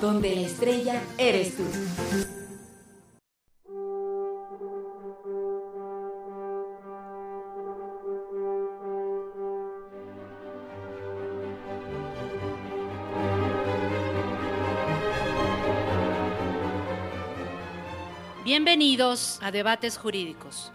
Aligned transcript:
donde 0.00 0.34
la 0.34 0.40
estrella 0.42 1.02
eres 1.18 1.56
tú. 1.56 1.64
Bienvenidos 18.44 19.38
a 19.42 19.52
Debates 19.52 19.96
Jurídicos, 19.96 20.72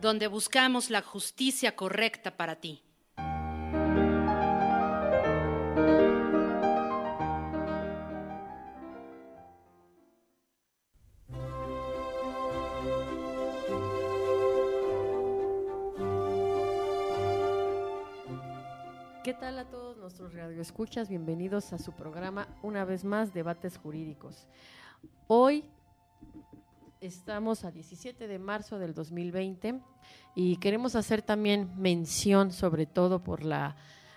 donde 0.00 0.26
buscamos 0.26 0.90
la 0.90 1.02
justicia 1.02 1.76
correcta 1.76 2.36
para 2.36 2.56
ti. 2.56 2.82
Nuestros 20.10 20.34
radioescuchas? 20.34 21.08
Bienvenidos 21.08 21.72
a 21.72 21.78
su 21.78 21.92
programa, 21.92 22.48
una 22.64 22.84
vez 22.84 23.04
más, 23.04 23.32
Debates 23.32 23.78
Jurídicos. 23.78 24.48
Hoy 25.28 25.62
estamos 27.00 27.64
a 27.64 27.70
17 27.70 28.26
de 28.26 28.38
marzo 28.40 28.80
del 28.80 28.92
2020 28.92 29.80
y 30.34 30.56
queremos 30.56 30.96
hacer 30.96 31.22
también 31.22 31.70
mención, 31.76 32.50
sobre 32.50 32.86
todo 32.86 33.22
por 33.22 33.44
la 33.44 33.76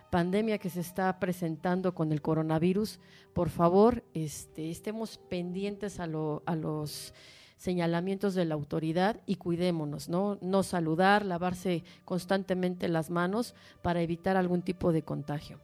pandemia 0.09 0.57
que 0.57 0.71
se 0.71 0.79
está 0.79 1.19
presentando 1.19 1.93
con 1.93 2.11
el 2.11 2.23
coronavirus. 2.23 2.99
Por 3.35 3.49
favor, 3.49 4.03
este, 4.15 4.71
estemos 4.71 5.19
pendientes 5.29 5.99
a, 5.99 6.05
a 6.05 6.55
los 6.55 7.13
señalamientos 7.55 8.33
de 8.33 8.45
la 8.45 8.55
autoridad 8.55 9.21
y 9.27 9.35
cuidémonos, 9.35 10.09
¿no? 10.09 10.39
No 10.41 10.63
saludar, 10.63 11.23
lavarse 11.23 11.83
constantemente 12.03 12.87
las 12.87 13.11
manos 13.11 13.53
para 13.83 14.01
evitar 14.01 14.37
algún 14.37 14.63
tipo 14.63 14.91
de 14.91 15.03
contagio. 15.03 15.59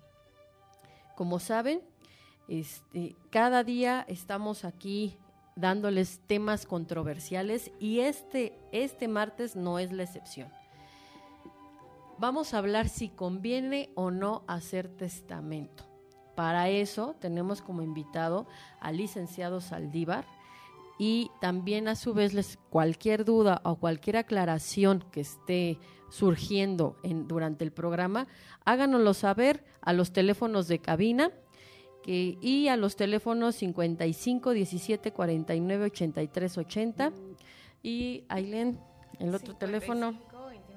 Como 1.19 1.39
saben, 1.39 1.81
este, 2.47 3.13
cada 3.29 3.65
día 3.65 4.05
estamos 4.07 4.63
aquí 4.63 5.17
dándoles 5.57 6.21
temas 6.27 6.65
controversiales 6.65 7.73
y 7.77 7.99
este, 7.99 8.57
este 8.71 9.09
martes 9.09 9.57
no 9.57 9.79
es 9.79 9.91
la 9.91 10.03
excepción. 10.03 10.47
Vamos 12.19 12.53
a 12.53 12.59
hablar 12.59 12.87
si 12.87 13.09
conviene 13.09 13.89
o 13.95 14.11
no 14.11 14.45
hacer 14.47 14.87
testamento. 14.87 15.83
Para 16.37 16.69
eso 16.69 17.17
tenemos 17.19 17.61
como 17.61 17.81
invitado 17.81 18.47
al 18.79 18.95
licenciado 18.95 19.59
Saldívar, 19.59 20.25
y 20.99 21.31
también 21.39 21.87
a 21.87 21.95
su 21.95 22.13
vez 22.13 22.33
les 22.33 22.57
cualquier 22.69 23.25
duda 23.25 23.61
o 23.63 23.77
cualquier 23.77 24.17
aclaración 24.17 25.03
que 25.11 25.21
esté 25.21 25.79
surgiendo 26.09 26.97
en, 27.03 27.27
durante 27.27 27.63
el 27.63 27.71
programa, 27.71 28.27
háganoslo 28.65 29.13
saber 29.13 29.63
a 29.81 29.93
los 29.93 30.11
teléfonos 30.11 30.67
de 30.67 30.79
cabina 30.79 31.31
que, 32.03 32.37
y 32.41 32.67
a 32.67 32.77
los 32.77 32.95
teléfonos 32.95 33.55
55 33.55 34.51
17 34.51 35.11
49 35.13 35.85
83 35.85 36.57
80 36.57 37.13
y 37.81 38.25
Ailén, 38.27 38.79
el 39.19 39.33
otro 39.33 39.55
teléfono 39.55 40.19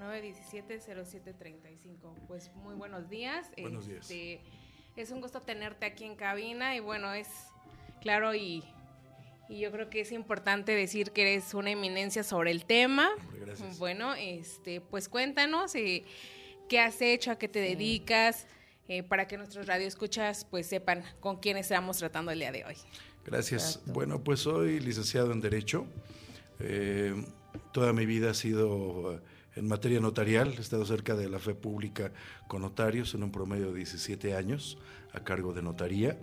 29 0.02 0.22
17 0.22 0.80
07 1.04 1.32
35. 1.34 2.14
Pues 2.28 2.52
muy 2.56 2.74
buenos 2.74 3.08
días. 3.08 3.50
Buenos 3.60 3.86
días. 3.86 4.10
Este, 4.10 4.40
es 4.96 5.10
un 5.10 5.20
gusto 5.20 5.40
tenerte 5.42 5.86
aquí 5.86 6.04
en 6.04 6.16
cabina 6.16 6.76
y 6.76 6.80
bueno, 6.80 7.12
es 7.12 7.28
claro 8.00 8.34
y 8.34 8.62
y 9.52 9.58
yo 9.58 9.70
creo 9.70 9.90
que 9.90 10.00
es 10.00 10.12
importante 10.12 10.72
decir 10.72 11.10
que 11.10 11.34
eres 11.34 11.52
una 11.52 11.70
eminencia 11.70 12.22
sobre 12.22 12.50
el 12.50 12.64
tema. 12.64 13.10
Gracias. 13.38 13.78
Bueno, 13.78 14.14
este, 14.14 14.80
pues 14.80 15.10
cuéntanos 15.10 15.74
eh, 15.74 16.04
qué 16.70 16.80
has 16.80 17.02
hecho, 17.02 17.32
a 17.32 17.36
qué 17.36 17.48
te 17.48 17.60
dedicas, 17.60 18.46
eh, 18.88 19.02
para 19.02 19.28
que 19.28 19.36
nuestros 19.36 19.66
radioescuchas 19.66 20.46
pues 20.46 20.66
sepan 20.66 21.02
con 21.20 21.36
quién 21.36 21.58
estamos 21.58 21.98
tratando 21.98 22.30
el 22.30 22.38
día 22.38 22.50
de 22.50 22.64
hoy. 22.64 22.76
Gracias. 23.26 23.82
Bueno, 23.84 24.24
pues 24.24 24.40
soy 24.40 24.80
licenciado 24.80 25.32
en 25.32 25.42
Derecho. 25.42 25.84
Eh, 26.58 27.14
toda 27.72 27.92
mi 27.92 28.06
vida 28.06 28.30
ha 28.30 28.34
sido 28.34 29.20
en 29.54 29.68
materia 29.68 30.00
notarial. 30.00 30.54
He 30.56 30.62
estado 30.62 30.86
cerca 30.86 31.14
de 31.14 31.28
la 31.28 31.38
fe 31.38 31.54
pública 31.54 32.10
con 32.48 32.62
notarios 32.62 33.12
en 33.12 33.22
un 33.22 33.30
promedio 33.30 33.70
de 33.70 33.76
17 33.76 34.34
años 34.34 34.78
a 35.12 35.20
cargo 35.20 35.52
de 35.52 35.60
notaría 35.60 36.16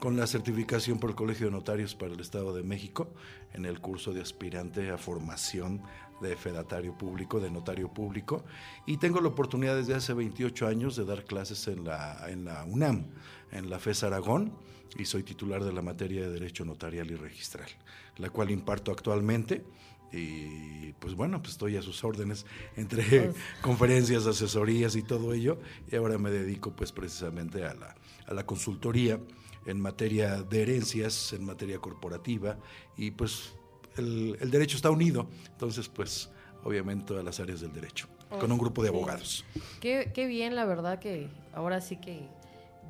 con 0.00 0.16
la 0.16 0.26
certificación 0.26 0.98
por 0.98 1.10
el 1.10 1.16
Colegio 1.16 1.46
de 1.46 1.52
Notarios 1.52 1.94
para 1.94 2.12
el 2.12 2.20
Estado 2.20 2.54
de 2.54 2.62
México 2.62 3.08
en 3.52 3.64
el 3.64 3.80
curso 3.80 4.12
de 4.12 4.20
aspirante 4.20 4.90
a 4.90 4.98
formación 4.98 5.82
de 6.20 6.36
fedatario 6.36 6.96
público, 6.96 7.40
de 7.40 7.50
notario 7.50 7.92
público, 7.92 8.44
y 8.86 8.96
tengo 8.96 9.20
la 9.20 9.28
oportunidad 9.28 9.76
desde 9.76 9.94
hace 9.94 10.14
28 10.14 10.66
años 10.66 10.96
de 10.96 11.04
dar 11.04 11.24
clases 11.24 11.68
en 11.68 11.84
la, 11.84 12.28
en 12.28 12.44
la 12.44 12.64
UNAM, 12.64 13.06
en 13.52 13.70
la 13.70 13.78
FES 13.78 14.04
Aragón, 14.04 14.52
y 14.96 15.04
soy 15.04 15.22
titular 15.22 15.62
de 15.64 15.72
la 15.72 15.82
materia 15.82 16.22
de 16.22 16.30
Derecho 16.30 16.64
Notarial 16.64 17.10
y 17.10 17.14
Registral, 17.14 17.68
la 18.16 18.30
cual 18.30 18.50
imparto 18.50 18.90
actualmente. 18.90 19.64
Y 20.10 20.92
pues 20.94 21.14
bueno, 21.14 21.40
pues 21.40 21.52
estoy 21.52 21.76
a 21.76 21.82
sus 21.82 22.02
órdenes 22.02 22.46
entre 22.76 23.04
pues 23.04 23.36
conferencias, 23.60 24.26
asesorías 24.26 24.96
y 24.96 25.02
todo 25.02 25.34
ello, 25.34 25.60
y 25.90 25.96
ahora 25.96 26.18
me 26.18 26.30
dedico 26.30 26.74
pues 26.74 26.92
precisamente 26.92 27.64
a 27.64 27.74
la, 27.74 27.94
a 28.26 28.34
la 28.34 28.46
consultoría 28.46 29.20
en 29.68 29.80
materia 29.80 30.42
de 30.42 30.62
herencias, 30.62 31.32
en 31.32 31.44
materia 31.44 31.78
corporativa, 31.78 32.58
y 32.96 33.10
pues 33.10 33.54
el, 33.96 34.50
derecho 34.50 34.76
está 34.76 34.90
unido, 34.90 35.28
entonces 35.52 35.88
pues 35.88 36.30
obviamente 36.64 37.04
todas 37.06 37.24
las 37.24 37.38
áreas 37.38 37.60
del 37.60 37.72
derecho, 37.72 38.08
con 38.40 38.50
un 38.50 38.58
grupo 38.58 38.82
de 38.82 38.88
abogados. 38.88 39.44
Qué, 39.80 40.10
qué 40.14 40.26
bien, 40.26 40.54
la 40.54 40.64
verdad 40.64 40.98
que 40.98 41.28
ahora 41.52 41.80
sí 41.80 41.96
que 41.96 42.28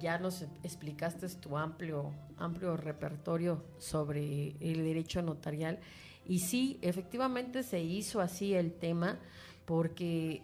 ya 0.00 0.19
nos 0.19 0.43
explicaste 0.62 1.28
tu 1.28 1.56
amplio, 1.56 2.12
amplio 2.37 2.77
repertorio 2.77 3.65
sobre 3.78 4.55
el 4.61 4.84
derecho 4.84 5.22
notarial. 5.22 5.81
Y 6.27 6.41
sí, 6.41 6.78
efectivamente 6.83 7.62
se 7.62 7.81
hizo 7.81 8.21
así 8.21 8.55
el 8.55 8.72
tema 8.72 9.19
porque 9.65 10.43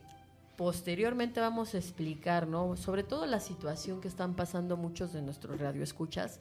Posteriormente 0.57 1.41
vamos 1.41 1.75
a 1.75 1.79
explicar, 1.79 2.47
¿no? 2.47 2.77
Sobre 2.77 3.03
todo 3.03 3.27
la 3.27 3.41
situación 3.41 4.01
que 4.01 4.09
están 4.09 4.35
pasando 4.35 4.77
muchos 4.77 5.13
de 5.13 5.23
nuestros 5.23 5.61
radioescuchas. 5.61 6.39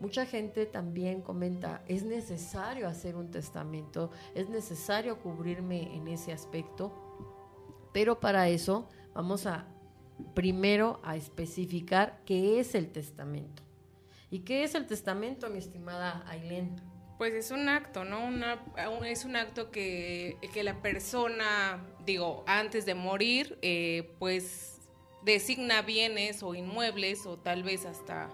Mucha 0.00 0.26
gente 0.26 0.66
también 0.66 1.22
comenta, 1.22 1.82
es 1.86 2.02
necesario 2.02 2.88
hacer 2.88 3.14
un 3.14 3.30
testamento, 3.30 4.10
es 4.34 4.48
necesario 4.48 5.20
cubrirme 5.20 5.94
en 5.94 6.08
ese 6.08 6.32
aspecto, 6.32 6.92
pero 7.92 8.18
para 8.18 8.48
eso 8.48 8.88
vamos 9.14 9.46
a 9.46 9.66
primero 10.34 11.00
a 11.04 11.16
especificar 11.16 12.20
qué 12.24 12.58
es 12.58 12.74
el 12.74 12.90
testamento. 12.90 13.62
¿Y 14.30 14.40
qué 14.40 14.64
es 14.64 14.74
el 14.74 14.86
testamento, 14.86 15.48
mi 15.48 15.58
estimada 15.58 16.24
Ailén? 16.26 16.93
Pues 17.18 17.32
es 17.34 17.50
un 17.50 17.68
acto, 17.68 18.04
¿no? 18.04 18.24
Una, 18.24 18.64
es 19.06 19.24
un 19.24 19.36
acto 19.36 19.70
que, 19.70 20.36
la 20.62 20.82
persona, 20.82 21.84
digo, 22.04 22.44
antes 22.46 22.86
de 22.86 22.94
morir, 22.94 23.58
eh, 23.62 24.14
pues 24.18 24.80
designa 25.24 25.82
bienes 25.82 26.42
o 26.42 26.54
inmuebles 26.54 27.24
o 27.26 27.38
tal 27.38 27.62
vez 27.62 27.86
hasta, 27.86 28.28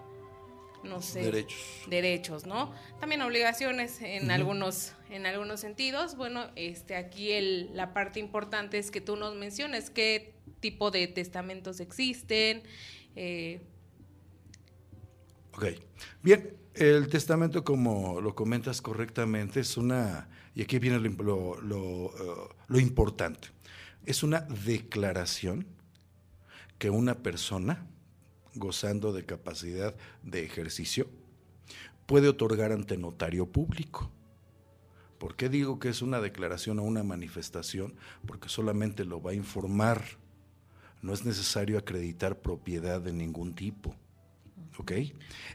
no 0.83 1.01
sé, 1.01 1.21
derechos, 1.21 1.83
derechos 1.87 2.45
¿no? 2.45 2.73
También 2.99 3.21
obligaciones 3.21 4.01
en 4.01 4.29
algunos 4.31 4.93
en 5.11 5.25
algunos 5.25 5.59
sentidos. 5.59 6.15
Bueno, 6.15 6.49
este 6.55 6.95
aquí 6.95 7.31
el, 7.31 7.69
la 7.75 7.93
parte 7.93 8.19
importante 8.19 8.77
es 8.77 8.91
que 8.91 9.01
tú 9.01 9.15
nos 9.15 9.35
menciones 9.35 9.89
qué 9.89 10.33
tipo 10.59 10.89
de 10.89 11.07
testamentos 11.07 11.79
existen. 11.79 12.63
Eh. 13.15 13.61
ok, 15.53 15.65
bien, 16.23 16.57
el 16.75 17.07
testamento, 17.09 17.63
como 17.63 18.21
lo 18.21 18.33
comentas 18.33 18.81
correctamente, 18.81 19.59
es 19.59 19.77
una, 19.77 20.29
y 20.55 20.61
aquí 20.61 20.79
viene 20.79 20.99
lo, 20.99 21.59
lo, 21.61 22.79
importante, 22.79 23.49
es 24.05 24.23
una 24.23 24.41
declaración 24.41 25.67
que 26.77 26.89
una 26.89 27.15
persona, 27.15 27.85
gozando 28.55 29.11
de 29.13 29.25
capacidad 29.25 29.95
de 30.23 30.43
ejercicio, 30.43 31.09
puede 32.05 32.29
otorgar 32.29 32.71
ante 32.71 32.97
notario 32.97 33.45
público. 33.47 34.09
¿Por 35.17 35.35
qué 35.35 35.49
digo 35.49 35.77
que 35.77 35.89
es 35.89 36.01
una 36.01 36.19
declaración 36.19 36.79
o 36.79 36.83
una 36.83 37.03
manifestación? 37.03 37.95
Porque 38.25 38.49
solamente 38.49 39.05
lo 39.05 39.21
va 39.21 39.31
a 39.31 39.35
informar. 39.35 40.03
No 41.01 41.13
es 41.13 41.25
necesario 41.25 41.77
acreditar 41.77 42.41
propiedad 42.41 43.01
de 43.01 43.13
ningún 43.13 43.53
tipo. 43.53 43.95
¿Ok? 44.81 44.91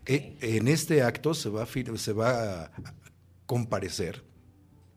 Eh, 0.07 0.37
en 0.41 0.69
este 0.69 1.03
acto 1.03 1.35
se 1.35 1.49
va, 1.49 1.65
a, 1.65 1.97
se 1.97 2.13
va 2.13 2.63
a 2.63 2.73
comparecer, 3.45 4.23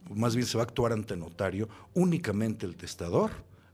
más 0.09 0.35
bien 0.35 0.47
se 0.47 0.57
va 0.57 0.63
a 0.63 0.67
actuar 0.67 0.93
ante 0.93 1.17
notario 1.17 1.67
únicamente 1.93 2.65
el 2.65 2.75
testador 2.75 3.31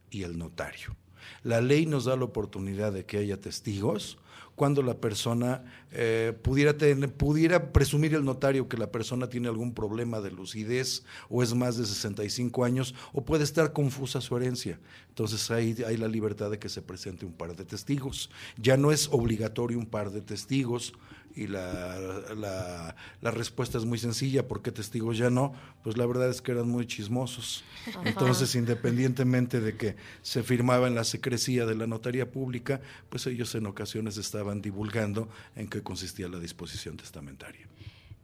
y 0.09 0.23
el 0.23 0.37
notario. 0.37 0.95
La 1.43 1.59
ley 1.59 1.85
nos 1.85 2.05
da 2.05 2.15
la 2.15 2.23
oportunidad 2.23 2.93
de 2.93 3.05
que 3.05 3.17
haya 3.17 3.39
testigos 3.39 4.17
cuando 4.55 4.81
la 4.81 4.95
persona 4.95 5.63
eh, 5.91 6.33
pudiera, 6.41 6.75
pudiera 7.17 7.71
presumir 7.71 8.13
el 8.15 8.23
notario 8.23 8.69
que 8.69 8.77
la 8.77 8.91
persona 8.91 9.29
tiene 9.29 9.49
algún 9.49 9.73
problema 9.73 10.21
de 10.21 10.31
lucidez 10.31 11.03
o 11.29 11.43
es 11.43 11.53
más 11.53 11.77
de 11.77 11.85
65 11.85 12.63
años 12.63 12.95
o 13.13 13.23
puede 13.23 13.43
estar 13.43 13.73
confusa 13.73 14.21
su 14.21 14.35
herencia. 14.37 14.79
Entonces 15.09 15.51
hay, 15.51 15.75
hay 15.85 15.97
la 15.97 16.07
libertad 16.07 16.49
de 16.49 16.59
que 16.59 16.69
se 16.69 16.81
presente 16.81 17.25
un 17.25 17.33
par 17.33 17.55
de 17.55 17.65
testigos. 17.65 18.29
Ya 18.57 18.77
no 18.77 18.91
es 18.91 19.09
obligatorio 19.11 19.77
un 19.77 19.85
par 19.85 20.11
de 20.11 20.21
testigos 20.21 20.93
y 21.35 21.47
la, 21.47 21.99
la, 22.35 22.95
la, 23.21 23.31
respuesta 23.31 23.77
es 23.77 23.85
muy 23.85 23.97
sencilla, 23.97 24.47
¿por 24.47 24.61
qué 24.61 24.71
testigos 24.71 25.17
ya 25.17 25.29
no? 25.29 25.53
Pues 25.83 25.97
la 25.97 26.05
verdad 26.05 26.29
es 26.29 26.41
que 26.41 26.51
eran 26.51 26.69
muy 26.69 26.87
chismosos. 26.87 27.63
Entonces, 28.05 28.55
independientemente 28.55 29.59
de 29.59 29.75
que 29.75 29.95
se 30.21 30.43
firmaba 30.43 30.87
en 30.87 30.95
la 30.95 31.03
secrecía 31.03 31.65
de 31.65 31.75
la 31.75 31.87
notaría 31.87 32.31
pública, 32.31 32.81
pues 33.09 33.27
ellos 33.27 33.53
en 33.55 33.65
ocasiones 33.65 34.17
estaban 34.17 34.61
divulgando 34.61 35.27
en 35.55 35.67
qué 35.67 35.83
consistía 35.83 36.29
la 36.29 36.39
disposición 36.39 36.95
testamentaria. 36.95 37.67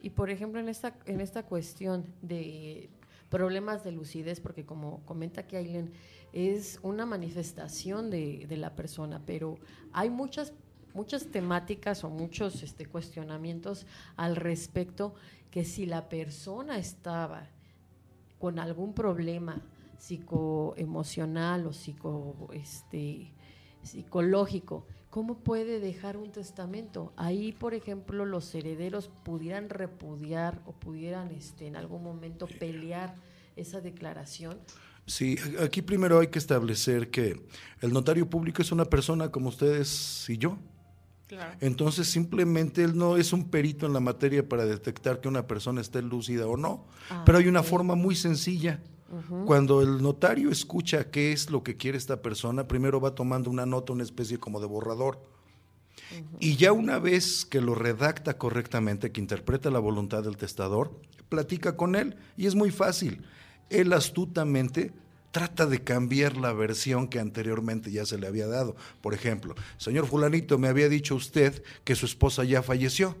Y 0.00 0.10
por 0.10 0.30
ejemplo, 0.30 0.58
en 0.58 0.68
esta, 0.68 0.96
en 1.06 1.20
esta 1.20 1.44
cuestión 1.44 2.06
de 2.22 2.90
problemas 3.28 3.84
de 3.84 3.92
lucidez, 3.92 4.40
porque 4.40 4.64
como 4.64 5.04
comenta 5.04 5.46
Aileen, 5.52 5.92
es 6.32 6.78
una 6.82 7.06
manifestación 7.06 8.10
de, 8.10 8.46
de 8.48 8.56
la 8.56 8.74
persona, 8.74 9.22
pero 9.24 9.58
hay 9.92 10.10
muchas 10.10 10.54
muchas 10.94 11.26
temáticas 11.26 12.04
o 12.04 12.10
muchos 12.10 12.62
este, 12.62 12.86
cuestionamientos 12.86 13.86
al 14.16 14.36
respecto 14.36 15.14
que 15.50 15.64
si 15.64 15.86
la 15.86 16.08
persona 16.08 16.78
estaba 16.78 17.48
con 18.38 18.58
algún 18.58 18.94
problema 18.94 19.62
psicoemocional 19.98 21.66
o 21.66 21.72
psico, 21.72 22.48
este, 22.52 23.32
psicológico, 23.82 24.86
¿cómo 25.10 25.38
puede 25.38 25.78
dejar 25.78 26.16
un 26.16 26.32
testamento? 26.32 27.12
Ahí, 27.16 27.52
por 27.52 27.74
ejemplo, 27.74 28.24
los 28.24 28.54
herederos 28.54 29.10
pudieran 29.24 29.68
repudiar 29.68 30.60
o 30.66 30.72
pudieran 30.72 31.30
este, 31.30 31.66
en 31.66 31.76
algún 31.76 32.02
momento 32.02 32.46
pelear 32.46 33.14
esa 33.54 33.80
declaración. 33.80 34.58
Sí, 35.06 35.36
aquí 35.60 35.82
primero 35.82 36.20
hay 36.20 36.28
que 36.28 36.38
establecer 36.38 37.10
que 37.10 37.44
el 37.80 37.92
notario 37.92 38.28
público 38.30 38.62
es 38.62 38.72
una 38.72 38.84
persona 38.84 39.30
como 39.30 39.48
ustedes 39.48 40.28
y 40.30 40.38
yo, 40.38 40.58
entonces 41.60 42.08
simplemente 42.08 42.84
él 42.84 42.96
no 42.96 43.16
es 43.16 43.32
un 43.32 43.48
perito 43.48 43.86
en 43.86 43.92
la 43.92 44.00
materia 44.00 44.48
para 44.48 44.64
detectar 44.66 45.20
que 45.20 45.28
una 45.28 45.46
persona 45.46 45.80
esté 45.80 46.02
lúcida 46.02 46.46
o 46.46 46.56
no, 46.56 46.86
ah, 47.10 47.22
pero 47.24 47.38
hay 47.38 47.48
una 47.48 47.62
forma 47.62 47.94
muy 47.94 48.14
sencilla. 48.14 48.80
Cuando 49.44 49.82
el 49.82 50.00
notario 50.00 50.50
escucha 50.50 51.10
qué 51.10 51.32
es 51.32 51.50
lo 51.50 51.62
que 51.62 51.76
quiere 51.76 51.98
esta 51.98 52.22
persona, 52.22 52.66
primero 52.66 52.98
va 52.98 53.14
tomando 53.14 53.50
una 53.50 53.66
nota, 53.66 53.92
una 53.92 54.04
especie 54.04 54.38
como 54.38 54.58
de 54.58 54.66
borrador. 54.66 55.20
Y 56.40 56.56
ya 56.56 56.72
una 56.72 56.98
vez 56.98 57.44
que 57.44 57.60
lo 57.60 57.74
redacta 57.74 58.38
correctamente, 58.38 59.12
que 59.12 59.20
interpreta 59.20 59.70
la 59.70 59.80
voluntad 59.80 60.22
del 60.22 60.38
testador, 60.38 60.98
platica 61.28 61.76
con 61.76 61.94
él 61.94 62.16
y 62.38 62.46
es 62.46 62.54
muy 62.54 62.70
fácil. 62.70 63.22
Él 63.68 63.92
astutamente 63.92 64.92
trata 65.32 65.66
de 65.66 65.82
cambiar 65.82 66.36
la 66.36 66.52
versión 66.52 67.08
que 67.08 67.18
anteriormente 67.18 67.90
ya 67.90 68.06
se 68.06 68.18
le 68.18 68.26
había 68.26 68.46
dado. 68.46 68.76
Por 69.00 69.14
ejemplo, 69.14 69.54
señor 69.78 70.06
fulanito, 70.06 70.58
me 70.58 70.68
había 70.68 70.88
dicho 70.88 71.16
usted 71.16 71.64
que 71.84 71.96
su 71.96 72.06
esposa 72.06 72.44
ya 72.44 72.62
falleció. 72.62 73.16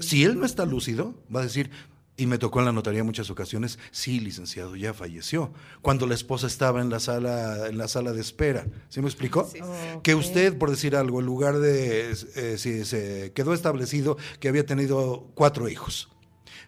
Si 0.00 0.24
él 0.24 0.38
no 0.38 0.46
está 0.46 0.64
lúcido, 0.64 1.14
va 1.34 1.40
a 1.40 1.44
decir, 1.44 1.70
y 2.16 2.26
me 2.26 2.38
tocó 2.38 2.58
en 2.58 2.64
la 2.64 2.72
notaría 2.72 3.04
muchas 3.04 3.30
ocasiones, 3.30 3.78
sí, 3.92 4.18
licenciado, 4.18 4.74
ya 4.74 4.92
falleció. 4.92 5.52
Cuando 5.82 6.06
la 6.06 6.14
esposa 6.14 6.48
estaba 6.48 6.80
en 6.80 6.90
la 6.90 6.98
sala, 6.98 7.68
en 7.68 7.78
la 7.78 7.86
sala 7.86 8.12
de 8.12 8.20
espera. 8.20 8.66
¿Sí 8.88 9.00
me 9.00 9.06
explicó? 9.06 9.48
Que 10.02 10.16
usted, 10.16 10.58
por 10.58 10.70
decir 10.70 10.96
algo, 10.96 11.20
en 11.20 11.26
lugar 11.26 11.58
de 11.60 12.10
eh, 12.10 12.58
si 12.58 12.84
se 12.84 13.32
quedó 13.34 13.54
establecido 13.54 14.16
que 14.40 14.48
había 14.48 14.66
tenido 14.66 15.30
cuatro 15.34 15.68
hijos. 15.68 16.08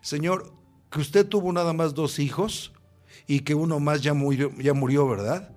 Señor, 0.02 0.52
que 0.90 1.00
usted 1.00 1.26
tuvo 1.26 1.52
nada 1.52 1.73
más 1.73 1.94
dos 1.94 2.20
hijos, 2.20 2.73
y 3.27 3.41
que 3.41 3.55
uno 3.55 3.81
más 3.81 4.03
ya 4.03 4.15
murió, 4.15 4.53
ya 4.59 4.75
murió 4.75 5.09
¿verdad? 5.09 5.53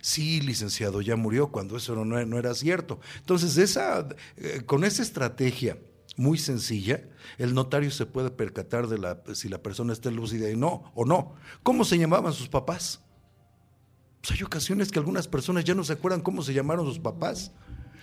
Sí, 0.00 0.40
licenciado, 0.40 1.00
ya 1.00 1.16
murió 1.16 1.48
cuando 1.48 1.78
eso 1.78 1.94
no, 2.04 2.26
no 2.26 2.38
era 2.38 2.52
cierto. 2.54 3.00
Entonces, 3.20 3.56
esa, 3.56 4.06
eh, 4.36 4.62
con 4.66 4.84
esa 4.84 5.02
estrategia 5.02 5.78
muy 6.16 6.36
sencilla, 6.36 7.08
el 7.38 7.54
notario 7.54 7.90
se 7.90 8.04
puede 8.04 8.30
percatar 8.30 8.86
de 8.86 8.98
la, 8.98 9.22
si 9.32 9.48
la 9.48 9.62
persona 9.62 9.94
está 9.94 10.10
lúcida 10.10 10.50
y 10.50 10.56
no, 10.56 10.92
o 10.94 11.06
no. 11.06 11.36
¿Cómo 11.62 11.86
se 11.86 11.98
llamaban 11.98 12.34
sus 12.34 12.48
papás? 12.48 13.00
Pues 14.20 14.32
hay 14.32 14.42
ocasiones 14.42 14.90
que 14.90 14.98
algunas 14.98 15.26
personas 15.26 15.64
ya 15.64 15.74
no 15.74 15.84
se 15.84 15.94
acuerdan 15.94 16.20
cómo 16.20 16.42
se 16.42 16.52
llamaron 16.52 16.84
sus 16.84 16.98
papás, 16.98 17.52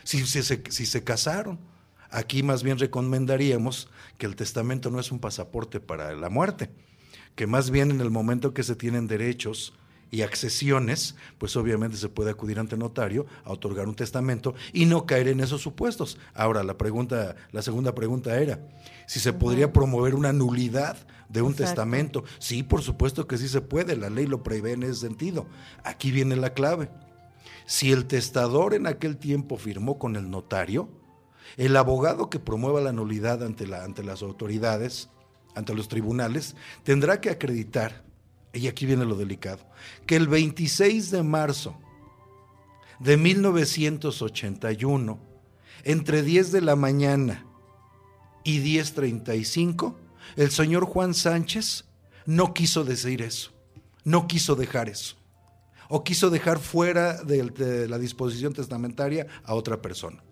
si, 0.03 0.25
si, 0.25 0.41
si 0.41 0.85
se 0.85 1.03
casaron. 1.03 1.59
Aquí 2.09 2.41
más 2.41 2.63
bien 2.63 2.79
recomendaríamos 2.79 3.89
que 4.17 4.25
el 4.25 4.35
testamento 4.35 4.89
no 4.89 4.99
es 4.99 5.11
un 5.11 5.19
pasaporte 5.19 5.79
para 5.79 6.13
la 6.13 6.29
muerte 6.29 6.71
que 7.35 7.47
más 7.47 7.71
bien 7.71 7.91
en 7.91 8.01
el 8.01 8.11
momento 8.11 8.53
que 8.53 8.63
se 8.63 8.75
tienen 8.75 9.07
derechos 9.07 9.73
y 10.11 10.23
accesiones, 10.23 11.15
pues 11.37 11.55
obviamente 11.55 11.95
se 11.95 12.09
puede 12.09 12.31
acudir 12.31 12.59
ante 12.59 12.75
notario 12.75 13.25
a 13.45 13.51
otorgar 13.51 13.87
un 13.87 13.95
testamento 13.95 14.53
y 14.73 14.85
no 14.85 15.05
caer 15.05 15.29
en 15.29 15.39
esos 15.39 15.61
supuestos. 15.61 16.17
Ahora, 16.33 16.63
la 16.63 16.77
pregunta, 16.77 17.37
la 17.51 17.61
segunda 17.61 17.95
pregunta 17.95 18.37
era 18.37 18.59
si 19.07 19.21
se 19.21 19.31
podría 19.31 19.71
promover 19.71 20.13
una 20.13 20.33
nulidad 20.33 20.97
de 21.29 21.41
un 21.41 21.53
testamento. 21.53 22.25
Sí, 22.39 22.61
por 22.61 22.81
supuesto 22.81 23.25
que 23.25 23.37
sí 23.37 23.47
se 23.47 23.61
puede, 23.61 23.95
la 23.95 24.09
ley 24.09 24.27
lo 24.27 24.43
prevé 24.43 24.73
en 24.73 24.83
ese 24.83 24.95
sentido. 24.95 25.45
Aquí 25.85 26.11
viene 26.11 26.35
la 26.35 26.53
clave. 26.53 26.89
Si 27.65 27.93
el 27.93 28.05
testador 28.05 28.73
en 28.73 28.87
aquel 28.87 29.15
tiempo 29.15 29.57
firmó 29.57 29.97
con 29.97 30.17
el 30.17 30.29
notario, 30.29 30.89
el 31.55 31.77
abogado 31.77 32.29
que 32.29 32.39
promueva 32.39 32.81
la 32.81 32.91
nulidad 32.91 33.43
ante, 33.43 33.65
la, 33.65 33.85
ante 33.85 34.03
las 34.03 34.21
autoridades 34.21 35.09
ante 35.55 35.73
los 35.73 35.87
tribunales, 35.87 36.55
tendrá 36.83 37.21
que 37.21 37.29
acreditar, 37.29 38.03
y 38.53 38.67
aquí 38.67 38.85
viene 38.85 39.05
lo 39.05 39.15
delicado, 39.15 39.65
que 40.05 40.15
el 40.15 40.27
26 40.27 41.11
de 41.11 41.23
marzo 41.23 41.77
de 42.99 43.17
1981, 43.17 45.19
entre 45.83 46.21
10 46.21 46.51
de 46.51 46.61
la 46.61 46.75
mañana 46.75 47.45
y 48.43 48.59
10.35, 48.59 49.95
el 50.35 50.51
señor 50.51 50.85
Juan 50.85 51.13
Sánchez 51.13 51.85
no 52.25 52.53
quiso 52.53 52.83
decir 52.83 53.21
eso, 53.21 53.51
no 54.03 54.27
quiso 54.27 54.55
dejar 54.55 54.89
eso, 54.89 55.15
o 55.89 56.03
quiso 56.03 56.29
dejar 56.29 56.59
fuera 56.59 57.23
de 57.23 57.87
la 57.87 57.97
disposición 57.97 58.53
testamentaria 58.53 59.27
a 59.43 59.55
otra 59.55 59.81
persona 59.81 60.23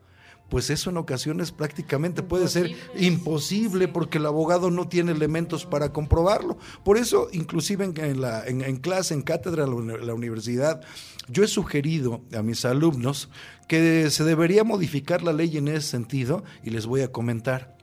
pues 0.49 0.69
eso 0.69 0.89
en 0.89 0.97
ocasiones 0.97 1.51
prácticamente 1.51 2.23
puede 2.23 2.47
ser 2.47 2.75
imposible 2.97 3.87
porque 3.87 4.17
el 4.17 4.25
abogado 4.25 4.71
no 4.71 4.87
tiene 4.87 5.11
elementos 5.11 5.65
para 5.65 5.93
comprobarlo. 5.93 6.57
Por 6.83 6.97
eso, 6.97 7.29
inclusive 7.31 7.85
en, 7.85 8.21
la, 8.21 8.45
en, 8.45 8.77
clase, 8.77 9.13
en 9.13 9.21
cátedra 9.21 9.65
de 9.65 9.97
la 9.99 10.13
universidad, 10.13 10.81
yo 11.27 11.43
he 11.43 11.47
sugerido 11.47 12.21
a 12.35 12.41
mis 12.41 12.65
alumnos 12.65 13.29
que 13.67 14.09
se 14.09 14.23
debería 14.23 14.63
modificar 14.63 15.21
la 15.21 15.33
ley 15.33 15.57
en 15.57 15.67
ese 15.67 15.87
sentido 15.87 16.43
y 16.63 16.71
les 16.71 16.87
voy 16.87 17.01
a 17.01 17.11
comentar. 17.11 17.77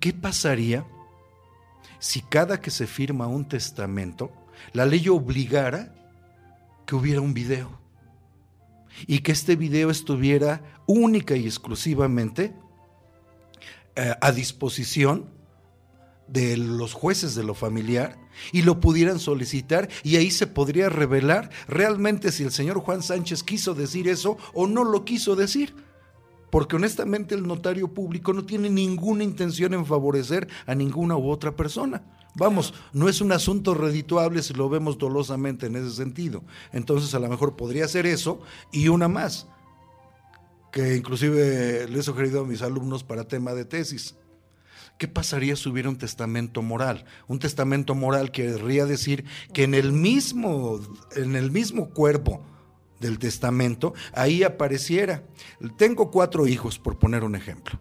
¿Qué 0.00 0.12
pasaría 0.12 0.86
si 1.98 2.22
cada 2.22 2.60
que 2.60 2.70
se 2.70 2.86
firma 2.86 3.26
un 3.26 3.46
testamento, 3.46 4.30
la 4.72 4.86
ley 4.86 5.08
obligara 5.08 5.94
que 6.86 6.94
hubiera 6.94 7.20
un 7.20 7.34
video? 7.34 7.85
Y 9.06 9.20
que 9.20 9.32
este 9.32 9.56
video 9.56 9.90
estuviera 9.90 10.62
única 10.86 11.36
y 11.36 11.46
exclusivamente 11.46 12.54
eh, 13.94 14.14
a 14.20 14.32
disposición 14.32 15.30
de 16.28 16.56
los 16.56 16.92
jueces 16.92 17.34
de 17.34 17.44
lo 17.44 17.54
familiar 17.54 18.18
y 18.52 18.62
lo 18.62 18.80
pudieran 18.80 19.18
solicitar 19.18 19.88
y 20.02 20.16
ahí 20.16 20.30
se 20.30 20.46
podría 20.46 20.88
revelar 20.88 21.50
realmente 21.68 22.32
si 22.32 22.42
el 22.42 22.50
señor 22.50 22.80
Juan 22.80 23.02
Sánchez 23.02 23.42
quiso 23.42 23.74
decir 23.74 24.08
eso 24.08 24.36
o 24.52 24.66
no 24.66 24.84
lo 24.84 25.04
quiso 25.04 25.36
decir. 25.36 25.74
Porque 26.50 26.76
honestamente 26.76 27.34
el 27.34 27.46
notario 27.46 27.88
público 27.88 28.32
no 28.32 28.44
tiene 28.44 28.70
ninguna 28.70 29.24
intención 29.24 29.74
en 29.74 29.84
favorecer 29.84 30.48
a 30.66 30.74
ninguna 30.74 31.16
u 31.16 31.28
otra 31.28 31.54
persona. 31.56 32.02
Vamos, 32.36 32.74
no 32.92 33.08
es 33.08 33.22
un 33.22 33.32
asunto 33.32 33.72
redituable 33.72 34.42
si 34.42 34.52
lo 34.52 34.68
vemos 34.68 34.98
dolosamente 34.98 35.66
en 35.66 35.76
ese 35.76 35.90
sentido. 35.90 36.44
Entonces 36.70 37.14
a 37.14 37.18
lo 37.18 37.28
mejor 37.28 37.56
podría 37.56 37.88
ser 37.88 38.04
eso 38.04 38.40
y 38.70 38.88
una 38.88 39.08
más, 39.08 39.48
que 40.70 40.96
inclusive 40.96 41.88
le 41.88 41.98
he 41.98 42.02
sugerido 42.02 42.42
a 42.42 42.46
mis 42.46 42.60
alumnos 42.60 43.04
para 43.04 43.26
tema 43.26 43.54
de 43.54 43.64
tesis. 43.64 44.16
¿Qué 44.98 45.08
pasaría 45.08 45.56
si 45.56 45.68
hubiera 45.70 45.88
un 45.88 45.96
testamento 45.96 46.60
moral? 46.60 47.06
Un 47.26 47.38
testamento 47.38 47.94
moral 47.94 48.30
querría 48.30 48.84
decir 48.84 49.24
que 49.54 49.64
en 49.64 49.72
el 49.72 49.92
mismo, 49.92 50.78
en 51.16 51.36
el 51.36 51.50
mismo 51.50 51.88
cuerpo 51.90 52.42
del 53.00 53.18
testamento, 53.18 53.94
ahí 54.12 54.42
apareciera. 54.42 55.22
Tengo 55.78 56.10
cuatro 56.10 56.46
hijos, 56.46 56.78
por 56.78 56.98
poner 56.98 57.24
un 57.24 57.34
ejemplo. 57.34 57.78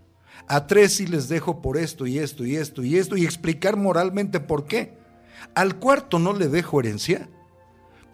A 0.48 0.68
tres 0.68 0.94
sí 0.94 1.08
les 1.08 1.28
dejo 1.28 1.62
por 1.62 1.78
esto 1.78 2.06
y 2.06 2.20
esto 2.20 2.46
y 2.46 2.56
esto 2.56 2.84
y 2.84 2.98
esto 2.98 3.18
y 3.18 3.25
explicar 3.25 3.78
moralmente 3.78 4.40
por 4.40 4.66
qué. 4.66 4.98
Al 5.54 5.80
cuarto 5.80 6.20
no 6.20 6.34
le 6.34 6.48
dejo 6.48 6.80
herencia 6.80 7.30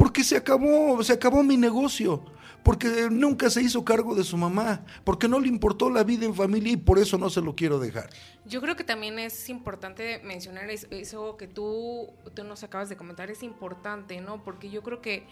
porque 0.01 0.23
se 0.23 0.35
acabó, 0.35 1.03
se 1.03 1.13
acabó 1.13 1.43
mi 1.43 1.57
negocio. 1.57 2.25
Porque 2.63 3.07
nunca 3.11 3.49
se 3.49 3.61
hizo 3.61 3.85
cargo 3.85 4.13
de 4.13 4.23
su 4.23 4.37
mamá, 4.37 4.83
porque 5.03 5.27
no 5.27 5.39
le 5.39 5.47
importó 5.47 5.89
la 5.89 6.03
vida 6.03 6.25
en 6.25 6.35
familia 6.35 6.73
y 6.73 6.77
por 6.77 6.99
eso 6.99 7.17
no 7.17 7.29
se 7.29 7.41
lo 7.41 7.55
quiero 7.55 7.79
dejar. 7.79 8.09
Yo 8.45 8.61
creo 8.61 8.75
que 8.75 8.83
también 8.83 9.17
es 9.19 9.49
importante 9.49 10.19
mencionar 10.23 10.69
eso 10.69 11.37
que 11.37 11.47
tú, 11.47 12.13
tú 12.35 12.43
nos 12.43 12.63
acabas 12.63 12.89
de 12.89 12.97
comentar, 12.97 13.31
es 13.31 13.41
importante, 13.41 14.21
¿no? 14.21 14.43
Porque 14.43 14.69
yo 14.69 14.81
creo 14.83 15.01
que 15.01 15.27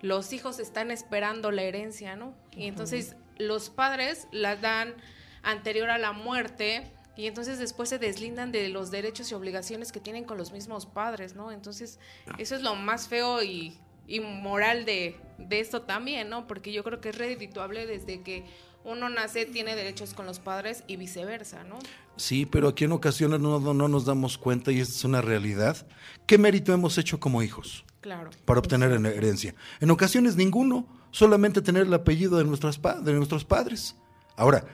los 0.00 0.32
hijos 0.32 0.58
están 0.58 0.90
esperando 0.90 1.50
la 1.50 1.62
herencia, 1.62 2.16
¿no? 2.16 2.34
Y 2.52 2.66
entonces 2.66 3.16
los 3.38 3.70
padres 3.70 4.26
la 4.30 4.56
dan 4.56 4.94
anterior 5.42 5.90
a 5.90 5.98
la 5.98 6.12
muerte 6.12 6.90
y 7.16 7.26
entonces 7.26 7.58
después 7.58 7.88
se 7.88 7.98
deslindan 7.98 8.52
de 8.52 8.68
los 8.68 8.90
derechos 8.90 9.30
y 9.32 9.34
obligaciones 9.34 9.90
que 9.90 9.98
tienen 9.98 10.24
con 10.24 10.38
los 10.38 10.52
mismos 10.52 10.86
padres, 10.86 11.34
¿no? 11.34 11.50
Entonces 11.50 11.98
eso 12.38 12.54
es 12.54 12.62
lo 12.62 12.76
más 12.76 13.08
feo 13.08 13.42
y, 13.42 13.76
y 14.06 14.20
moral 14.20 14.84
de, 14.84 15.16
de 15.36 15.58
esto 15.58 15.82
también, 15.82 16.28
¿no? 16.28 16.46
Porque 16.46 16.72
yo 16.72 16.84
creo 16.84 17.00
que 17.00 17.08
es 17.08 17.18
redituable 17.18 17.86
desde 17.86 18.22
que 18.22 18.44
uno 18.84 19.08
nace, 19.08 19.46
tiene 19.46 19.76
derechos 19.76 20.14
con 20.14 20.26
los 20.26 20.38
padres 20.38 20.84
y 20.86 20.96
viceversa, 20.96 21.64
¿no? 21.64 21.78
Sí, 22.16 22.46
pero 22.46 22.68
aquí 22.68 22.84
en 22.84 22.92
ocasiones 22.92 23.40
no, 23.40 23.60
no, 23.60 23.88
nos 23.88 24.04
damos 24.04 24.38
cuenta 24.38 24.72
y 24.72 24.80
es 24.80 25.04
una 25.04 25.20
realidad. 25.20 25.86
¿Qué 26.26 26.38
mérito 26.38 26.72
hemos 26.72 26.98
hecho 26.98 27.20
como 27.20 27.42
hijos? 27.42 27.84
Claro. 28.00 28.30
Para 28.44 28.60
obtener 28.60 28.92
herencia. 28.92 29.54
En 29.80 29.90
ocasiones 29.90 30.36
ninguno, 30.36 30.86
solamente 31.10 31.62
tener 31.62 31.86
el 31.86 31.94
apellido 31.94 32.38
de, 32.38 32.44
nuestras, 32.44 32.80
de 33.02 33.12
nuestros 33.12 33.44
padres. 33.44 33.96
Ahora, 34.36 34.64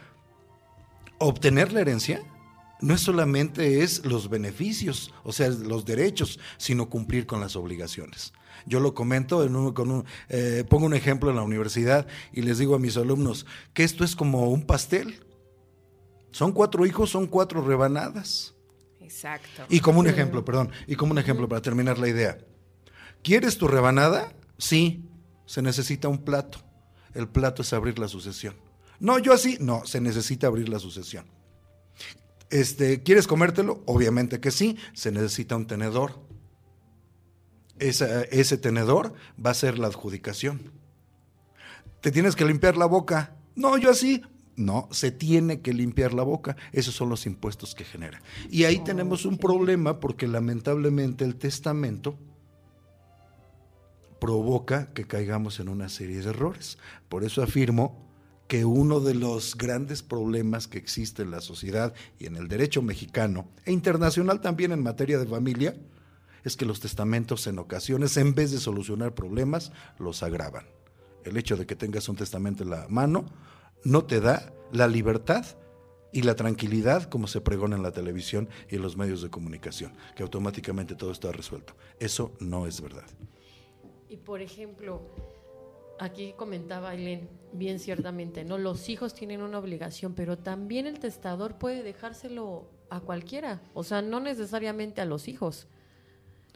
obtener 1.18 1.72
la 1.72 1.80
herencia 1.80 2.22
no 2.80 2.94
es 2.94 3.00
solamente 3.00 3.82
es 3.82 4.04
los 4.04 4.28
beneficios, 4.28 5.12
o 5.22 5.32
sea, 5.32 5.48
los 5.48 5.84
derechos, 5.84 6.38
sino 6.58 6.90
cumplir 6.90 7.26
con 7.26 7.40
las 7.40 7.56
obligaciones. 7.56 8.32
Yo 8.66 8.80
lo 8.80 8.94
comento, 8.94 9.44
en 9.44 9.72
con 9.72 9.90
un, 9.90 10.04
eh, 10.28 10.64
pongo 10.68 10.86
un 10.86 10.94
ejemplo 10.94 11.30
en 11.30 11.36
la 11.36 11.42
universidad 11.42 12.06
y 12.32 12.42
les 12.42 12.58
digo 12.58 12.74
a 12.74 12.78
mis 12.78 12.96
alumnos 12.96 13.46
que 13.72 13.84
esto 13.84 14.04
es 14.04 14.16
como 14.16 14.50
un 14.50 14.66
pastel. 14.66 15.20
Son 16.30 16.52
cuatro 16.52 16.84
hijos, 16.86 17.10
son 17.10 17.26
cuatro 17.26 17.62
rebanadas. 17.62 18.54
Exacto. 19.00 19.62
Y 19.68 19.80
como 19.80 20.00
un 20.00 20.06
ejemplo, 20.06 20.44
perdón, 20.44 20.70
y 20.86 20.96
como 20.96 21.12
un 21.12 21.18
ejemplo 21.18 21.48
para 21.48 21.62
terminar 21.62 21.98
la 21.98 22.08
idea. 22.08 22.38
¿Quieres 23.22 23.56
tu 23.56 23.68
rebanada? 23.68 24.32
Sí, 24.58 25.08
se 25.46 25.62
necesita 25.62 26.08
un 26.08 26.18
plato. 26.18 26.58
El 27.14 27.28
plato 27.28 27.62
es 27.62 27.72
abrir 27.72 27.98
la 27.98 28.08
sucesión. 28.08 28.56
No, 29.04 29.18
yo 29.18 29.34
así, 29.34 29.58
no, 29.60 29.84
se 29.84 30.00
necesita 30.00 30.46
abrir 30.46 30.70
la 30.70 30.78
sucesión. 30.78 31.26
Este, 32.48 33.02
¿Quieres 33.02 33.26
comértelo? 33.26 33.82
Obviamente 33.84 34.40
que 34.40 34.50
sí, 34.50 34.78
se 34.94 35.12
necesita 35.12 35.56
un 35.56 35.66
tenedor. 35.66 36.26
ese 37.78 38.56
tenedor 38.56 39.12
va 39.44 39.50
a 39.50 39.54
ser 39.54 39.78
la 39.78 39.88
adjudicación. 39.88 40.72
¿Te 42.00 42.12
tienes 42.12 42.34
que 42.34 42.46
limpiar 42.46 42.78
la 42.78 42.86
boca? 42.86 43.36
No, 43.54 43.76
yo 43.76 43.90
así. 43.90 44.22
No, 44.56 44.88
se 44.90 45.10
tiene 45.10 45.60
que 45.60 45.74
limpiar 45.74 46.14
la 46.14 46.22
boca. 46.22 46.56
Esos 46.72 46.94
son 46.94 47.10
los 47.10 47.26
impuestos 47.26 47.74
que 47.74 47.84
genera. 47.84 48.22
Y 48.48 48.64
ahí 48.64 48.78
tenemos 48.78 49.26
un 49.26 49.36
problema 49.36 50.00
porque 50.00 50.26
lamentablemente 50.26 51.26
el 51.26 51.36
testamento 51.36 52.18
provoca 54.18 54.94
que 54.94 55.04
caigamos 55.04 55.60
en 55.60 55.68
una 55.68 55.90
serie 55.90 56.22
de 56.22 56.30
errores. 56.30 56.78
Por 57.10 57.22
eso 57.22 57.42
afirmo 57.42 58.03
que 58.54 58.64
uno 58.64 59.00
de 59.00 59.14
los 59.14 59.56
grandes 59.56 60.04
problemas 60.04 60.68
que 60.68 60.78
existe 60.78 61.22
en 61.22 61.32
la 61.32 61.40
sociedad 61.40 61.92
y 62.20 62.26
en 62.26 62.36
el 62.36 62.46
derecho 62.46 62.82
mexicano 62.82 63.48
e 63.64 63.72
internacional 63.72 64.40
también 64.40 64.70
en 64.70 64.80
materia 64.80 65.18
de 65.18 65.26
familia 65.26 65.74
es 66.44 66.56
que 66.56 66.64
los 66.64 66.78
testamentos 66.78 67.48
en 67.48 67.58
ocasiones, 67.58 68.16
en 68.16 68.32
vez 68.32 68.52
de 68.52 68.60
solucionar 68.60 69.12
problemas, 69.12 69.72
los 69.98 70.22
agravan. 70.22 70.66
El 71.24 71.36
hecho 71.36 71.56
de 71.56 71.66
que 71.66 71.74
tengas 71.74 72.08
un 72.08 72.14
testamento 72.14 72.62
en 72.62 72.70
la 72.70 72.86
mano 72.88 73.24
no 73.82 74.04
te 74.04 74.20
da 74.20 74.52
la 74.70 74.86
libertad 74.86 75.44
y 76.12 76.22
la 76.22 76.36
tranquilidad 76.36 77.08
como 77.08 77.26
se 77.26 77.40
pregona 77.40 77.74
en 77.74 77.82
la 77.82 77.90
televisión 77.90 78.48
y 78.70 78.76
en 78.76 78.82
los 78.82 78.96
medios 78.96 79.20
de 79.20 79.30
comunicación, 79.30 79.94
que 80.14 80.22
automáticamente 80.22 80.94
todo 80.94 81.10
está 81.10 81.32
resuelto. 81.32 81.74
Eso 81.98 82.30
no 82.38 82.68
es 82.68 82.80
verdad. 82.80 83.10
Y 84.08 84.16
por 84.18 84.40
ejemplo, 84.40 85.33
aquí 85.98 86.34
comentaba 86.36 86.90
Aileen, 86.90 87.28
bien 87.52 87.78
ciertamente, 87.78 88.44
¿no? 88.44 88.58
Los 88.58 88.88
hijos 88.88 89.14
tienen 89.14 89.42
una 89.42 89.58
obligación, 89.58 90.14
pero 90.14 90.38
también 90.38 90.86
el 90.86 90.98
testador 90.98 91.56
puede 91.56 91.82
dejárselo 91.82 92.68
a 92.90 93.00
cualquiera, 93.00 93.62
o 93.74 93.84
sea, 93.84 94.02
no 94.02 94.20
necesariamente 94.20 95.00
a 95.00 95.04
los 95.04 95.28
hijos. 95.28 95.68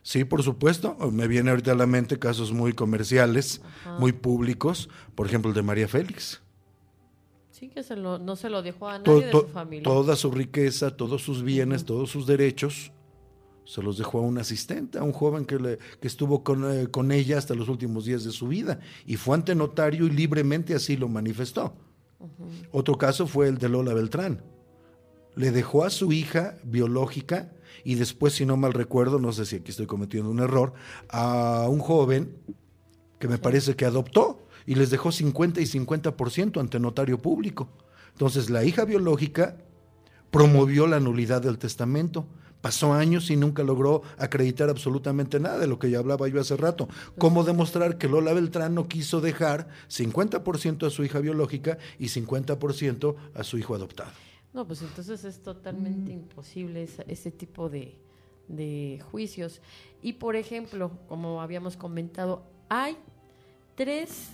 Sí, 0.03 0.25
por 0.25 0.43
supuesto. 0.43 0.97
Me 1.13 1.29
viene 1.29 1.51
ahorita 1.51 1.73
a 1.73 1.75
la 1.75 1.87
mente 1.87 2.19
casos 2.19 2.53
muy 2.53 2.73
comerciales, 2.73 3.61
muy 3.99 4.13
públicos, 4.13 4.89
por 5.15 5.27
ejemplo 5.27 5.51
el 5.51 5.55
de 5.55 5.63
María 5.63 5.89
Félix. 5.89 6.41
Sí, 7.51 7.69
que 7.69 7.83
no 7.97 8.37
se 8.37 8.49
lo 8.49 8.63
dejó 8.63 8.89
a 8.89 9.01
nadie 9.01 9.27
de 9.27 9.33
su 9.33 9.49
familia. 9.49 9.83
Toda 9.83 10.17
su 10.17 10.31
riqueza, 10.31 10.97
todos 10.97 11.23
sus 11.23 11.43
bienes, 11.43 11.85
todos 11.85 12.11
sus 12.11 12.27
derechos 12.27 12.93
se 13.69 13.83
los 13.83 13.99
dejó 13.99 14.21
a 14.21 14.23
un 14.23 14.39
asistente, 14.39 14.99
a 14.99 15.03
un 15.03 15.13
joven 15.13 15.45
que, 15.45 15.59
le, 15.59 15.79
que 16.01 16.09
estuvo 16.09 16.43
con, 16.43 16.73
eh, 16.73 16.89
con, 16.89 17.13
ella 17.13 17.37
hasta 17.37 17.55
los 17.55 17.69
últimos 17.69 18.07
días 18.07 18.25
de 18.25 18.33
su 18.33 18.49
vida 18.49 18.81
y 19.05 19.17
fue 19.17 19.35
ante 19.35 19.55
notario 19.55 20.07
y 20.07 20.11
libremente 20.11 20.75
así 20.75 20.97
lo 20.97 21.07
manifestó. 21.07 21.75
Otro 22.73 22.97
caso 22.97 23.27
fue 23.27 23.47
el 23.47 23.59
de 23.59 23.69
Lola 23.69 23.93
Beltrán. 23.93 24.43
Le 25.37 25.51
dejó 25.51 25.85
a 25.85 25.91
su 25.91 26.13
hija 26.13 26.57
biológica 26.65 27.53
y 27.85 27.97
después, 27.97 28.33
si 28.33 28.47
no 28.47 28.57
mal 28.57 28.73
recuerdo, 28.73 29.19
no 29.19 29.33
sé 29.33 29.45
si 29.45 29.57
aquí 29.57 29.71
estoy 29.71 29.87
cometiendo 29.87 30.31
un 30.31 30.41
error, 30.41 30.73
a 31.11 31.67
un 31.69 31.81
joven 31.81 32.39
que 33.19 33.29
me 33.29 33.37
parece 33.37 33.77
que 33.77 33.85
adoptó 33.85 34.49
y 34.65 34.77
les 34.77 34.89
dejó 34.89 35.13
50 35.13 35.61
y 35.61 35.65
50% 35.65 36.59
ante 36.59 36.81
notario 36.81 37.19
público. 37.19 37.69
Entonces 38.13 38.49
la 38.49 38.65
hija 38.65 38.87
biológica 38.87 39.59
promovió 40.31 40.87
la 40.87 41.01
nulidad 41.01 41.43
del 41.43 41.59
testamento 41.59 42.27
Pasó 42.61 42.93
años 42.93 43.31
y 43.31 43.37
nunca 43.37 43.63
logró 43.63 44.03
acreditar 44.19 44.69
absolutamente 44.69 45.39
nada 45.39 45.59
de 45.59 45.67
lo 45.67 45.79
que 45.79 45.91
ya 45.91 45.99
hablaba 45.99 46.27
yo 46.29 46.41
hace 46.41 46.57
rato. 46.57 46.89
¿Cómo 47.17 47.45
demostrar 47.45 47.99
que 47.99 48.09
Lola 48.09 48.33
Beltrán 48.33 48.75
no 48.75 48.89
quiso 48.89 49.21
dejar 49.21 49.69
50% 49.89 50.87
a 50.87 50.91
su 50.91 51.05
hija 51.05 51.21
biológica 51.21 51.79
y 51.99 52.07
50% 52.07 53.15
a 53.35 53.45
su 53.45 53.59
hijo 53.59 53.75
adoptado? 53.75 54.11
No, 54.53 54.67
pues 54.67 54.83
entonces 54.83 55.25
es 55.25 55.43
totalmente 55.43 56.11
imposible 56.11 56.89
ese, 57.07 57.31
tipo 57.31 57.69
de, 57.69 57.97
de 58.49 59.01
juicios. 59.11 59.61
Y 60.03 60.15
por 60.15 60.35
ejemplo, 60.35 60.91
como 61.09 61.43
habíamos 61.43 61.77
comentado, 61.77 62.43
hay 62.69 62.97
tres 63.77 64.31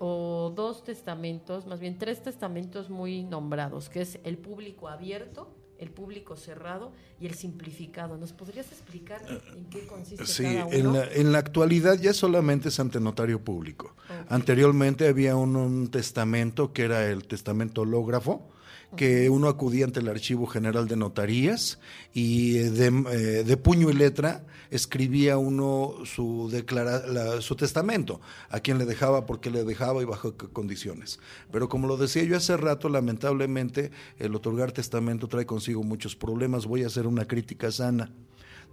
o 0.00 0.52
dos 0.56 0.82
testamentos, 0.82 1.66
más 1.66 1.78
bien 1.78 1.98
tres 1.98 2.22
testamentos 2.22 2.88
muy 2.88 3.22
nombrados, 3.22 3.88
que 3.88 4.00
es 4.00 4.18
el 4.24 4.38
público 4.38 4.88
abierto, 4.88 5.54
el 5.80 5.90
público 5.90 6.36
cerrado 6.36 6.92
y 7.18 7.26
el 7.26 7.34
simplificado. 7.34 8.16
¿Nos 8.18 8.32
podrías 8.32 8.66
explicar 8.70 9.22
en 9.28 9.64
qué 9.70 9.86
consiste 9.86 10.26
sí, 10.26 10.42
cada 10.42 10.66
uno? 10.66 10.74
En 10.76 10.92
la, 10.92 11.04
en 11.12 11.32
la 11.32 11.38
actualidad 11.38 11.98
ya 11.98 12.12
solamente 12.12 12.68
es 12.68 12.78
ante 12.78 13.00
notario 13.00 13.42
público. 13.42 13.94
Anteriormente 14.28 15.08
había 15.08 15.36
un, 15.36 15.88
testamento 15.90 16.72
que 16.72 16.82
era 16.82 17.08
el 17.08 17.26
testamento 17.26 17.82
hológrafo, 17.82 18.48
que 18.96 19.30
uno 19.30 19.48
acudía 19.48 19.84
ante 19.84 20.00
el 20.00 20.08
Archivo 20.08 20.46
General 20.46 20.88
de 20.88 20.96
Notarías 20.96 21.78
y 22.12 22.56
eh, 22.56 22.66
eh, 22.66 23.44
de, 23.46 23.56
puño 23.56 23.90
y 23.90 23.92
letra 23.92 24.44
escribía 24.70 25.38
uno 25.38 25.94
su, 26.04 26.48
declara, 26.50 27.40
su 27.40 27.56
testamento, 27.56 28.20
a 28.48 28.60
quien 28.60 28.78
le 28.78 28.86
dejaba, 28.86 29.26
por 29.26 29.40
qué 29.40 29.50
le 29.50 29.64
dejaba 29.64 30.02
y 30.02 30.04
bajo 30.04 30.36
qué 30.36 30.48
condiciones. 30.48 31.20
Pero 31.52 31.68
como 31.68 31.86
lo 31.86 31.96
decía 31.96 32.24
yo 32.24 32.36
hace 32.36 32.56
rato, 32.56 32.88
lamentablemente 32.88 33.90
el 34.18 34.34
otorgar 34.34 34.72
testamento 34.72 35.28
trae 35.28 35.46
consigo 35.46 35.82
muchos 35.82 36.16
problemas. 36.16 36.66
Voy 36.66 36.84
a 36.84 36.88
hacer 36.88 37.06
una 37.06 37.26
crítica 37.26 37.70
sana. 37.70 38.12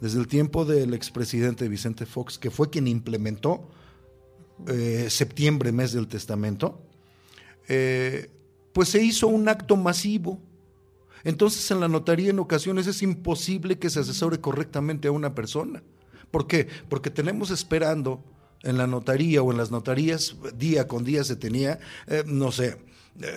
Desde 0.02 0.20
el 0.20 0.28
tiempo 0.28 0.66
del 0.66 0.94
expresidente 0.94 1.68
Vicente 1.68 2.06
Fox, 2.06 2.38
que 2.38 2.52
fue 2.52 2.70
quien 2.70 2.88
implementó 2.88 3.68
eh, 4.68 5.08
septiembre, 5.10 5.72
mes 5.72 5.94
del 5.94 6.08
testamento, 6.08 6.82
eh, 7.68 8.30
pues 8.78 8.90
se 8.90 9.04
hizo 9.04 9.28
un 9.28 9.50
acto 9.50 9.76
masivo. 9.76 10.40
Entonces 11.24 11.72
en 11.72 11.80
la 11.80 11.88
notaría 11.88 12.30
en 12.30 12.38
ocasiones 12.38 12.86
es 12.86 13.02
imposible 13.02 13.80
que 13.80 13.90
se 13.90 14.02
asesore 14.02 14.40
correctamente 14.40 15.08
a 15.08 15.12
una 15.12 15.34
persona. 15.34 15.82
¿Por 16.30 16.46
qué? 16.46 16.68
Porque 16.88 17.10
tenemos 17.10 17.50
esperando 17.50 18.24
en 18.62 18.78
la 18.78 18.86
notaría 18.86 19.42
o 19.42 19.52
en 19.52 19.58
las 19.58 19.72
notarías, 19.72 20.36
día 20.56 20.88
con 20.88 21.04
día 21.04 21.24
se 21.24 21.36
tenía, 21.36 21.80
eh, 22.06 22.24
no 22.28 22.52
sé, 22.52 22.78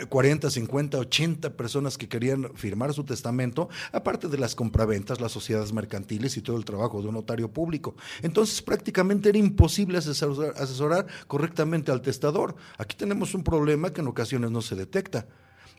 40, 0.09 0.51
50, 0.51 0.99
80 0.99 1.57
personas 1.57 1.97
que 1.97 2.09
querían 2.09 2.51
firmar 2.55 2.93
su 2.93 3.05
testamento, 3.05 3.69
aparte 3.93 4.29
de 4.29 4.39
las 4.39 4.55
compraventas, 4.55 5.21
las 5.21 5.33
sociedades 5.33 5.73
mercantiles 5.73 6.37
y 6.37 6.43
todo 6.43 6.57
el 6.57 6.65
trabajo 6.65 7.01
de 7.01 7.09
un 7.09 7.15
notario 7.15 7.51
público. 7.51 7.95
Entonces 8.23 8.61
prácticamente 8.63 9.31
era 9.31 9.39
imposible 9.39 9.99
asesorar, 9.99 11.07
correctamente 11.27 11.91
al 11.91 12.03
testador. 12.03 12.57
Aquí 12.79 12.97
tenemos 12.97 13.35
un 13.35 13.43
problema 13.43 13.93
que 13.93 14.01
en 14.01 14.09
ocasiones 14.09 14.51
no 14.51 14.63
se 14.63 14.77
detecta. 14.77 15.27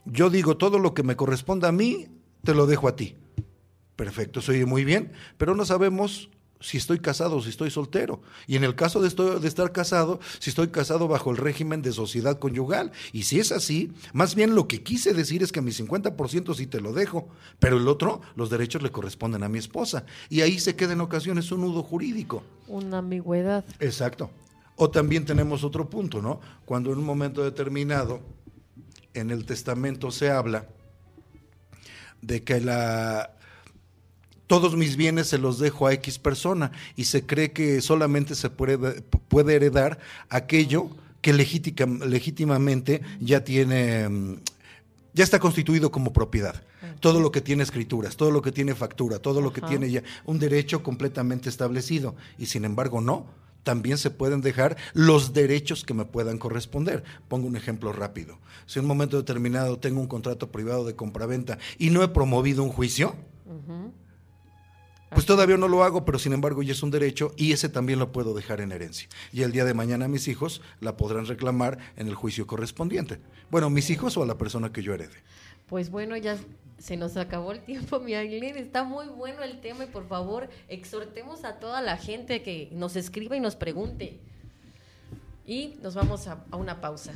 Yo 0.05 0.29
digo, 0.29 0.57
todo 0.57 0.79
lo 0.79 0.93
que 0.93 1.03
me 1.03 1.15
corresponda 1.15 1.67
a 1.67 1.71
mí, 1.71 2.07
te 2.43 2.55
lo 2.55 2.65
dejo 2.65 2.87
a 2.87 2.95
ti. 2.95 3.17
Perfecto, 3.95 4.41
se 4.41 4.53
oye 4.53 4.65
muy 4.65 4.83
bien, 4.83 5.11
pero 5.37 5.53
no 5.53 5.63
sabemos 5.63 6.31
si 6.61 6.77
estoy 6.77 6.99
casado 6.99 7.37
o 7.37 7.41
si 7.41 7.49
estoy 7.49 7.71
soltero. 7.71 8.21
Y 8.47 8.55
en 8.55 8.63
el 8.63 8.75
caso 8.75 9.01
de, 9.01 9.09
de, 9.39 9.47
estar 9.47 9.71
casado, 9.71 10.19
si 10.39 10.49
estoy 10.49 10.69
casado 10.69 11.07
bajo 11.07 11.31
el 11.31 11.37
régimen 11.37 11.81
de 11.81 11.91
sociedad 11.91 12.39
conyugal. 12.39 12.91
Y 13.11 13.23
si 13.23 13.39
es 13.39 13.51
así, 13.51 13.91
más 14.13 14.35
bien 14.35 14.55
lo 14.55 14.67
que 14.67 14.83
quise 14.83 15.13
decir 15.13 15.43
es 15.43 15.51
que 15.51 15.61
mi 15.61 15.71
50% 15.71 16.55
sí 16.55 16.67
te 16.67 16.79
lo 16.79 16.93
dejo, 16.93 17.27
pero 17.59 17.77
el 17.77 17.87
otro, 17.87 18.21
los 18.35 18.49
derechos 18.49 18.81
le 18.81 18.91
corresponden 18.91 19.43
a 19.43 19.49
mi 19.49 19.59
esposa. 19.59 20.05
Y 20.29 20.41
ahí 20.41 20.59
se 20.59 20.75
queda 20.75 20.93
en 20.93 21.01
ocasiones 21.01 21.51
un 21.51 21.61
nudo 21.61 21.83
jurídico. 21.83 22.43
Una 22.67 22.99
ambigüedad. 22.99 23.65
Exacto. 23.79 24.29
O 24.77 24.89
también 24.89 25.25
tenemos 25.25 25.63
otro 25.63 25.89
punto, 25.89 26.21
¿no? 26.21 26.39
Cuando 26.65 26.91
en 26.91 26.99
un 26.99 27.05
momento 27.05 27.43
determinado 27.43 28.21
en 29.13 29.31
el 29.31 29.45
testamento 29.45 30.11
se 30.11 30.29
habla 30.29 30.67
de 32.21 32.43
que 32.43 32.61
la 32.61 33.35
todos 34.51 34.75
mis 34.75 34.97
bienes 34.97 35.27
se 35.27 35.37
los 35.37 35.59
dejo 35.59 35.87
a 35.87 35.93
X 35.93 36.19
persona 36.19 36.73
y 36.97 37.05
se 37.05 37.25
cree 37.25 37.53
que 37.53 37.79
solamente 37.79 38.35
se 38.35 38.49
puede, 38.49 39.01
puede 39.01 39.55
heredar 39.55 39.97
aquello 40.27 40.89
que 41.21 41.31
legítimamente 41.31 43.01
ya 43.21 43.45
tiene, 43.45 44.09
mm, 44.09 44.41
ya 45.13 45.23
está 45.23 45.39
constituido 45.39 45.89
como 45.89 46.11
propiedad. 46.11 46.61
Todo 46.99 47.21
lo 47.21 47.31
que 47.31 47.39
tiene 47.39 47.63
escrituras, 47.63 48.17
todo 48.17 48.29
lo 48.29 48.41
que 48.41 48.51
tiene 48.51 48.75
factura, 48.75 49.19
todo 49.19 49.39
lo 49.39 49.53
que 49.53 49.61
tiene 49.61 49.89
ya 49.89 50.03
un 50.25 50.37
derecho 50.37 50.83
completamente 50.83 51.47
establecido. 51.47 52.17
Y 52.37 52.47
sin 52.47 52.65
embargo, 52.65 52.99
no. 52.99 53.27
También 53.63 53.97
se 53.97 54.09
pueden 54.09 54.41
dejar 54.41 54.75
los 54.93 55.31
derechos 55.31 55.85
que 55.85 55.93
me 55.93 56.03
puedan 56.03 56.37
corresponder. 56.37 57.05
Pongo 57.29 57.47
un 57.47 57.55
ejemplo 57.55 57.93
rápido. 57.93 58.37
Si 58.65 58.79
en 58.79 58.83
un 58.83 58.89
momento 58.89 59.15
determinado 59.15 59.79
tengo 59.79 60.01
un 60.01 60.07
contrato 60.07 60.51
privado 60.51 60.83
de 60.83 60.97
compraventa 60.97 61.57
y 61.77 61.89
no 61.91 62.03
he 62.03 62.09
promovido 62.09 62.63
un 62.63 62.69
juicio, 62.69 63.15
pues 65.11 65.25
todavía 65.25 65.57
no 65.57 65.67
lo 65.67 65.83
hago, 65.83 66.05
pero 66.05 66.17
sin 66.17 66.33
embargo 66.33 66.63
ya 66.63 66.71
es 66.71 66.83
un 66.83 66.91
derecho 66.91 67.33
y 67.35 67.51
ese 67.51 67.67
también 67.67 67.99
lo 67.99 68.11
puedo 68.11 68.33
dejar 68.33 68.61
en 68.61 68.71
herencia. 68.71 69.09
Y 69.33 69.43
el 69.43 69.51
día 69.51 69.65
de 69.65 69.73
mañana 69.73 70.07
mis 70.07 70.27
hijos 70.27 70.61
la 70.79 70.95
podrán 70.95 71.25
reclamar 71.25 71.77
en 71.97 72.07
el 72.07 72.15
juicio 72.15 72.47
correspondiente. 72.47 73.19
Bueno, 73.49 73.69
mis 73.69 73.89
hijos 73.89 74.15
o 74.15 74.23
a 74.23 74.25
la 74.25 74.37
persona 74.37 74.71
que 74.71 74.83
yo 74.83 74.93
herede. 74.93 75.17
Pues 75.67 75.89
bueno, 75.89 76.15
ya 76.15 76.37
se 76.79 76.97
nos 76.97 77.17
acabó 77.17 77.51
el 77.51 77.59
tiempo, 77.59 77.99
mi 77.99 78.13
Aileen. 78.13 78.57
Está 78.57 78.83
muy 78.83 79.07
bueno 79.07 79.43
el 79.43 79.59
tema 79.59 79.83
y 79.83 79.87
por 79.87 80.07
favor 80.07 80.49
exhortemos 80.67 81.43
a 81.43 81.59
toda 81.59 81.81
la 81.81 81.97
gente 81.97 82.41
que 82.41 82.69
nos 82.71 82.95
escriba 82.95 83.35
y 83.35 83.39
nos 83.39 83.55
pregunte. 83.55 84.19
Y 85.45 85.75
nos 85.81 85.95
vamos 85.95 86.27
a, 86.27 86.43
a 86.51 86.55
una 86.55 86.79
pausa. 86.79 87.13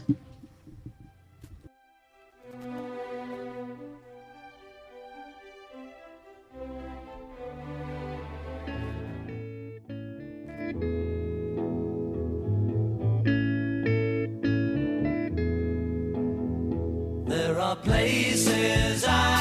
Places 17.74 19.03
I 19.07 19.34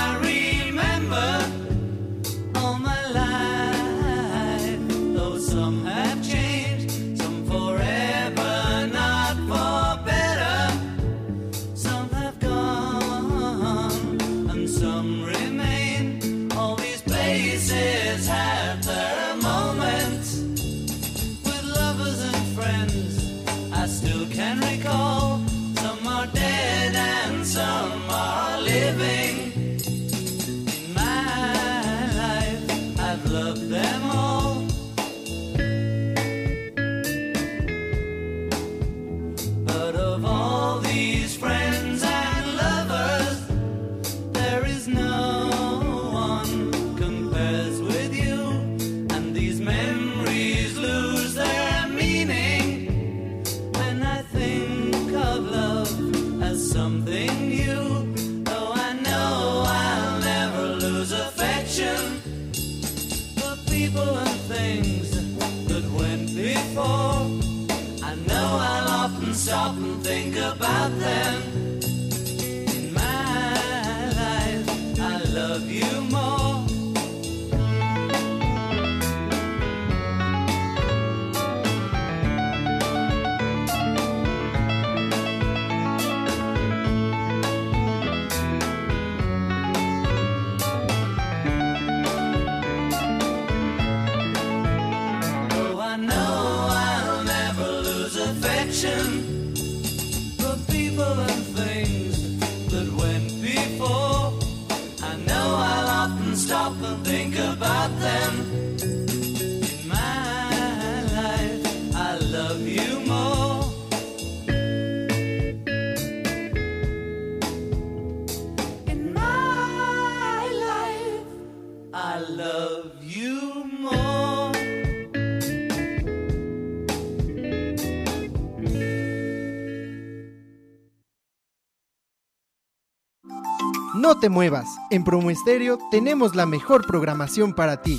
te 134.24 134.30
muevas, 134.30 134.78
en 134.88 135.04
Promo 135.04 135.28
Estéreo 135.28 135.78
tenemos 135.90 136.34
la 136.34 136.46
mejor 136.46 136.86
programación 136.86 137.52
para 137.52 137.82
ti. 137.82 137.98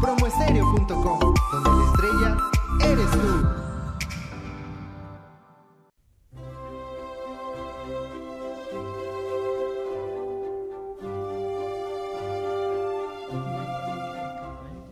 Promoestereo.com, 0.00 1.34
donde 1.52 1.70
la 1.70 1.84
estrella 1.84 2.36
eres 2.86 3.10
tú. 3.10 3.18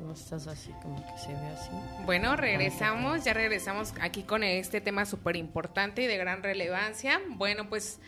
No 0.05 0.12
estás 0.12 0.48
así 0.48 0.70
como 0.83 0.96
que 0.96 1.18
se 1.18 1.29
ve 1.29 1.46
así. 1.59 1.70
Bueno, 2.05 2.37
regresamos, 2.37 3.24
ya 3.24 3.33
regresamos 3.33 3.94
aquí 4.03 4.22
con 4.22 4.42
este 4.42 4.83
tema 4.83 5.07
súper 5.07 5.37
importante 5.37 6.03
y 6.03 6.07
de 6.07 6.18
gran 6.18 6.42
relevancia. 6.42 7.22
Bueno, 7.38 7.70
pues 7.70 7.98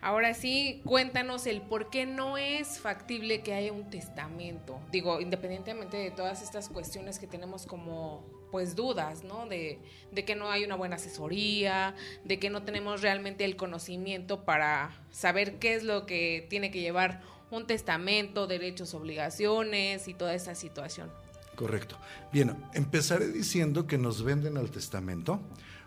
ahora 0.00 0.34
sí, 0.34 0.80
cuéntanos 0.84 1.46
el 1.46 1.62
por 1.62 1.90
qué 1.90 2.06
no 2.06 2.38
es 2.38 2.78
factible 2.78 3.42
que 3.42 3.54
haya 3.54 3.72
un 3.72 3.90
testamento. 3.90 4.80
Digo, 4.92 5.20
independientemente 5.20 5.96
de 5.96 6.10
todas 6.10 6.42
estas 6.42 6.68
cuestiones 6.68 7.18
que 7.18 7.26
tenemos 7.26 7.66
como 7.66 8.24
pues 8.50 8.74
dudas, 8.74 9.24
¿no? 9.24 9.46
De, 9.46 9.78
de 10.10 10.24
que 10.24 10.34
no 10.34 10.50
hay 10.50 10.64
una 10.64 10.74
buena 10.74 10.96
asesoría, 10.96 11.94
de 12.24 12.38
que 12.38 12.50
no 12.50 12.62
tenemos 12.62 13.02
realmente 13.02 13.44
el 13.44 13.56
conocimiento 13.56 14.44
para 14.44 14.90
saber 15.10 15.58
qué 15.58 15.74
es 15.74 15.82
lo 15.82 16.06
que 16.06 16.46
tiene 16.48 16.70
que 16.70 16.80
llevar 16.80 17.20
un 17.50 17.66
testamento, 17.66 18.46
derechos, 18.46 18.94
obligaciones 18.94 20.08
y 20.08 20.14
toda 20.14 20.34
esa 20.34 20.54
situación. 20.54 21.10
Correcto. 21.54 21.96
Bien, 22.32 22.56
empezaré 22.72 23.28
diciendo 23.28 23.86
que 23.86 23.98
nos 23.98 24.22
venden 24.22 24.56
al 24.56 24.70
testamento 24.70 25.40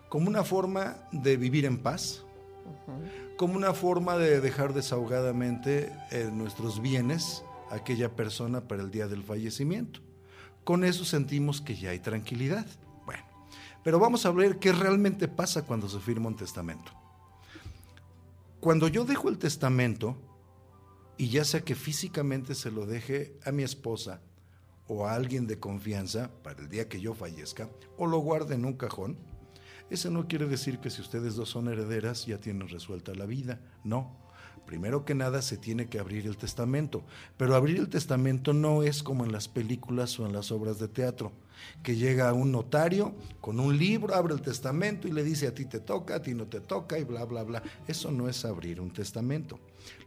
como 0.09 0.27
una 0.27 0.43
forma 0.43 0.97
de 1.11 1.37
vivir 1.37 1.65
en 1.65 1.77
paz, 1.77 2.25
como 3.37 3.55
una 3.55 3.73
forma 3.73 4.17
de 4.17 4.39
dejar 4.39 4.73
desahogadamente 4.73 5.91
eh, 6.11 6.29
nuestros 6.31 6.81
bienes 6.81 7.43
a 7.69 7.75
aquella 7.75 8.15
persona 8.15 8.67
para 8.67 8.83
el 8.83 8.91
día 8.91 9.07
del 9.07 9.23
fallecimiento, 9.23 10.01
Con 10.63 10.83
eso 10.83 11.05
sentimos 11.05 11.59
que 11.59 11.75
ya 11.75 11.89
hay 11.89 11.99
tranquilidad. 11.99 12.67
Bueno, 13.05 13.23
pero 13.83 13.97
vamos 13.97 14.27
a 14.27 14.31
ver 14.31 14.59
qué 14.59 14.71
realmente 14.73 15.27
pasa 15.27 15.63
cuando 15.65 15.89
se 15.89 15.99
firma 15.99 16.27
un 16.27 16.35
testamento. 16.35 16.91
Cuando 18.59 18.87
yo 18.87 19.05
dejo 19.05 19.27
el 19.29 19.39
testamento, 19.39 20.17
y 21.17 21.29
ya 21.29 21.43
sea 21.45 21.61
que 21.61 21.75
físicamente 21.75 22.53
se 22.53 22.69
lo 22.69 22.85
deje 22.85 23.37
a 23.43 23.51
mi 23.51 23.63
esposa 23.63 24.21
o 24.87 25.07
a 25.07 25.13
alguien 25.13 25.47
de 25.47 25.59
confianza 25.59 26.29
para 26.43 26.61
el 26.61 26.69
día 26.69 26.89
que 26.89 27.01
yo 27.01 27.13
fallezca, 27.13 27.69
o 27.97 28.05
lo 28.05 28.19
guarde 28.19 28.55
en 28.55 28.65
un 28.65 28.73
cajón, 28.73 29.17
eso 29.91 30.09
no 30.09 30.27
quiere 30.27 30.47
decir 30.47 30.79
que 30.79 30.89
si 30.89 31.01
ustedes 31.01 31.35
dos 31.35 31.49
son 31.49 31.67
herederas 31.67 32.25
ya 32.25 32.37
tienen 32.37 32.69
resuelta 32.69 33.13
la 33.13 33.25
vida. 33.25 33.59
No. 33.83 34.17
Primero 34.65 35.03
que 35.03 35.15
nada 35.15 35.41
se 35.41 35.57
tiene 35.57 35.87
que 35.87 35.99
abrir 35.99 36.25
el 36.27 36.37
testamento, 36.37 37.03
pero 37.35 37.55
abrir 37.55 37.77
el 37.77 37.89
testamento 37.89 38.53
no 38.53 38.83
es 38.83 39.03
como 39.03 39.25
en 39.25 39.33
las 39.33 39.49
películas 39.49 40.17
o 40.17 40.25
en 40.25 40.31
las 40.31 40.49
obras 40.51 40.79
de 40.79 40.87
teatro, 40.87 41.33
que 41.83 41.97
llega 41.97 42.31
un 42.31 42.53
notario 42.53 43.13
con 43.41 43.59
un 43.59 43.77
libro, 43.77 44.15
abre 44.15 44.33
el 44.33 44.41
testamento 44.41 45.09
y 45.09 45.11
le 45.11 45.25
dice 45.25 45.47
a 45.47 45.53
ti 45.53 45.65
te 45.65 45.81
toca, 45.81 46.15
a 46.15 46.21
ti 46.21 46.33
no 46.33 46.47
te 46.47 46.61
toca 46.61 46.97
y 46.97 47.03
bla, 47.03 47.25
bla, 47.25 47.43
bla. 47.43 47.61
Eso 47.85 48.11
no 48.11 48.29
es 48.29 48.45
abrir 48.45 48.79
un 48.79 48.91
testamento. 48.91 49.59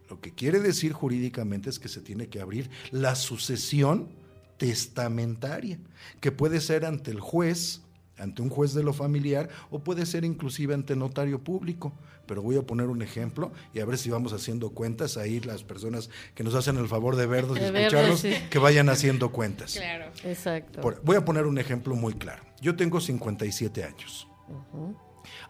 Lo 0.09 0.21
que 0.21 0.33
quiere 0.33 0.61
decir 0.61 0.95
jurídicamente 0.95 1.69
es 1.69 1.79
que 1.79 1.89
se 1.89 2.01
tiene 2.01 2.29
que 2.29 2.41
abrir 2.41 2.71
la 2.91 3.17
sucesión 3.17 4.09
testamentaria, 4.57 5.79
que 6.21 6.33
puede 6.33 6.61
ser 6.63 6.87
ante 6.87 7.11
el 7.11 7.21
juez, 7.21 7.84
ante 8.25 8.43
un 8.43 8.51
juez 8.51 8.75
de 8.75 8.83
lo 8.83 8.93
familiar 8.93 9.49
o 9.71 9.79
puede 9.85 10.05
ser 10.07 10.25
inclusive 10.25 10.75
ante 10.75 10.97
notario 10.97 11.43
público. 11.43 11.93
Pero 12.27 12.43
voy 12.43 12.57
a 12.57 12.63
poner 12.63 12.87
un 12.89 13.03
ejemplo 13.03 13.53
y 13.75 13.81
a 13.81 13.85
ver 13.85 13.99
si 13.99 14.11
vamos 14.11 14.33
haciendo 14.33 14.71
cuentas 14.71 15.17
ahí 15.17 15.41
las 15.41 15.63
personas 15.63 16.11
que 16.35 16.43
nos 16.43 16.55
hacen 16.55 16.77
el 16.79 16.89
favor 16.89 17.17
de 17.17 17.27
vernos 17.27 17.59
y 17.59 17.63
escucharnos, 17.63 18.21
sí. 18.21 18.33
que 18.51 18.59
vayan 18.59 18.89
haciendo 18.89 19.31
cuentas. 19.31 19.75
Claro. 19.75 20.07
Exacto. 20.25 20.81
Por- 20.81 21.03
voy 21.05 21.17
a 21.17 21.25
poner 21.25 21.47
un 21.47 21.59
ejemplo 21.59 21.95
muy 21.95 22.15
claro. 22.15 22.43
Yo 22.61 22.75
tengo 22.77 23.01
57 23.01 23.85
años. 23.85 24.27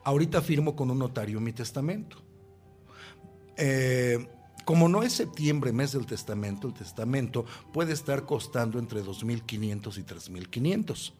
Ahorita 0.02 0.42
firmo 0.42 0.74
con 0.74 0.90
un 0.90 0.98
notario 0.98 1.40
mi 1.40 1.52
testamento. 1.52 2.22
Eh, 3.56 4.26
como 4.64 4.88
no 4.88 5.02
es 5.02 5.12
septiembre, 5.12 5.72
mes 5.72 5.92
del 5.92 6.06
testamento, 6.06 6.68
el 6.68 6.74
testamento 6.74 7.44
puede 7.72 7.92
estar 7.92 8.24
costando 8.24 8.78
entre 8.78 9.02
2.500 9.04 9.98
y 9.98 10.02
3.500 10.02 11.12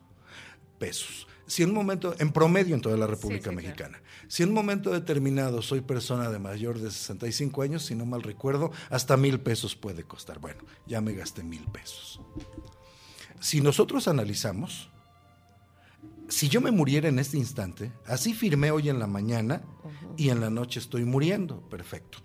pesos. 0.78 1.28
Si 1.46 1.62
en 1.62 1.70
un 1.70 1.74
momento, 1.74 2.14
en 2.18 2.32
promedio 2.32 2.74
en 2.74 2.80
toda 2.80 2.96
la 2.96 3.06
República 3.06 3.50
sí. 3.50 3.56
Mexicana, 3.56 4.00
si 4.28 4.42
en 4.42 4.50
un 4.50 4.54
momento 4.54 4.90
determinado 4.90 5.60
soy 5.60 5.82
persona 5.82 6.30
de 6.30 6.38
mayor 6.38 6.78
de 6.78 6.90
65 6.90 7.62
años, 7.62 7.84
si 7.84 7.94
no 7.94 8.06
mal 8.06 8.22
recuerdo, 8.22 8.70
hasta 8.90 9.16
mil 9.16 9.40
pesos 9.40 9.76
puede 9.76 10.04
costar. 10.04 10.38
Bueno, 10.38 10.62
ya 10.86 11.00
me 11.00 11.12
gasté 11.12 11.42
mil 11.42 11.64
pesos. 11.66 12.20
Si 13.40 13.60
nosotros 13.60 14.08
analizamos, 14.08 14.90
si 16.28 16.48
yo 16.48 16.60
me 16.60 16.70
muriera 16.70 17.08
en 17.08 17.18
este 17.18 17.36
instante, 17.36 17.92
así 18.06 18.32
firmé 18.32 18.70
hoy 18.70 18.88
en 18.88 18.98
la 18.98 19.06
mañana 19.06 19.62
y 20.16 20.30
en 20.30 20.40
la 20.40 20.50
noche 20.50 20.80
estoy 20.80 21.04
muriendo, 21.04 21.60
perfecto. 21.68 22.18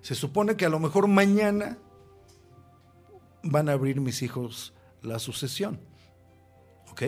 Se 0.00 0.14
supone 0.14 0.56
que 0.56 0.64
a 0.64 0.70
lo 0.70 0.80
mejor 0.80 1.08
mañana 1.08 1.78
van 3.42 3.68
a 3.68 3.72
abrir 3.72 4.00
mis 4.00 4.22
hijos 4.22 4.72
la 5.02 5.18
sucesión. 5.18 5.80
¿Ok? 6.90 7.02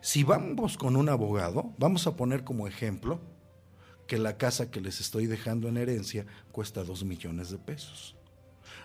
Si 0.00 0.24
vamos 0.24 0.76
con 0.76 0.96
un 0.96 1.08
abogado, 1.08 1.72
vamos 1.78 2.06
a 2.06 2.16
poner 2.16 2.44
como 2.44 2.66
ejemplo 2.66 3.20
que 4.06 4.18
la 4.18 4.36
casa 4.36 4.70
que 4.70 4.80
les 4.80 5.00
estoy 5.00 5.26
dejando 5.26 5.68
en 5.68 5.76
herencia 5.76 6.26
cuesta 6.50 6.82
dos 6.82 7.04
millones 7.04 7.50
de 7.50 7.58
pesos. 7.58 8.16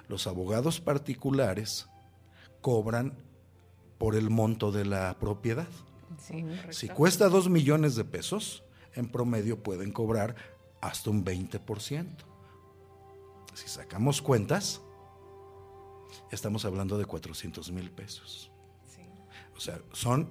Los 0.07 0.27
abogados 0.27 0.79
particulares 0.79 1.87
cobran 2.61 3.13
por 3.97 4.15
el 4.15 4.29
monto 4.29 4.71
de 4.71 4.85
la 4.85 5.17
propiedad. 5.17 5.67
Sí. 6.19 6.45
Si 6.69 6.89
cuesta 6.89 7.29
dos 7.29 7.49
millones 7.49 7.95
de 7.95 8.03
pesos, 8.03 8.63
en 8.93 9.09
promedio 9.09 9.63
pueden 9.63 9.91
cobrar 9.91 10.35
hasta 10.81 11.09
un 11.09 11.23
20%. 11.23 12.05
Si 13.53 13.67
sacamos 13.67 14.21
cuentas, 14.21 14.81
estamos 16.31 16.65
hablando 16.65 16.97
de 16.97 17.05
400 17.05 17.71
mil 17.71 17.89
pesos. 17.91 18.52
O 19.55 19.59
sea, 19.59 19.79
son 19.91 20.27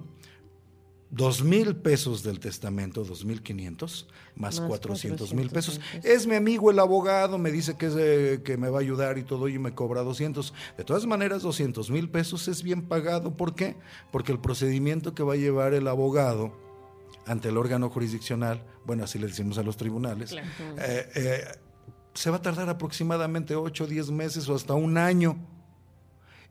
dos 1.09 1.43
mil 1.43 1.75
pesos 1.75 2.23
del 2.23 2.39
testamento, 2.39 3.03
dos 3.03 3.23
mil 3.23 3.43
quinientos, 3.43 4.07
más 4.35 4.59
400 4.59 5.33
mil 5.33 5.47
400,000 5.47 5.49
pesos. 5.51 5.81
Es 6.03 6.25
mi 6.25 6.35
amigo 6.35 6.71
el 6.71 6.79
abogado, 6.79 7.37
me 7.37 7.51
dice 7.51 7.77
que, 7.77 7.85
es, 7.85 7.93
eh, 7.95 8.41
que 8.43 8.57
me 8.57 8.69
va 8.69 8.79
a 8.79 8.81
ayudar 8.81 9.17
y 9.19 9.23
todo 9.23 9.47
y 9.47 9.59
me 9.59 9.75
cobra 9.75 10.01
200. 10.01 10.53
De 10.77 10.83
todas 10.83 11.05
maneras, 11.05 11.43
200 11.43 11.91
mil 11.91 12.09
pesos 12.09 12.47
es 12.47 12.63
bien 12.63 12.81
pagado. 12.81 13.37
¿Por 13.37 13.53
qué? 13.53 13.75
Porque 14.11 14.31
el 14.31 14.39
procedimiento 14.39 15.13
que 15.13 15.21
va 15.23 15.33
a 15.33 15.37
llevar 15.37 15.73
el 15.75 15.87
abogado 15.87 16.51
ante 17.27 17.49
el 17.49 17.57
órgano 17.57 17.89
jurisdiccional, 17.91 18.65
bueno, 18.85 19.03
así 19.03 19.19
le 19.19 19.27
decimos 19.27 19.57
a 19.59 19.63
los 19.63 19.77
tribunales, 19.77 20.31
Claro. 20.31 20.47
eh, 20.79 21.09
eh, 21.15 21.43
se 22.15 22.29
va 22.31 22.37
a 22.37 22.41
tardar 22.41 22.69
aproximadamente 22.69 23.55
8 23.55 23.83
o 23.83 23.87
10 23.87 24.09
meses 24.11 24.49
o 24.49 24.55
hasta 24.55 24.73
un 24.73 24.97
año. 24.97 25.37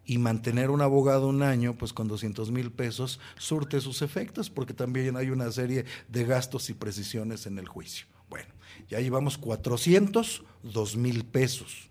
Y 0.04 0.18
mantener 0.18 0.70
un 0.70 0.80
abogado 0.80 1.28
un 1.28 1.42
año, 1.42 1.76
pues 1.78 1.92
con 1.92 2.08
200 2.08 2.50
mil 2.50 2.72
pesos, 2.72 3.20
surte 3.38 3.80
sus 3.80 4.02
efectos, 4.02 4.50
porque 4.50 4.74
también 4.74 5.16
hay 5.16 5.30
una 5.30 5.50
serie 5.52 5.84
de 6.08 6.24
gastos 6.24 6.70
y 6.70 6.74
precisiones 6.74 7.46
en 7.46 7.58
el 7.58 7.68
juicio. 7.68 8.06
Bueno, 8.28 8.48
ya 8.88 9.00
llevamos 9.00 9.38
402 9.38 10.96
mil 10.96 11.24
pesos. 11.24 11.88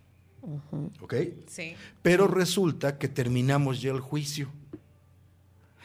¿Ok? 1.02 1.14
Sí. 1.48 1.76
Pero 2.02 2.28
resulta 2.28 2.98
que 2.98 3.08
terminamos 3.08 3.82
ya 3.82 3.92
el 3.92 4.00
juicio. 4.00 4.50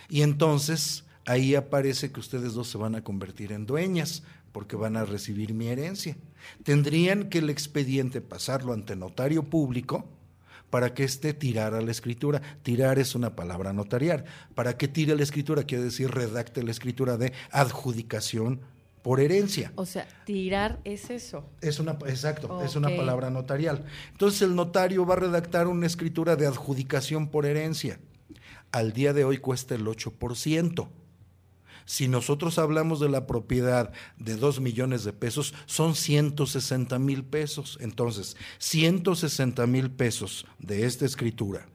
Y 0.08 0.22
entonces 0.22 1.04
ahí 1.26 1.54
aparece 1.54 2.10
que 2.10 2.20
ustedes 2.20 2.54
dos 2.54 2.68
se 2.68 2.78
van 2.78 2.94
a 2.94 3.04
convertir 3.04 3.52
en 3.52 3.66
dueñas 3.66 4.22
porque 4.52 4.76
van 4.76 4.96
a 4.96 5.04
recibir 5.04 5.52
mi 5.52 5.68
herencia. 5.68 6.16
Tendrían 6.62 7.28
que 7.28 7.38
el 7.38 7.50
expediente 7.50 8.20
pasarlo 8.20 8.72
ante 8.72 8.96
notario 8.96 9.42
público 9.42 10.08
para 10.76 10.92
que 10.92 11.04
éste 11.04 11.32
tirara 11.32 11.80
la 11.80 11.90
escritura. 11.90 12.42
Tirar 12.62 12.98
es 12.98 13.14
una 13.14 13.34
palabra 13.34 13.72
notarial. 13.72 14.26
Para 14.54 14.76
que 14.76 14.88
tire 14.88 15.16
la 15.16 15.22
escritura 15.22 15.62
quiere 15.62 15.84
decir 15.84 16.10
redacte 16.10 16.62
la 16.62 16.70
escritura 16.70 17.16
de 17.16 17.32
adjudicación 17.50 18.60
por 19.00 19.20
herencia. 19.20 19.72
O 19.76 19.86
sea, 19.86 20.06
tirar 20.26 20.78
es 20.84 21.08
eso. 21.08 21.48
Es 21.62 21.78
una, 21.78 21.92
exacto, 21.92 22.62
es 22.62 22.76
una 22.76 22.94
palabra 22.94 23.30
notarial. 23.30 23.86
Entonces 24.12 24.42
el 24.42 24.54
notario 24.54 25.06
va 25.06 25.14
a 25.14 25.20
redactar 25.20 25.66
una 25.66 25.86
escritura 25.86 26.36
de 26.36 26.46
adjudicación 26.46 27.28
por 27.28 27.46
herencia. 27.46 27.98
Al 28.70 28.92
día 28.92 29.14
de 29.14 29.24
hoy 29.24 29.38
cuesta 29.38 29.74
el 29.74 29.86
8%. 29.86 30.88
Si 31.86 32.08
nosotros 32.08 32.58
hablamos 32.58 32.98
de 33.00 33.08
la 33.08 33.26
propiedad 33.26 33.92
de 34.18 34.36
2 34.36 34.60
millones 34.60 35.04
de 35.04 35.12
pesos, 35.12 35.54
son 35.66 35.94
160 35.94 36.98
mil 36.98 37.24
pesos. 37.24 37.78
Entonces, 37.80 38.36
160 38.58 39.66
mil 39.68 39.90
pesos 39.90 40.46
de 40.58 40.84
esta 40.84 41.06
escritura, 41.06 41.68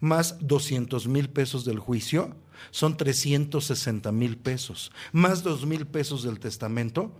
más 0.00 0.36
200 0.40 1.06
mil 1.06 1.30
pesos 1.30 1.64
del 1.64 1.78
juicio, 1.78 2.36
son 2.72 2.96
360 2.96 4.10
mil 4.12 4.36
pesos. 4.36 4.90
Más 5.12 5.44
2 5.44 5.66
mil 5.66 5.86
pesos 5.86 6.24
del 6.24 6.40
testamento, 6.40 7.12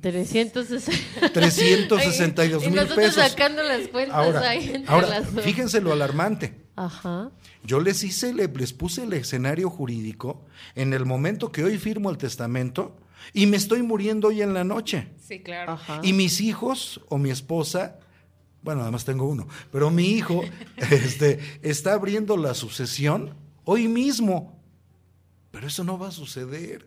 360. 0.00 1.32
362 1.32 2.62
y 2.62 2.66
mil 2.66 2.74
nosotros 2.76 2.96
pesos. 2.96 3.30
sacando 3.30 3.62
las 3.62 3.88
cuentas 3.88 4.16
Ahora, 4.16 4.48
ahí 4.50 4.70
entre 4.74 4.92
ahora 4.92 5.08
las 5.08 5.34
dos. 5.34 5.44
fíjense 5.44 5.80
lo 5.80 5.92
alarmante. 5.92 6.65
Ajá. 6.76 7.30
Yo 7.64 7.80
les 7.80 8.04
hice, 8.04 8.32
le- 8.34 8.48
les 8.48 8.72
puse 8.72 9.04
el 9.04 9.12
escenario 9.14 9.70
jurídico 9.70 10.44
en 10.74 10.92
el 10.92 11.04
momento 11.06 11.50
que 11.50 11.64
hoy 11.64 11.78
firmo 11.78 12.10
el 12.10 12.18
testamento 12.18 12.96
y 13.32 13.46
me 13.46 13.56
estoy 13.56 13.82
muriendo 13.82 14.28
hoy 14.28 14.42
en 14.42 14.52
la 14.54 14.62
noche. 14.62 15.08
Sí, 15.26 15.40
claro. 15.40 15.72
Ajá. 15.72 16.00
Y 16.02 16.12
mis 16.12 16.40
hijos 16.40 17.00
o 17.08 17.18
mi 17.18 17.30
esposa, 17.30 17.98
bueno, 18.62 18.82
además 18.82 19.04
tengo 19.04 19.24
uno, 19.26 19.48
pero 19.72 19.90
mi 19.90 20.04
hijo 20.10 20.42
este, 20.90 21.40
está 21.62 21.94
abriendo 21.94 22.36
la 22.36 22.54
sucesión 22.54 23.34
hoy 23.64 23.88
mismo. 23.88 24.54
Pero 25.50 25.66
eso 25.68 25.82
no 25.84 25.98
va 25.98 26.08
a 26.08 26.12
suceder. 26.12 26.86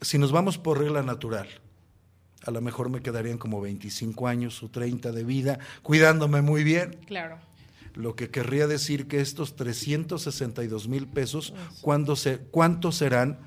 Si 0.00 0.18
nos 0.18 0.30
vamos 0.30 0.58
por 0.58 0.78
regla 0.78 1.02
natural, 1.02 1.48
a 2.44 2.50
lo 2.52 2.60
mejor 2.60 2.90
me 2.90 3.00
quedarían 3.02 3.38
como 3.38 3.60
25 3.60 4.28
años 4.28 4.62
o 4.62 4.68
30 4.70 5.10
de 5.10 5.24
vida, 5.24 5.58
cuidándome 5.82 6.42
muy 6.42 6.62
bien. 6.62 6.98
Claro. 7.06 7.38
Lo 7.96 8.14
que 8.14 8.30
querría 8.30 8.66
decir 8.66 9.08
que 9.08 9.20
estos 9.20 9.56
362 9.56 10.86
mil 10.86 11.08
pesos, 11.08 11.54
¿cuándo 11.80 12.14
se, 12.14 12.38
¿cuántos 12.38 12.96
serán 12.96 13.40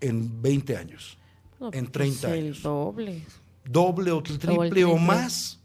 en 0.00 0.40
20 0.40 0.76
años? 0.76 1.18
No, 1.60 1.66
en 1.72 1.86
pues 1.86 1.92
30 2.20 2.34
el 2.34 2.44
años. 2.44 2.62
doble. 2.62 3.24
Doble 3.64 4.12
o 4.12 4.22
triple 4.22 4.56
o, 4.56 4.60
triple. 4.70 4.96
más. 5.00 5.60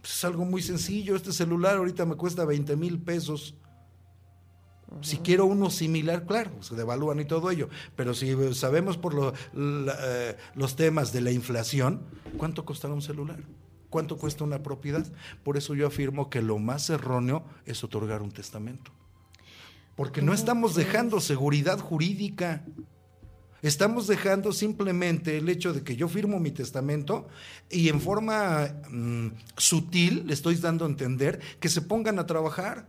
Pues 0.00 0.14
es 0.14 0.24
algo 0.24 0.44
muy 0.46 0.62
sencillo. 0.62 1.14
Este 1.14 1.32
celular 1.32 1.76
ahorita 1.76 2.06
me 2.06 2.16
cuesta 2.16 2.44
20 2.46 2.74
mil 2.76 2.98
pesos. 2.98 3.54
Si 5.02 5.18
quiero 5.18 5.44
uno 5.44 5.68
similar, 5.68 6.24
claro, 6.24 6.50
se 6.62 6.74
devalúan 6.74 7.20
y 7.20 7.26
todo 7.26 7.50
ello. 7.50 7.68
Pero 7.94 8.14
si 8.14 8.34
sabemos 8.54 8.96
por 8.96 9.12
lo- 9.12 9.34
la- 9.52 9.96
eh, 10.00 10.36
los 10.54 10.76
temas 10.76 11.12
de 11.12 11.20
la 11.20 11.30
inflación, 11.30 12.00
¿cuánto 12.38 12.64
costará 12.64 12.94
un 12.94 13.02
celular? 13.02 13.40
Cuánto 13.90 14.16
cuesta 14.16 14.44
una 14.44 14.62
propiedad. 14.62 15.06
Por 15.42 15.56
eso 15.56 15.74
yo 15.74 15.86
afirmo 15.86 16.30
que 16.30 16.42
lo 16.42 16.58
más 16.58 16.90
erróneo 16.90 17.44
es 17.66 17.82
otorgar 17.84 18.22
un 18.22 18.32
testamento. 18.32 18.92
Porque 19.96 20.22
no 20.22 20.32
estamos 20.32 20.74
dejando 20.74 21.20
seguridad 21.20 21.78
jurídica. 21.80 22.64
Estamos 23.62 24.06
dejando 24.06 24.52
simplemente 24.52 25.38
el 25.38 25.48
hecho 25.48 25.72
de 25.72 25.82
que 25.82 25.96
yo 25.96 26.06
firmo 26.08 26.38
mi 26.38 26.52
testamento 26.52 27.26
y 27.68 27.88
en 27.88 28.00
forma 28.00 28.68
mm, 28.88 29.30
sutil 29.56 30.24
le 30.26 30.34
estoy 30.34 30.54
dando 30.54 30.84
a 30.84 30.88
entender 30.88 31.40
que 31.58 31.68
se 31.68 31.82
pongan 31.82 32.20
a 32.20 32.26
trabajar, 32.26 32.86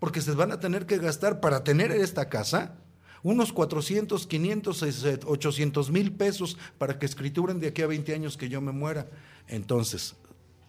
porque 0.00 0.22
se 0.22 0.32
van 0.32 0.52
a 0.52 0.60
tener 0.60 0.86
que 0.86 0.96
gastar 0.96 1.40
para 1.40 1.62
tener 1.62 1.90
esta 1.90 2.30
casa 2.30 2.76
unos 3.22 3.52
400, 3.52 4.26
500, 4.26 5.24
800 5.26 5.90
mil 5.90 6.12
pesos 6.12 6.56
para 6.78 6.98
que 6.98 7.06
escrituren 7.06 7.58
de 7.58 7.66
aquí 7.66 7.82
a 7.82 7.86
20 7.86 8.14
años 8.14 8.36
que 8.36 8.48
yo 8.48 8.60
me 8.60 8.72
muera. 8.72 9.10
Entonces, 9.48 10.14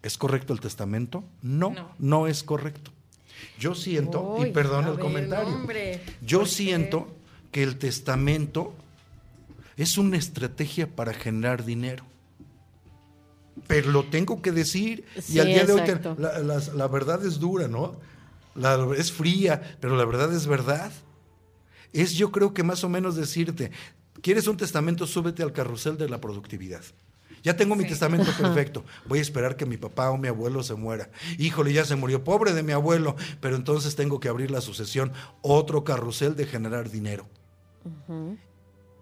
¿es 0.07 0.17
correcto 0.17 0.53
el 0.53 0.59
testamento? 0.59 1.23
No, 1.41 1.75
no, 1.99 2.27
es 2.27 2.43
correcto. 2.43 2.91
Yo 3.59 3.75
siento, 3.75 4.37
y 4.43 4.51
perdón 4.51 4.87
el 4.87 4.99
comentario, 4.99 5.65
yo 6.21 6.45
siento 6.45 7.07
que 7.51 7.63
el 7.63 7.77
testamento 7.77 8.73
es 9.75 9.97
una 9.97 10.17
estrategia 10.17 10.87
para 10.87 11.13
generar 11.13 11.63
dinero. 11.63 12.03
Pero 13.67 13.91
lo 13.91 14.05
tengo 14.05 14.41
que 14.41 14.51
decir 14.51 15.05
y 15.29 15.39
al 15.39 15.47
día 15.47 15.65
de 15.65 15.73
hoy 15.73 15.81
la, 16.75 16.87
verdad 16.87 17.25
es 17.25 17.39
dura, 17.39 17.67
¿no? 17.67 17.99
es 18.95 19.11
fría, 19.11 19.77
pero 19.79 19.95
la 19.95 20.05
verdad 20.05 20.33
es 20.33 20.47
verdad. 20.47 20.91
Es 21.93 22.13
yo 22.13 22.31
creo 22.31 22.53
que 22.53 22.63
más 22.63 22.83
o 22.83 22.89
menos 22.89 23.15
decirte, 23.15 23.71
¿quieres 24.21 24.47
un 24.47 24.57
testamento? 24.57 25.07
Súbete 25.07 25.43
al 25.43 25.53
carrusel 25.53 25.97
de 25.97 26.09
la 26.09 26.21
productividad. 26.21 26.83
Ya 27.43 27.55
tengo 27.55 27.75
mi 27.75 27.85
testamento 27.85 28.31
perfecto. 28.37 28.83
Voy 29.05 29.19
a 29.19 29.21
esperar 29.21 29.55
que 29.55 29.65
mi 29.65 29.77
papá 29.77 30.09
o 30.11 30.17
mi 30.17 30.27
abuelo 30.27 30.63
se 30.63 30.75
muera. 30.75 31.09
Híjole, 31.37 31.73
ya 31.73 31.85
se 31.85 31.95
murió. 31.95 32.23
Pobre 32.23 32.53
de 32.53 32.63
mi 32.63 32.71
abuelo. 32.71 33.15
Pero 33.39 33.55
entonces 33.55 33.95
tengo 33.95 34.19
que 34.19 34.29
abrir 34.29 34.51
la 34.51 34.61
sucesión. 34.61 35.13
Otro 35.41 35.83
carrusel 35.83 36.35
de 36.35 36.45
generar 36.45 36.89
dinero. 36.89 37.27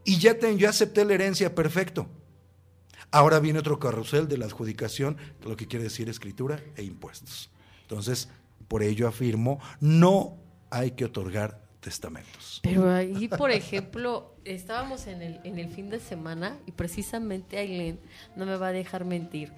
Y 0.03 0.19
ya, 0.19 0.37
ya 0.39 0.69
acepté 0.69 1.05
la 1.05 1.13
herencia, 1.15 1.55
perfecto. 1.55 2.07
Ahora 3.11 3.39
viene 3.39 3.59
otro 3.59 3.79
carrusel 3.79 4.27
de 4.27 4.37
la 4.37 4.45
adjudicación, 4.45 5.17
lo 5.43 5.55
que 5.55 5.67
quiere 5.67 5.83
decir 5.85 6.09
escritura 6.09 6.61
e 6.75 6.83
impuestos. 6.83 7.49
Entonces, 7.83 8.29
por 8.67 8.83
ello 8.83 9.07
afirmo, 9.07 9.59
no 9.79 10.37
hay 10.69 10.91
que 10.91 11.05
otorgar 11.05 11.64
testamentos. 11.85 12.59
Pero 12.63 12.89
ahí, 12.89 13.27
por 13.27 13.51
ejemplo, 13.51 14.33
estábamos 14.43 15.05
en 15.05 15.21
el, 15.21 15.39
en 15.43 15.59
el 15.59 15.69
fin 15.69 15.91
de 15.91 15.99
semana 15.99 16.57
y 16.65 16.71
precisamente 16.71 17.59
Aileen 17.59 17.99
no 18.35 18.47
me 18.47 18.57
va 18.57 18.69
a 18.69 18.71
dejar 18.71 19.05
mentir, 19.05 19.53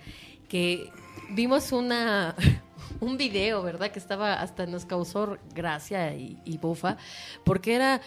que 0.50 0.92
vimos 1.30 1.72
una 1.72 2.36
un 3.00 3.16
video, 3.16 3.64
¿verdad? 3.64 3.92
Que 3.92 4.00
estaba 4.00 4.42
hasta 4.42 4.66
nos 4.66 4.86
causó 4.86 5.38
gracia 5.56 6.14
y, 6.16 6.38
y 6.44 6.58
bufa, 6.58 6.98
porque 7.46 7.76
era 7.76 8.02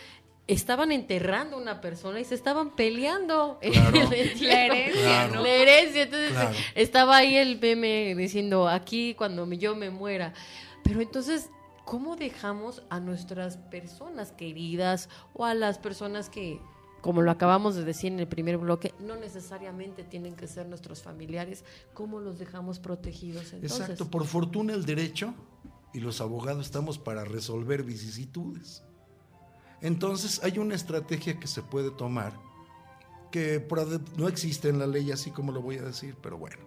estaban 0.46 0.92
enterrando 0.92 1.56
a 1.56 1.60
una 1.60 1.80
persona 1.80 2.20
y 2.20 2.24
se 2.26 2.34
estaban 2.34 2.76
peleando 2.76 3.58
la 3.62 4.64
herencia, 4.64 5.28
¿no? 5.28 5.42
La 5.42 5.48
herencia. 5.48 6.02
Entonces 6.02 6.34
estaba 6.74 7.16
ahí 7.16 7.36
el 7.36 7.58
meme 7.58 8.14
diciendo, 8.16 8.68
aquí 8.68 9.14
cuando 9.14 9.50
yo 9.50 9.74
me 9.76 9.88
muera. 9.88 10.34
Pero 10.82 11.00
entonces, 11.00 11.48
¿cómo 11.90 12.14
dejamos 12.14 12.84
a 12.88 13.00
nuestras 13.00 13.56
personas 13.56 14.30
queridas 14.30 15.08
o 15.34 15.44
a 15.44 15.54
las 15.54 15.78
personas 15.78 16.30
que, 16.30 16.60
como 17.00 17.20
lo 17.20 17.32
acabamos 17.32 17.74
de 17.74 17.84
decir 17.84 18.12
en 18.12 18.20
el 18.20 18.28
primer 18.28 18.58
bloque, 18.58 18.94
no 19.00 19.16
necesariamente 19.16 20.04
tienen 20.04 20.36
que 20.36 20.46
ser 20.46 20.68
nuestros 20.68 21.02
familiares, 21.02 21.64
¿cómo 21.92 22.20
los 22.20 22.38
dejamos 22.38 22.78
protegidos 22.78 23.52
entonces? 23.52 23.80
Exacto, 23.80 24.08
por 24.08 24.24
fortuna 24.24 24.72
el 24.72 24.86
derecho 24.86 25.34
y 25.92 25.98
los 25.98 26.20
abogados 26.20 26.64
estamos 26.64 27.00
para 27.00 27.24
resolver 27.24 27.82
vicisitudes. 27.82 28.84
Entonces 29.80 30.40
hay 30.44 30.58
una 30.58 30.76
estrategia 30.76 31.40
que 31.40 31.48
se 31.48 31.60
puede 31.60 31.90
tomar 31.90 32.32
que 33.32 33.66
no 34.16 34.28
existe 34.28 34.68
en 34.68 34.78
la 34.78 34.86
ley 34.86 35.10
así 35.10 35.32
como 35.32 35.50
lo 35.50 35.60
voy 35.60 35.78
a 35.78 35.82
decir, 35.82 36.14
pero 36.22 36.38
bueno. 36.38 36.62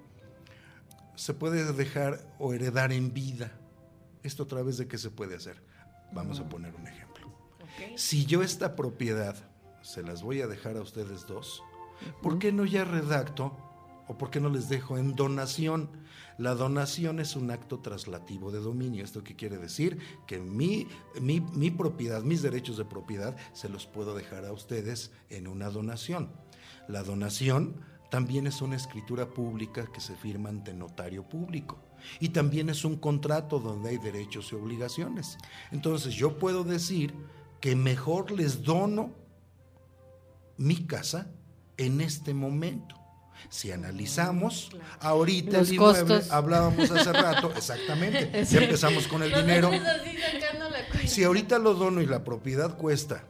Se 1.15 1.33
puede 1.33 1.71
dejar 1.71 2.19
o 2.39 2.53
heredar 2.53 2.91
en 2.91 3.13
vida. 3.13 3.57
¿Esto 4.23 4.43
a 4.43 4.47
través 4.47 4.77
de 4.77 4.87
qué 4.87 4.97
se 4.97 5.11
puede 5.11 5.35
hacer? 5.35 5.61
Vamos 6.13 6.39
a 6.39 6.47
poner 6.47 6.73
un 6.75 6.87
ejemplo. 6.87 7.31
Si 7.95 8.25
yo 8.25 8.41
esta 8.41 8.75
propiedad 8.75 9.35
se 9.81 10.03
las 10.03 10.23
voy 10.23 10.41
a 10.41 10.47
dejar 10.47 10.77
a 10.77 10.81
ustedes 10.81 11.27
dos, 11.27 11.61
¿por 12.21 12.39
qué 12.39 12.51
no 12.51 12.65
ya 12.65 12.85
redacto 12.85 13.57
o 14.07 14.17
por 14.17 14.29
qué 14.29 14.39
no 14.39 14.49
les 14.49 14.69
dejo 14.69 14.97
en 14.97 15.15
donación? 15.15 15.89
La 16.37 16.55
donación 16.55 17.19
es 17.19 17.35
un 17.35 17.51
acto 17.51 17.79
traslativo 17.79 18.51
de 18.51 18.59
dominio. 18.59 19.03
¿Esto 19.03 19.23
qué 19.23 19.35
quiere 19.35 19.57
decir? 19.57 19.99
Que 20.25 20.39
mi, 20.39 20.87
mi, 21.21 21.71
propiedad, 21.71 22.23
mis 22.23 22.41
derechos 22.41 22.77
de 22.77 22.85
propiedad, 22.85 23.35
se 23.53 23.69
los 23.69 23.85
puedo 23.85 24.15
dejar 24.15 24.45
a 24.45 24.51
ustedes 24.51 25.11
en 25.29 25.47
una 25.47 25.69
donación. 25.69 26.31
La 26.87 27.03
donación 27.03 27.81
también 28.09 28.47
es 28.47 28.61
una 28.61 28.75
escritura 28.75 29.29
pública 29.29 29.87
que 29.91 29.99
se 29.99 30.15
firma 30.15 30.49
ante 30.49 30.73
notario 30.73 31.27
público. 31.27 31.77
Y 32.19 32.29
también 32.29 32.69
es 32.69 32.85
un 32.85 32.97
contrato 32.97 33.59
donde 33.59 33.91
hay 33.91 33.97
derechos 33.97 34.51
y 34.51 34.55
obligaciones. 34.55 35.37
Entonces 35.71 36.13
yo 36.13 36.37
puedo 36.37 36.63
decir 36.63 37.13
que 37.59 37.75
mejor 37.75 38.31
les 38.31 38.63
dono 38.63 39.11
mi 40.57 40.85
casa 40.85 41.27
en 41.77 42.01
este 42.01 42.33
momento. 42.33 42.95
Si 43.49 43.71
analizamos, 43.71 44.69
ahorita 44.99 45.59
el 45.59 45.73
inmueble, 45.73 46.21
hablábamos 46.29 46.91
hace 46.91 47.11
rato, 47.13 47.51
exactamente, 47.55 48.45
ya 48.45 48.61
empezamos 48.61 49.07
con 49.07 49.23
el 49.23 49.33
dinero. 49.33 49.69
Si 51.05 51.23
ahorita 51.23 51.59
lo 51.59 51.73
dono 51.73 52.01
y 52.01 52.05
la 52.05 52.23
propiedad 52.23 52.77
cuesta 52.77 53.25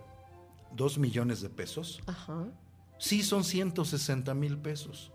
dos 0.72 0.98
millones 0.98 1.42
de 1.42 1.50
pesos, 1.50 2.02
sí 3.00 3.24
son 3.24 3.44
160 3.44 4.34
mil 4.34 4.58
pesos. 4.58 5.12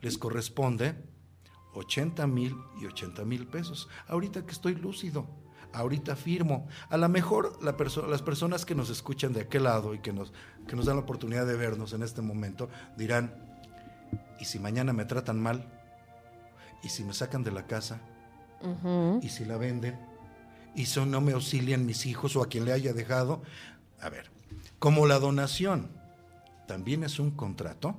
Les 0.00 0.16
corresponde 0.16 0.94
80 1.78 2.26
mil 2.26 2.56
y 2.80 2.86
80 2.86 3.24
mil 3.24 3.46
pesos. 3.46 3.88
Ahorita 4.06 4.44
que 4.44 4.52
estoy 4.52 4.74
lúcido, 4.74 5.26
ahorita 5.72 6.16
firmo. 6.16 6.66
A 6.88 6.96
lo 6.96 7.08
mejor 7.08 7.62
la 7.62 7.76
las 8.08 8.22
personas 8.22 8.64
que 8.64 8.74
nos 8.74 8.90
escuchan 8.90 9.32
de 9.32 9.42
aquel 9.42 9.64
lado 9.64 9.94
y 9.94 10.00
que 10.00 10.12
nos, 10.12 10.32
que 10.66 10.76
nos 10.76 10.86
dan 10.86 10.96
la 10.96 11.02
oportunidad 11.02 11.46
de 11.46 11.56
vernos 11.56 11.92
en 11.92 12.02
este 12.02 12.22
momento 12.22 12.68
dirán, 12.96 13.48
¿Y 14.38 14.44
si 14.44 14.58
mañana 14.58 14.92
me 14.92 15.04
tratan 15.04 15.40
mal? 15.40 15.66
¿Y 16.82 16.88
si 16.88 17.04
me 17.04 17.12
sacan 17.12 17.42
de 17.42 17.50
la 17.50 17.66
casa? 17.66 18.00
¿Y 19.20 19.28
si 19.28 19.44
la 19.44 19.56
venden? 19.56 19.98
¿Y 20.74 20.86
si 20.86 21.00
no 21.04 21.20
me 21.20 21.32
auxilian 21.32 21.86
mis 21.86 22.06
hijos 22.06 22.36
o 22.36 22.42
a 22.42 22.48
quien 22.48 22.64
le 22.64 22.72
haya 22.72 22.92
dejado? 22.92 23.42
A 24.00 24.08
ver, 24.08 24.30
como 24.78 25.06
la 25.06 25.18
donación 25.18 25.90
también 26.66 27.02
es 27.02 27.18
un 27.18 27.30
contrato, 27.30 27.96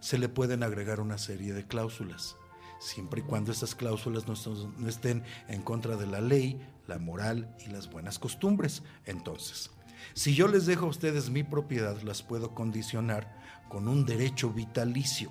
se 0.00 0.18
le 0.18 0.28
pueden 0.28 0.62
agregar 0.62 1.00
una 1.00 1.18
serie 1.18 1.52
de 1.52 1.66
cláusulas, 1.66 2.36
siempre 2.78 3.20
y 3.20 3.24
cuando 3.24 3.52
estas 3.52 3.74
cláusulas 3.74 4.26
no, 4.26 4.34
no 4.78 4.88
estén 4.88 5.22
en 5.48 5.62
contra 5.62 5.96
de 5.96 6.06
la 6.06 6.20
ley, 6.20 6.60
la 6.86 6.98
moral 6.98 7.54
y 7.66 7.70
las 7.70 7.90
buenas 7.90 8.18
costumbres. 8.18 8.82
Entonces, 9.04 9.70
si 10.14 10.34
yo 10.34 10.48
les 10.48 10.66
dejo 10.66 10.86
a 10.86 10.90
ustedes 10.90 11.30
mi 11.30 11.42
propiedad, 11.42 12.00
las 12.02 12.22
puedo 12.22 12.54
condicionar 12.54 13.36
con 13.68 13.88
un 13.88 14.04
derecho 14.04 14.50
vitalicio. 14.50 15.30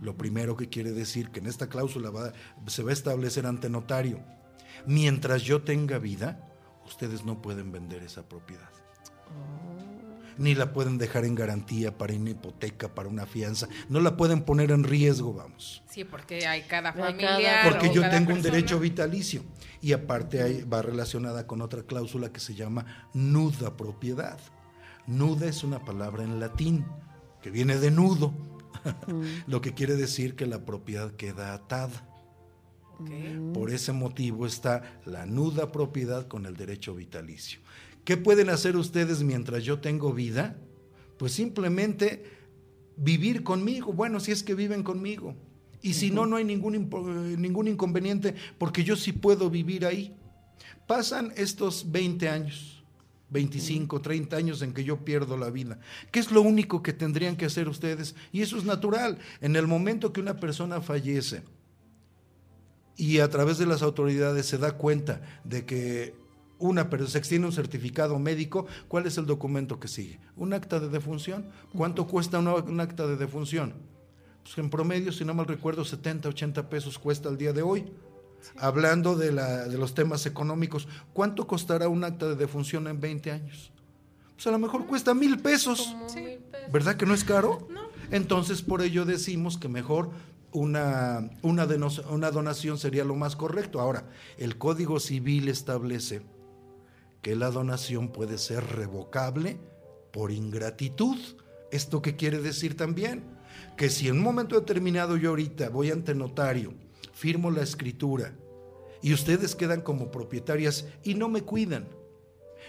Lo 0.00 0.16
primero 0.16 0.56
que 0.56 0.68
quiere 0.68 0.92
decir 0.92 1.30
que 1.30 1.40
en 1.40 1.46
esta 1.46 1.68
cláusula 1.68 2.10
se 2.66 2.82
va 2.82 2.90
a 2.90 2.94
establecer 2.94 3.46
ante 3.46 3.68
notario. 3.68 4.20
Mientras 4.86 5.42
yo 5.42 5.62
tenga 5.62 5.98
vida, 5.98 6.48
ustedes 6.86 7.24
no 7.24 7.42
pueden 7.42 7.72
vender 7.72 8.02
esa 8.02 8.26
propiedad. 8.28 8.70
Ni 10.38 10.54
la 10.54 10.72
pueden 10.72 10.98
dejar 10.98 11.24
en 11.24 11.34
garantía 11.34 11.96
para 11.96 12.14
una 12.14 12.30
hipoteca, 12.30 12.94
para 12.94 13.08
una 13.08 13.26
fianza. 13.26 13.68
No 13.88 14.00
la 14.00 14.16
pueden 14.16 14.42
poner 14.42 14.70
en 14.70 14.84
riesgo, 14.84 15.32
vamos. 15.34 15.82
Sí, 15.90 16.04
porque 16.04 16.46
hay 16.46 16.62
cada 16.62 16.92
familia. 16.92 17.62
Porque 17.64 17.92
yo 17.92 18.08
tengo 18.08 18.32
un 18.32 18.42
derecho 18.42 18.78
vitalicio. 18.78 19.42
Y 19.80 19.92
aparte 19.92 20.64
va 20.64 20.82
relacionada 20.82 21.46
con 21.46 21.60
otra 21.60 21.82
cláusula 21.82 22.32
que 22.32 22.40
se 22.40 22.54
llama 22.54 23.08
nuda 23.12 23.76
propiedad. 23.76 24.38
Nuda 25.06 25.46
es 25.46 25.64
una 25.64 25.84
palabra 25.84 26.22
en 26.22 26.38
latín 26.38 26.86
que 27.42 27.50
viene 27.50 27.76
de 27.76 27.90
nudo 27.90 28.32
lo 29.46 29.60
que 29.60 29.74
quiere 29.74 29.96
decir 29.96 30.36
que 30.36 30.46
la 30.46 30.64
propiedad 30.64 31.12
queda 31.12 31.54
atada. 31.54 32.08
Por 33.52 33.70
ese 33.70 33.92
motivo 33.92 34.46
está 34.46 35.00
la 35.04 35.26
nuda 35.26 35.72
propiedad 35.72 36.28
con 36.28 36.46
el 36.46 36.56
derecho 36.56 36.94
vitalicio. 36.94 37.60
¿Qué 38.04 38.16
pueden 38.16 38.50
hacer 38.50 38.76
ustedes 38.76 39.22
mientras 39.22 39.64
yo 39.64 39.80
tengo 39.80 40.12
vida? 40.12 40.56
Pues 41.18 41.32
simplemente 41.32 42.24
vivir 42.96 43.42
conmigo. 43.42 43.92
Bueno, 43.92 44.20
si 44.20 44.32
es 44.32 44.42
que 44.42 44.54
viven 44.54 44.82
conmigo. 44.82 45.34
Y 45.82 45.94
si 45.94 46.10
no, 46.10 46.26
no 46.26 46.36
hay 46.36 46.44
ningún, 46.44 46.88
ningún 47.38 47.68
inconveniente 47.68 48.34
porque 48.58 48.84
yo 48.84 48.96
sí 48.96 49.12
puedo 49.12 49.50
vivir 49.50 49.86
ahí. 49.86 50.16
Pasan 50.86 51.32
estos 51.36 51.90
20 51.90 52.28
años 52.28 52.82
25, 53.32 54.00
30 54.02 54.36
años 54.36 54.62
en 54.62 54.74
que 54.74 54.84
yo 54.84 55.04
pierdo 55.04 55.36
la 55.36 55.50
vida. 55.50 55.78
¿Qué 56.10 56.20
es 56.20 56.30
lo 56.30 56.42
único 56.42 56.82
que 56.82 56.92
tendrían 56.92 57.36
que 57.36 57.46
hacer 57.46 57.68
ustedes? 57.68 58.14
Y 58.30 58.42
eso 58.42 58.58
es 58.58 58.64
natural. 58.64 59.18
En 59.40 59.56
el 59.56 59.66
momento 59.66 60.12
que 60.12 60.20
una 60.20 60.36
persona 60.36 60.82
fallece, 60.82 61.42
y 62.94 63.18
a 63.20 63.30
través 63.30 63.56
de 63.56 63.66
las 63.66 63.82
autoridades 63.82 64.46
se 64.46 64.58
da 64.58 64.72
cuenta 64.72 65.22
de 65.44 65.64
que 65.64 66.14
una, 66.62 66.88
pero 66.88 67.06
se 67.06 67.18
extiende 67.18 67.46
un 67.46 67.52
certificado 67.52 68.18
médico, 68.18 68.66
¿cuál 68.88 69.06
es 69.06 69.18
el 69.18 69.26
documento 69.26 69.80
que 69.80 69.88
sigue? 69.88 70.20
Un 70.36 70.52
acta 70.52 70.78
de 70.80 70.88
defunción. 70.88 71.46
¿Cuánto 71.76 72.06
cuesta 72.06 72.38
una, 72.38 72.54
un 72.54 72.80
acta 72.80 73.06
de 73.06 73.16
defunción? 73.16 73.74
Pues 74.42 74.56
en 74.58 74.70
promedio, 74.70 75.12
si 75.12 75.24
no 75.24 75.34
mal 75.34 75.46
recuerdo, 75.46 75.84
70, 75.84 76.28
80 76.28 76.68
pesos 76.70 76.98
cuesta 76.98 77.28
el 77.28 77.36
día 77.36 77.52
de 77.52 77.62
hoy. 77.62 77.92
Hablando 78.56 79.16
de, 79.16 79.32
la, 79.32 79.68
de 79.68 79.76
los 79.76 79.94
temas 79.94 80.24
económicos, 80.26 80.88
¿cuánto 81.12 81.46
costará 81.46 81.88
un 81.88 82.04
acta 82.04 82.28
de 82.28 82.36
defunción 82.36 82.86
en 82.86 83.00
20 83.00 83.30
años? 83.30 83.72
Pues 84.34 84.46
a 84.46 84.50
lo 84.50 84.58
mejor 84.58 84.86
cuesta 84.86 85.14
mil 85.14 85.38
pesos. 85.38 85.94
¿Verdad 86.72 86.96
que 86.96 87.06
no 87.06 87.14
es 87.14 87.24
caro? 87.24 87.68
Entonces, 88.10 88.62
por 88.62 88.82
ello 88.82 89.04
decimos 89.04 89.58
que 89.58 89.68
mejor 89.68 90.10
una, 90.52 91.30
una, 91.42 91.66
una 92.10 92.30
donación 92.30 92.78
sería 92.78 93.04
lo 93.04 93.14
más 93.14 93.36
correcto. 93.36 93.80
Ahora, 93.80 94.04
el 94.38 94.58
Código 94.58 95.00
Civil 95.00 95.48
establece 95.48 96.22
que 97.22 97.36
la 97.36 97.50
donación 97.50 98.08
puede 98.08 98.36
ser 98.36 98.64
revocable 98.64 99.58
por 100.12 100.32
ingratitud. 100.32 101.16
¿Esto 101.70 102.02
qué 102.02 102.16
quiere 102.16 102.40
decir 102.40 102.76
también? 102.76 103.24
Que 103.76 103.88
si 103.88 104.08
en 104.08 104.18
un 104.18 104.22
momento 104.22 104.58
determinado 104.58 105.16
yo 105.16 105.30
ahorita 105.30 105.70
voy 105.70 105.90
ante 105.90 106.14
notario, 106.14 106.74
firmo 107.14 107.50
la 107.50 107.62
escritura 107.62 108.34
y 109.00 109.14
ustedes 109.14 109.54
quedan 109.54 109.80
como 109.80 110.10
propietarias 110.10 110.86
y 111.02 111.14
no 111.14 111.28
me 111.28 111.42
cuidan, 111.42 111.88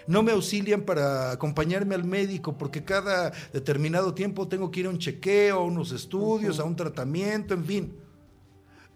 no 0.07 0.21
me 0.23 0.31
auxilian 0.31 0.83
para 0.83 1.31
acompañarme 1.31 1.95
al 1.95 2.03
médico 2.03 2.57
porque 2.57 2.83
cada 2.83 3.31
determinado 3.51 4.13
tiempo 4.13 4.47
tengo 4.47 4.69
que 4.69 4.81
ir 4.81 4.85
a 4.85 4.89
un 4.89 4.99
chequeo, 4.99 5.59
a 5.59 5.63
unos 5.63 5.91
estudios, 5.91 6.59
a 6.59 6.63
un 6.63 6.75
tratamiento, 6.75 7.53
en 7.53 7.65
fin. 7.65 7.97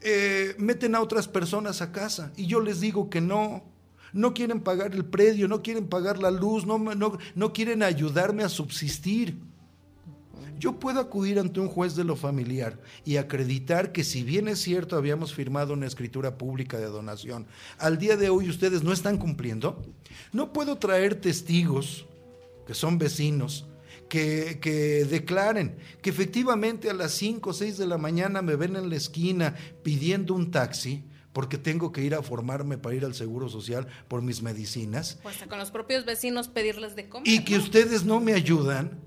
Eh, 0.02 0.54
meten 0.60 0.94
a 0.96 1.02
otras 1.02 1.28
personas 1.28 1.82
a 1.82 1.92
casa 1.92 2.32
y 2.36 2.46
yo 2.46 2.60
les 2.62 2.80
digo 2.80 3.10
que 3.10 3.22
no. 3.22 3.77
No 4.18 4.34
quieren 4.34 4.62
pagar 4.62 4.96
el 4.96 5.06
predio, 5.06 5.48
no 5.48 5.62
quieren 5.62 5.88
pagar 5.88 6.18
la 6.18 6.32
luz, 6.32 6.66
no, 6.66 6.80
no, 6.80 7.54
quieren 7.54 7.84
ayudarme 7.84 8.44
a 8.44 8.50
subsistir. 8.50 9.38
Yo 10.58 10.80
puedo 10.80 11.00
acudir 11.00 11.38
ante 11.38 11.60
un 11.60 11.68
juez 11.68 11.96
de 11.96 12.04
lo 12.04 12.16
familiar 12.16 12.80
y 13.06 13.18
acreditar 13.18 13.92
que 13.92 14.04
si 14.04 14.24
bien 14.24 14.48
es 14.48 14.60
cierto 14.60 14.98
habíamos 14.98 15.36
firmado 15.36 15.74
una 15.74 15.86
escritura 15.86 16.36
pública 16.36 16.80
de 16.80 16.88
donación, 16.88 17.46
al 17.78 18.00
día 18.00 18.18
de 18.18 18.30
hoy 18.30 18.50
ustedes 18.50 18.82
no 18.82 18.92
están 18.92 19.18
cumpliendo. 19.18 19.86
No 20.34 20.52
puedo 20.52 20.80
traer 20.80 21.22
testigos 21.22 22.08
que 22.66 22.74
son 22.74 22.98
vecinos, 22.98 23.68
que, 24.10 24.58
que, 24.60 25.06
declaren 25.06 25.78
que 26.02 26.10
efectivamente 26.10 26.90
a 26.90 26.94
las 26.96 27.12
5 27.12 27.52
o 27.52 27.54
6 27.54 27.78
de 27.78 27.86
la 27.86 28.00
mañana 28.00 28.42
me 28.42 28.56
ven 28.56 28.76
en 28.78 28.90
la 28.90 28.96
esquina 28.96 29.56
pidiendo 29.84 30.34
un 30.34 30.50
taxi 30.50 31.04
porque 31.38 31.60
tengo 31.60 31.92
que 31.92 32.02
ir 32.02 32.16
a 32.16 32.24
formarme 32.24 32.80
para 32.80 32.96
ir 32.96 33.06
al 33.06 33.14
Seguro 33.14 33.48
Social 33.48 33.86
por 34.08 34.24
mis 34.24 34.42
medicinas. 34.42 35.20
Pues 35.22 35.38
con 35.48 35.60
los 35.60 35.70
propios 35.70 36.04
vecinos 36.04 36.48
pedirles 36.48 36.96
de 36.96 37.10
comer. 37.10 37.28
Y 37.32 37.44
que 37.44 37.58
ustedes 37.58 38.06
no 38.06 38.20
me 38.20 38.34
ayudan 38.34 39.00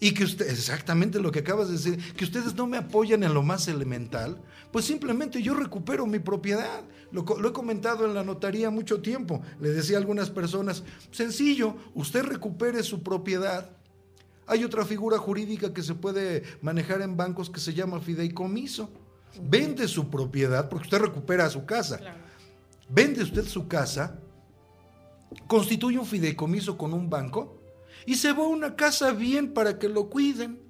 y 0.00 0.10
que 0.10 0.24
usted, 0.24 0.50
exactamente 0.50 1.20
lo 1.20 1.30
que 1.30 1.38
acabas 1.38 1.68
de 1.68 1.74
decir, 1.74 2.14
que 2.14 2.24
ustedes 2.24 2.56
no 2.56 2.66
me 2.66 2.76
apoyan 2.76 3.22
en 3.22 3.32
lo 3.32 3.44
más 3.44 3.68
elemental, 3.68 4.42
pues 4.72 4.84
simplemente 4.84 5.40
yo 5.40 5.54
recupero 5.54 6.06
mi 6.06 6.18
propiedad. 6.18 6.82
Lo, 7.12 7.22
lo, 7.22 7.50
he 7.50 7.52
comentado 7.52 8.04
en 8.04 8.14
la 8.14 8.24
notaría 8.24 8.68
mucho 8.68 9.00
tiempo. 9.00 9.40
Le 9.60 9.70
decía 9.70 9.96
a 9.96 10.00
algunas 10.00 10.28
personas, 10.28 10.82
sencillo, 11.12 11.76
usted 11.94 12.24
recupere 12.24 12.82
su 12.82 13.04
propiedad. 13.04 13.70
Hay 14.48 14.64
otra 14.64 14.84
figura 14.84 15.18
jurídica 15.18 15.72
que 15.72 15.84
se 15.84 15.94
puede 15.94 16.42
manejar 16.62 17.00
en 17.02 17.16
bancos 17.16 17.48
que 17.48 17.60
se 17.60 17.74
llama 17.74 18.00
fideicomiso. 18.00 19.05
Vende 19.42 19.88
su 19.88 20.08
propiedad 20.08 20.68
porque 20.68 20.84
usted 20.84 20.98
recupera 20.98 21.48
su 21.50 21.64
casa. 21.64 22.00
Vende 22.88 23.22
usted 23.22 23.44
su 23.46 23.66
casa, 23.66 24.18
constituye 25.46 25.98
un 25.98 26.06
fideicomiso 26.06 26.78
con 26.78 26.92
un 26.94 27.10
banco 27.10 27.60
y 28.06 28.14
se 28.14 28.32
va 28.32 28.44
a 28.44 28.48
una 28.48 28.76
casa 28.76 29.12
bien 29.12 29.52
para 29.52 29.78
que 29.78 29.88
lo 29.88 30.08
cuiden. 30.08 30.64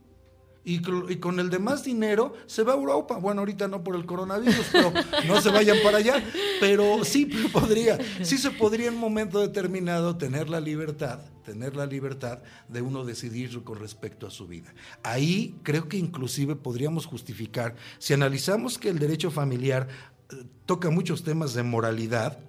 Y, 0.68 0.80
con 0.80 1.38
el 1.38 1.48
demás 1.48 1.84
dinero 1.84 2.34
se 2.46 2.64
va 2.64 2.72
a 2.72 2.76
Europa. 2.76 3.18
Bueno, 3.18 3.42
ahorita 3.42 3.68
no 3.68 3.84
por 3.84 3.94
el 3.94 4.04
coronavirus, 4.04 4.66
pero 4.72 4.92
no 5.28 5.40
se 5.40 5.50
vayan 5.50 5.76
para 5.84 5.98
allá. 5.98 6.24
Pero 6.58 7.04
sí 7.04 7.26
podría, 7.52 7.98
sí 8.22 8.36
se 8.36 8.50
podría 8.50 8.88
en 8.88 8.94
un 8.94 9.00
momento 9.00 9.38
determinado 9.38 10.16
tener 10.16 10.48
la 10.48 10.58
libertad, 10.58 11.20
tener 11.46 11.76
la 11.76 11.86
libertad 11.86 12.40
de 12.68 12.82
uno 12.82 13.04
decidir 13.04 13.62
con 13.62 13.78
respecto 13.78 14.26
a 14.26 14.30
su 14.30 14.48
vida. 14.48 14.74
Ahí 15.04 15.54
creo 15.62 15.88
que 15.88 15.96
inclusive 15.96 16.56
podríamos 16.56 17.06
justificar, 17.06 17.76
si 17.98 18.14
analizamos 18.14 18.78
que 18.78 18.88
el 18.88 18.98
derecho 18.98 19.30
familiar 19.30 19.86
eh, 20.30 20.44
toca 20.66 20.90
muchos 20.90 21.22
temas 21.22 21.54
de 21.54 21.62
moralidad, 21.62 22.40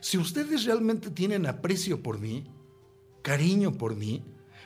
si 0.00 0.18
ustedes 0.18 0.64
realmente 0.64 1.10
tienen 1.10 1.46
aprecio 1.46 2.00
por 2.00 2.20
mí, 2.20 2.44
cariño 3.22 3.72
por 3.72 3.96
mí, 3.96 4.22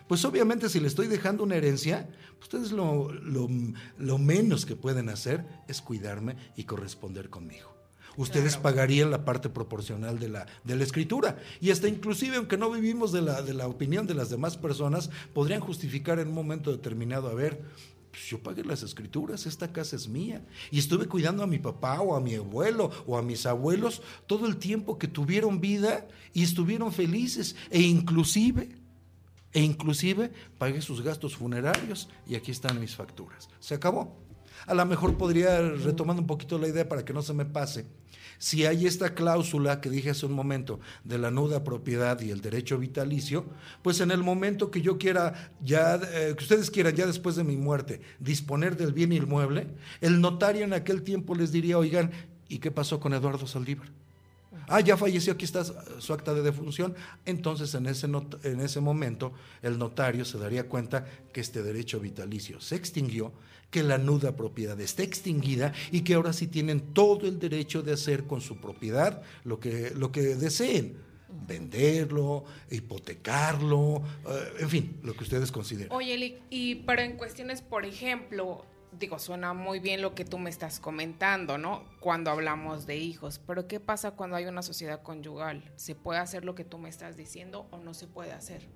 pues 0.06 0.24
obviamente 0.26 0.68
si 0.68 0.80
le 0.80 0.88
estoy 0.88 1.06
dejando 1.06 1.44
una 1.44 1.56
herencia, 1.56 2.10
ustedes 2.40 2.70
lo, 2.72 3.10
lo, 3.10 4.18
menos 4.18 4.66
que 4.66 4.76
pueden 4.76 5.08
hacer 5.08 5.46
es 5.66 5.80
cuidarme 5.80 6.36
y 6.56 6.64
corresponder 6.64 7.30
conmigo. 7.30 7.77
Ustedes 8.18 8.56
pagarían 8.56 9.10
la 9.10 9.24
parte 9.24 9.48
proporcional 9.48 10.18
de 10.18 10.28
la, 10.28 10.46
de 10.64 10.76
la 10.76 10.82
escritura. 10.82 11.38
Y 11.60 11.70
hasta 11.70 11.88
inclusive, 11.88 12.36
aunque 12.36 12.58
no 12.58 12.70
vivimos 12.70 13.12
de 13.12 13.22
la, 13.22 13.42
de 13.42 13.54
la 13.54 13.68
opinión 13.68 14.06
de 14.06 14.14
las 14.14 14.28
demás 14.28 14.56
personas, 14.56 15.08
podrían 15.32 15.60
justificar 15.60 16.18
en 16.18 16.28
un 16.28 16.34
momento 16.34 16.72
determinado, 16.72 17.28
a 17.28 17.34
ver, 17.34 17.62
pues 18.10 18.24
yo 18.26 18.42
pagué 18.42 18.64
las 18.64 18.82
escrituras, 18.82 19.46
esta 19.46 19.72
casa 19.72 19.94
es 19.94 20.08
mía. 20.08 20.44
Y 20.72 20.80
estuve 20.80 21.06
cuidando 21.06 21.44
a 21.44 21.46
mi 21.46 21.60
papá 21.60 22.00
o 22.00 22.16
a 22.16 22.20
mi 22.20 22.34
abuelo 22.34 22.90
o 23.06 23.16
a 23.16 23.22
mis 23.22 23.46
abuelos 23.46 24.02
todo 24.26 24.46
el 24.46 24.56
tiempo 24.56 24.98
que 24.98 25.06
tuvieron 25.06 25.60
vida 25.60 26.08
y 26.34 26.42
estuvieron 26.42 26.92
felices. 26.92 27.54
E 27.70 27.80
inclusive 27.80 28.68
e 29.52 29.62
inclusive 29.62 30.30
pagué 30.58 30.82
sus 30.82 31.02
gastos 31.02 31.36
funerarios 31.36 32.08
y 32.26 32.34
aquí 32.34 32.50
están 32.50 32.80
mis 32.80 32.94
facturas. 32.94 33.48
Se 33.60 33.74
acabó. 33.74 34.27
A 34.68 34.74
lo 34.74 34.86
mejor 34.86 35.16
podría, 35.16 35.60
retomando 35.60 36.22
un 36.22 36.26
poquito 36.26 36.58
la 36.58 36.68
idea 36.68 36.88
para 36.88 37.04
que 37.04 37.12
no 37.12 37.22
se 37.22 37.32
me 37.32 37.44
pase, 37.44 37.86
si 38.38 38.64
hay 38.66 38.86
esta 38.86 39.14
cláusula 39.14 39.80
que 39.80 39.90
dije 39.90 40.10
hace 40.10 40.26
un 40.26 40.32
momento 40.32 40.78
de 41.04 41.18
la 41.18 41.30
nuda 41.30 41.64
propiedad 41.64 42.20
y 42.20 42.30
el 42.30 42.40
derecho 42.40 42.78
vitalicio, 42.78 43.44
pues 43.82 44.00
en 44.00 44.10
el 44.10 44.22
momento 44.22 44.70
que 44.70 44.80
yo 44.80 44.96
quiera, 44.96 45.52
ya, 45.64 45.96
eh, 45.96 46.34
que 46.36 46.44
ustedes 46.44 46.70
quieran 46.70 46.94
ya 46.94 47.06
después 47.06 47.34
de 47.34 47.44
mi 47.44 47.56
muerte, 47.56 48.00
disponer 48.20 48.76
del 48.76 48.92
bien 48.92 49.12
inmueble, 49.12 49.66
el 50.00 50.20
notario 50.20 50.64
en 50.64 50.72
aquel 50.72 51.02
tiempo 51.02 51.34
les 51.34 51.50
diría, 51.50 51.78
oigan, 51.78 52.12
¿y 52.48 52.58
qué 52.58 52.70
pasó 52.70 53.00
con 53.00 53.12
Eduardo 53.12 53.46
Saldívar? 53.46 53.88
Ah, 54.68 54.80
ya 54.80 54.98
falleció, 54.98 55.32
aquí 55.32 55.46
está 55.46 55.64
su 55.64 56.12
acta 56.12 56.34
de 56.34 56.42
defunción. 56.42 56.94
Entonces, 57.24 57.74
en 57.74 57.86
ese, 57.86 58.06
en 58.06 58.60
ese 58.60 58.80
momento, 58.80 59.32
el 59.62 59.78
notario 59.78 60.26
se 60.26 60.38
daría 60.38 60.68
cuenta 60.68 61.06
que 61.32 61.40
este 61.40 61.62
derecho 61.62 62.00
vitalicio 62.00 62.60
se 62.60 62.76
extinguió, 62.76 63.32
que 63.70 63.82
la 63.82 63.98
nuda 63.98 64.36
propiedad 64.36 64.80
está 64.80 65.02
extinguida 65.02 65.72
y 65.90 66.02
que 66.02 66.14
ahora 66.14 66.32
sí 66.32 66.46
tienen 66.46 66.94
todo 66.94 67.26
el 67.26 67.38
derecho 67.38 67.82
de 67.82 67.92
hacer 67.92 68.24
con 68.24 68.40
su 68.40 68.56
propiedad 68.56 69.22
lo 69.44 69.60
que, 69.60 69.90
lo 69.94 70.10
que 70.12 70.22
deseen. 70.22 71.06
Venderlo, 71.46 72.44
hipotecarlo, 72.70 74.02
eh, 74.26 74.52
en 74.60 74.68
fin, 74.70 75.00
lo 75.02 75.12
que 75.14 75.24
ustedes 75.24 75.52
consideren. 75.52 75.92
Oye, 75.92 76.40
y 76.48 76.76
para 76.76 77.04
en 77.04 77.16
cuestiones, 77.18 77.60
por 77.60 77.84
ejemplo, 77.84 78.64
digo, 78.98 79.18
suena 79.18 79.52
muy 79.52 79.78
bien 79.78 80.00
lo 80.02 80.14
que 80.14 80.24
tú 80.24 80.38
me 80.38 80.50
estás 80.50 80.80
comentando, 80.80 81.58
¿no? 81.58 81.84
Cuando 82.00 82.30
hablamos 82.30 82.86
de 82.86 82.96
hijos, 82.96 83.40
pero 83.46 83.68
¿qué 83.68 83.80
pasa 83.80 84.12
cuando 84.12 84.36
hay 84.36 84.46
una 84.46 84.62
sociedad 84.62 85.02
conyugal? 85.02 85.70
¿Se 85.76 85.94
puede 85.94 86.18
hacer 86.20 86.44
lo 86.44 86.54
que 86.54 86.64
tú 86.64 86.78
me 86.78 86.88
estás 86.88 87.16
diciendo 87.16 87.66
o 87.70 87.78
no 87.78 87.94
se 87.94 88.06
puede 88.06 88.32
hacer? 88.32 88.66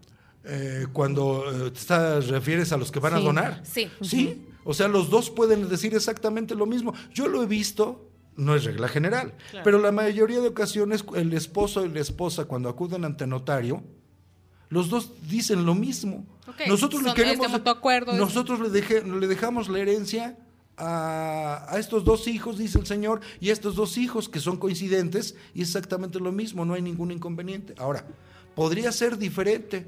Eh, 0.44 0.86
cuando 0.92 1.68
eh, 1.68 1.70
te 1.70 2.20
refieres 2.22 2.72
a 2.72 2.76
los 2.76 2.90
que 2.90 2.98
van 2.98 3.14
a 3.14 3.20
donar. 3.20 3.62
Sí. 3.64 3.88
Sí, 4.00 4.46
o 4.64 4.74
sea, 4.74 4.88
los 4.88 5.08
dos 5.08 5.30
pueden 5.30 5.68
decir 5.68 5.94
exactamente 5.94 6.54
lo 6.54 6.66
mismo. 6.66 6.94
Yo 7.12 7.28
lo 7.28 7.42
he 7.42 7.46
visto, 7.46 8.10
no 8.36 8.56
es 8.56 8.64
regla 8.64 8.88
general, 8.88 9.34
pero 9.62 9.78
la 9.78 9.92
mayoría 9.92 10.40
de 10.40 10.48
ocasiones 10.48 11.04
el 11.14 11.32
esposo 11.32 11.84
y 11.84 11.90
la 11.90 12.00
esposa 12.00 12.46
cuando 12.46 12.68
acuden 12.68 13.04
ante 13.04 13.26
notario, 13.26 13.84
los 14.68 14.88
dos 14.88 15.12
dicen 15.28 15.64
lo 15.64 15.74
mismo. 15.74 16.26
Nosotros 16.66 17.02
le 17.02 17.14
queremos, 17.14 17.48
nosotros 18.14 18.58
le, 18.60 18.70
le 18.70 19.26
dejamos 19.28 19.68
la 19.68 19.78
herencia 19.78 20.36
a, 20.76 21.66
a, 21.68 21.78
estos 21.78 22.04
dos 22.04 22.26
hijos, 22.26 22.58
dice 22.58 22.78
el 22.78 22.86
Señor, 22.86 23.20
y 23.38 23.50
a 23.50 23.52
estos 23.52 23.76
dos 23.76 23.96
hijos 23.96 24.28
que 24.28 24.40
son 24.40 24.56
coincidentes, 24.56 25.36
y 25.54 25.60
exactamente 25.60 26.18
lo 26.18 26.32
mismo, 26.32 26.64
no 26.64 26.74
hay 26.74 26.82
ningún 26.82 27.12
inconveniente. 27.12 27.74
Ahora, 27.76 28.06
podría 28.54 28.90
ser 28.90 29.18
diferente, 29.18 29.86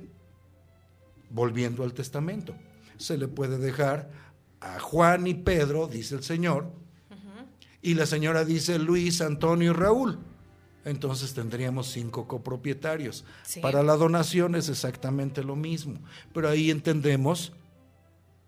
volviendo 1.34 1.84
al 1.84 1.92
testamento. 1.92 2.54
Se 2.96 3.18
le 3.18 3.28
puede 3.28 3.58
dejar 3.58 4.10
a 4.60 4.80
Juan 4.80 5.26
y 5.26 5.34
Pedro, 5.34 5.86
dice 5.86 6.14
el 6.14 6.22
Señor, 6.22 6.72
y 7.82 7.92
la 7.94 8.06
señora 8.06 8.46
dice 8.46 8.78
Luis, 8.78 9.20
Antonio 9.20 9.72
y 9.72 9.74
Raúl 9.74 10.18
entonces 10.86 11.32
tendríamos 11.32 11.86
cinco 11.90 12.28
copropietarios. 12.28 13.24
Para 13.62 13.82
la 13.82 13.96
donación 13.96 14.54
es 14.54 14.68
exactamente 14.68 15.42
lo 15.42 15.56
mismo, 15.56 15.98
pero 16.34 16.50
ahí 16.50 16.70
entendemos 16.70 17.54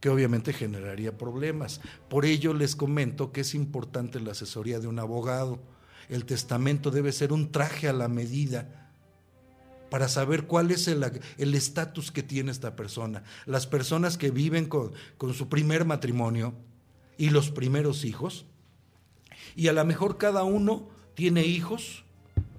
que 0.01 0.11
obviamente 0.11 0.53
generaría 0.53 1.17
problemas. 1.17 1.81
Por 2.11 2.27
ello 2.27 2.53
les 2.53 2.77
comento 2.77 3.33
que 3.33 3.41
es 3.41 3.55
importante 3.55 4.21
la 4.21 4.33
asesoría 4.33 4.81
de 4.81 4.87
un 4.87 4.99
abogado 4.99 5.61
el 6.09 6.25
testamento 6.25 6.91
debe 6.91 7.13
ser 7.13 7.33
un 7.33 7.51
traje 7.51 7.89
a 7.89 7.93
la 7.93 8.09
medida 8.09 8.86
para 9.91 10.09
saber 10.09 10.47
cuál 10.47 10.71
es 10.71 10.89
el 10.89 11.55
estatus 11.55 12.11
que 12.11 12.23
tiene 12.23 12.51
esta 12.51 12.77
persona. 12.77 13.23
Las 13.47 13.67
personas 13.67 14.19
que 14.19 14.31
viven 14.31 14.67
con, 14.67 14.93
con 15.19 15.35
su 15.35 15.49
primer 15.49 15.85
matrimonio 15.85 16.55
y 17.19 17.31
los 17.31 17.51
primeros 17.51 18.05
hijos, 18.05 18.47
y 19.55 19.69
a 19.69 19.73
lo 19.73 19.85
mejor 19.85 20.19
cada 20.19 20.45
uno 20.45 20.89
tiene 21.15 21.45
hijos 21.45 22.05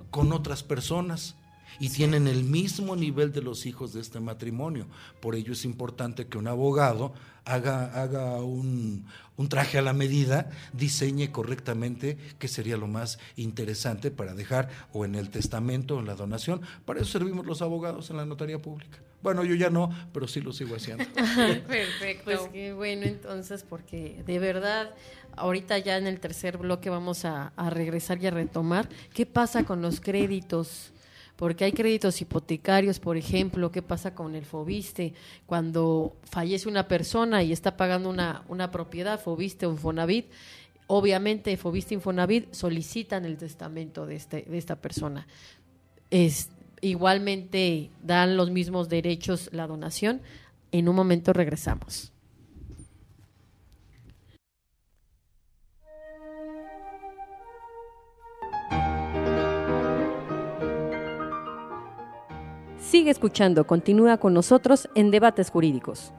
con 0.09 0.31
otras 0.33 0.63
personas 0.63 1.35
y 1.79 1.89
tienen 1.89 2.27
el 2.27 2.43
mismo 2.43 2.95
nivel 2.95 3.31
de 3.31 3.41
los 3.41 3.65
hijos 3.65 3.93
de 3.93 4.01
este 4.01 4.19
matrimonio. 4.19 4.87
Por 5.21 5.35
ello 5.35 5.53
es 5.53 5.65
importante 5.65 6.27
que 6.27 6.37
un 6.37 6.47
abogado 6.47 7.13
haga, 7.45 8.01
haga 8.01 8.41
un, 8.41 9.05
traje 9.49 9.77
a 9.77 9.81
la 9.81 9.93
medida, 9.93 10.49
diseñe 10.73 11.31
correctamente 11.31 12.17
qué 12.39 12.47
sería 12.47 12.77
lo 12.77 12.87
más 12.87 13.19
interesante 13.35 14.11
para 14.11 14.33
dejar 14.33 14.69
o 14.93 15.05
en 15.05 15.15
el 15.15 15.29
testamento 15.29 15.95
o 15.97 15.99
en 15.99 16.07
la 16.07 16.15
donación. 16.15 16.61
Para 16.85 17.01
eso 17.01 17.11
servimos 17.11 17.45
los 17.45 17.61
abogados 17.61 18.09
en 18.09 18.17
la 18.17 18.25
notaría 18.25 18.61
pública. 18.61 18.99
Bueno, 19.21 19.43
yo 19.43 19.55
ya 19.55 19.69
no, 19.69 19.89
pero 20.13 20.27
sí 20.27 20.41
lo 20.41 20.53
sigo 20.53 20.75
haciendo. 20.75 21.03
Perfecto. 21.13 22.23
Pues 22.23 22.39
qué 22.53 22.73
bueno 22.73 23.05
entonces, 23.05 23.65
porque 23.67 24.23
de 24.25 24.39
verdad, 24.39 24.93
ahorita 25.35 25.79
ya 25.79 25.97
en 25.97 26.07
el 26.07 26.19
tercer 26.19 26.57
bloque 26.57 26.89
vamos 26.89 27.25
a, 27.25 27.51
a 27.55 27.69
regresar 27.69 28.21
y 28.21 28.27
a 28.27 28.31
retomar. 28.31 28.89
¿Qué 29.13 29.25
pasa 29.25 29.63
con 29.63 29.81
los 29.81 29.99
créditos? 29.99 30.91
Porque 31.37 31.65
hay 31.65 31.71
créditos 31.71 32.19
hipotecarios, 32.19 32.99
por 32.99 33.15
ejemplo, 33.15 33.71
¿qué 33.71 33.83
pasa 33.83 34.13
con 34.15 34.35
el 34.35 34.43
Fobiste? 34.43 35.13
Cuando 35.45 36.17
fallece 36.23 36.67
una 36.67 36.87
persona 36.87 37.43
y 37.43 37.53
está 37.53 37.77
pagando 37.77 38.09
una, 38.09 38.43
una 38.49 38.71
propiedad, 38.71 39.21
Fobiste 39.21 39.67
o 39.67 39.71
Infonavit, 39.71 40.25
obviamente 40.87 41.55
Fobiste 41.55 41.93
Infonavit 41.93 42.51
solicitan 42.53 43.23
el 43.23 43.37
testamento 43.37 44.07
de, 44.07 44.15
este, 44.15 44.41
de 44.49 44.57
esta 44.57 44.77
persona. 44.77 45.27
Es, 46.09 46.49
igualmente 46.81 47.91
dan 48.03 48.35
los 48.35 48.49
mismos 48.49 48.89
derechos 48.89 49.49
la 49.53 49.67
donación. 49.67 50.21
En 50.71 50.89
un 50.89 50.95
momento 50.95 51.33
regresamos. 51.33 52.11
Sigue 62.89 63.11
escuchando, 63.11 63.67
continúa 63.67 64.15
con 64.15 64.33
nosotros 64.33 64.87
en 64.95 65.11
Debates 65.11 65.49
Jurídicos. 65.49 66.13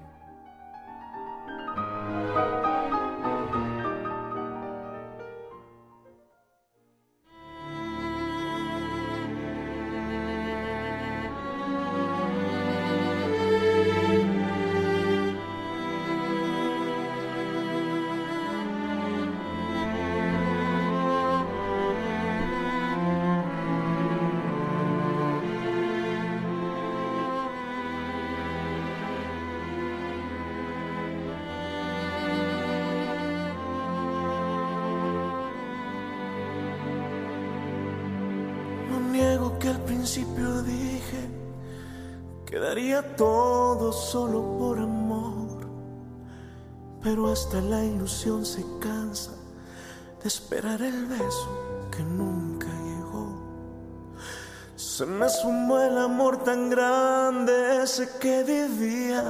Sumó 55.43 55.79
el 55.81 55.97
amor 55.99 56.43
tan 56.43 56.69
grande 56.71 57.83
ese 57.83 58.09
que 58.19 58.43
vivía 58.43 59.23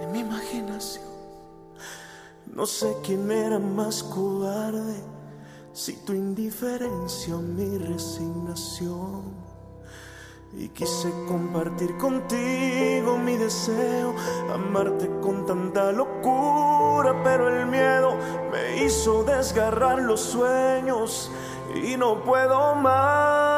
en 0.00 0.12
mi 0.12 0.20
imaginación. 0.20 1.06
No 2.46 2.66
sé 2.66 2.96
quién 3.04 3.30
era 3.30 3.58
más 3.58 4.02
cobarde, 4.02 5.02
si 5.72 5.94
tu 6.04 6.12
indiferencia 6.12 7.34
o 7.34 7.38
mi 7.40 7.78
resignación 7.78 9.22
y 10.52 10.68
quise 10.68 11.10
compartir 11.28 11.96
contigo 11.96 13.16
mi 13.16 13.36
deseo, 13.36 14.14
amarte 14.52 15.08
con 15.22 15.46
tanta 15.46 15.92
locura, 15.92 17.22
pero 17.22 17.48
el 17.48 17.66
miedo 17.66 18.16
me 18.50 18.84
hizo 18.84 19.22
desgarrar 19.22 20.00
los 20.02 20.20
sueños 20.20 21.30
y 21.74 21.96
no 21.96 22.22
puedo 22.24 22.74
más. 22.74 23.49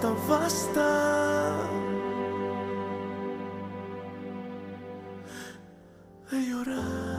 Basta, 0.00 0.14
basta. 0.28 1.56
De 6.30 6.40
llorar. 6.42 7.18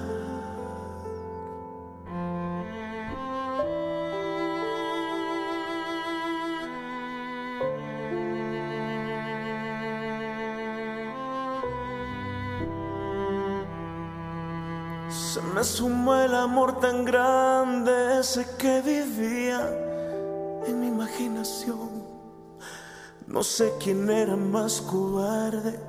Se 15.09 15.41
me 15.41 15.63
sumó 15.63 16.15
el 16.15 16.35
amor 16.35 16.79
tan 16.79 17.03
grande 17.03 18.19
ese 18.19 18.45
que 18.57 18.81
vivía 18.81 19.88
No 23.39 23.43
sé 23.45 23.71
quién 23.81 24.09
era 24.09 24.35
más 24.35 24.81
cobarde, 24.81 25.79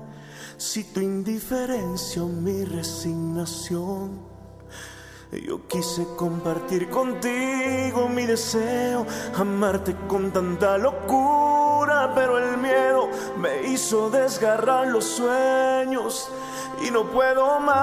si 0.56 0.84
tu 0.84 1.00
indiferencia 1.00 2.22
o 2.22 2.28
mi 2.28 2.64
resignación. 2.64 4.20
Yo 5.32 5.66
quise 5.66 6.06
compartir 6.14 6.88
contigo 6.88 8.08
mi 8.08 8.24
deseo, 8.24 9.04
amarte 9.34 9.96
con 10.06 10.30
tanta 10.30 10.78
locura, 10.78 12.12
pero 12.14 12.38
el 12.38 12.56
miedo 12.56 13.08
me 13.36 13.66
hizo 13.66 14.10
desgarrar 14.10 14.86
los 14.86 15.06
sueños 15.06 16.30
y 16.86 16.92
no 16.92 17.10
puedo 17.10 17.58
más. 17.58 17.80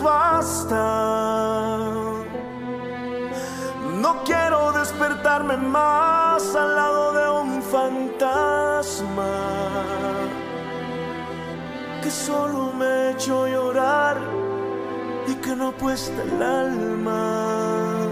Basta 0.00 1.03
despertarme 5.34 5.56
más 5.56 6.54
al 6.54 6.76
lado 6.76 7.12
de 7.12 7.30
un 7.42 7.62
fantasma 7.62 9.26
que 12.02 12.10
solo 12.10 12.72
me 12.72 13.10
hecho 13.10 13.46
llorar 13.48 14.18
y 15.26 15.34
que 15.36 15.56
no 15.56 15.72
puesta 15.72 16.22
el 16.22 16.42
alma, 16.42 18.06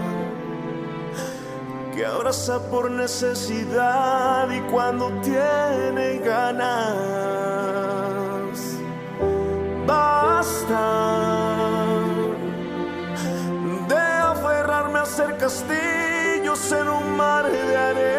que 1.95 2.05
abraza 2.05 2.59
por 2.69 2.91
necesidad 2.91 4.49
y 4.51 4.59
cuando 4.71 5.09
tiene 5.21 6.17
ganas. 6.19 6.73
Basta 9.85 10.85
de 13.87 14.01
aferrarme 14.33 14.99
a 14.99 15.05
ser 15.05 15.37
castillos 16.53 16.71
en 16.71 16.87
un 16.87 17.17
mar 17.17 17.51
de 17.51 17.77
arena. 17.77 18.13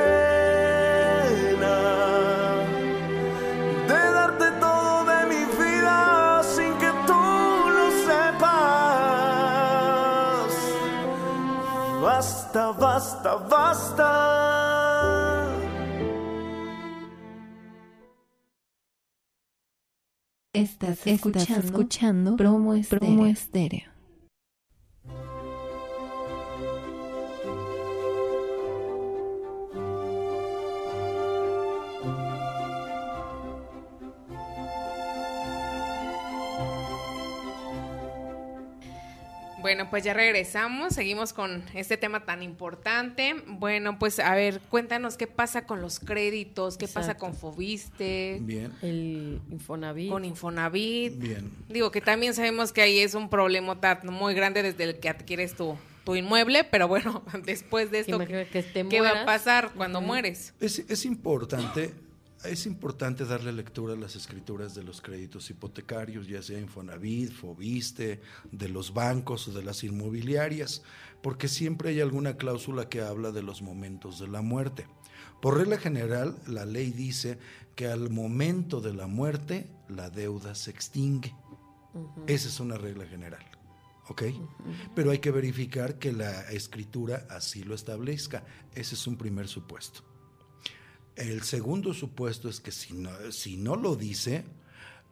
De 3.89 3.95
darte 3.95 4.51
todo 4.61 5.05
de 5.05 5.27
mi 5.27 5.45
vida 5.63 6.43
sin 6.43 6.73
que 6.79 6.91
tú 7.07 7.23
lo 7.77 7.91
sepas. 8.07 8.51
Basta, 12.03 12.73
basta, 12.73 13.35
basta. 13.37 14.11
Estás 20.53 21.07
escuchando, 21.07 21.67
escuchando 21.67 22.37
promo, 22.37 22.75
estéreo. 22.75 23.01
promo 23.01 23.27
estéreo. 23.27 23.94
Bueno, 39.65 39.89
pues 39.89 40.05
ya 40.05 40.13
regresamos, 40.13 40.93
seguimos 40.93 41.33
con 41.33 41.65
este 41.73 41.97
tema 41.97 42.27
tan 42.27 42.43
importante. 42.43 43.35
Bueno, 43.47 43.99
pues 43.99 44.19
a 44.19 44.35
ver, 44.35 44.61
cuéntanos 44.69 45.17
qué 45.17 45.27
pasa 45.27 45.65
con 45.65 45.81
los 45.81 46.01
créditos, 46.01 46.77
qué 46.77 46.87
pasa 46.87 47.17
con 47.17 47.35
Fobiste, 47.35 48.41
Bien, 48.43 48.75
El 48.83 49.41
Infonavit. 49.51 50.11
con 50.11 50.27
Infonavit. 50.27 51.19
bien. 51.19 51.51
Digo 51.71 51.91
que 51.91 52.03
también 52.03 52.35
sabemos 52.35 52.75
que 52.75 52.83
ahí 52.83 52.99
es 52.99 53.15
un 53.15 53.31
problema 53.31 53.79
muy 54.03 54.35
grande 54.35 54.63
desde 54.63 54.85
el 54.85 55.01
que 55.01 55.09
adquieres 55.09 55.55
tu, 55.55 55.79
tu 56.05 56.15
inmueble, 56.15 56.65
pero 56.65 56.87
bueno, 56.87 57.25
después 57.47 57.91
de 57.91 58.01
esto, 58.01 58.19
que 58.19 58.47
¿qué 58.91 59.01
va 59.01 59.23
a 59.23 59.25
pasar 59.25 59.73
cuando 59.75 60.03
mueres? 60.03 60.53
Es, 60.61 60.81
es 60.81 61.07
importante, 61.07 61.95
es 62.45 62.67
importante 62.67 63.25
darle 63.25 63.53
lectura 63.53 63.95
a 63.95 63.97
las 63.97 64.17
escrituras 64.17 64.75
de 64.75 64.83
los 64.83 65.01
créditos 65.01 65.49
hipotecarios, 65.51 66.27
ya 66.27 66.43
sea 66.43 66.59
Infonavit, 66.59 67.33
Fobiste, 67.33 68.21
de 68.51 68.69
los 68.69 68.93
bancos 68.93 69.49
o 69.49 69.53
de 69.53 69.63
las 69.63 69.85
inmobiliarias, 69.85 70.83
porque 71.23 71.49
siempre 71.49 71.91
hay 71.91 72.01
alguna 72.01 72.37
cláusula 72.37 72.89
que 72.89 73.01
habla 73.01 73.33
de 73.33 73.43
los 73.43 73.63
momentos 73.63 74.19
de 74.19 74.29
la 74.29 74.43
muerte. 74.43 74.87
Por 75.41 75.59
regla 75.59 75.79
general, 75.79 76.39
la 76.47 76.65
ley 76.65 76.91
dice 76.91 77.39
que 77.75 77.89
al 77.89 78.11
momento 78.11 78.81
de 78.81 78.95
la 78.95 79.07
muerte 79.07 79.71
la 79.89 80.11
deuda 80.11 80.55
se 80.55 80.71
extingue. 80.71 81.35
Esa 82.27 82.49
es 82.49 82.61
una 82.61 82.77
regla 82.77 83.07
general. 83.07 83.45
¿Ok? 84.09 84.23
Pero 84.95 85.11
hay 85.11 85.19
que 85.19 85.31
verificar 85.31 85.99
que 85.99 86.13
la 86.13 86.43
escritura 86.51 87.27
así 87.31 87.63
lo 87.63 87.75
establezca. 87.75 88.45
Ese 88.75 88.95
es 88.95 89.07
un 89.07 89.17
primer 89.17 89.49
supuesto. 89.49 90.14
El 91.17 91.43
segundo 91.43 91.95
supuesto 91.95 92.49
es 92.49 92.61
que 92.61 92.73
si 92.73 92.93
no, 92.93 93.11
si 93.31 93.57
no 93.57 93.77
lo 93.77 93.95
dice, 93.95 94.45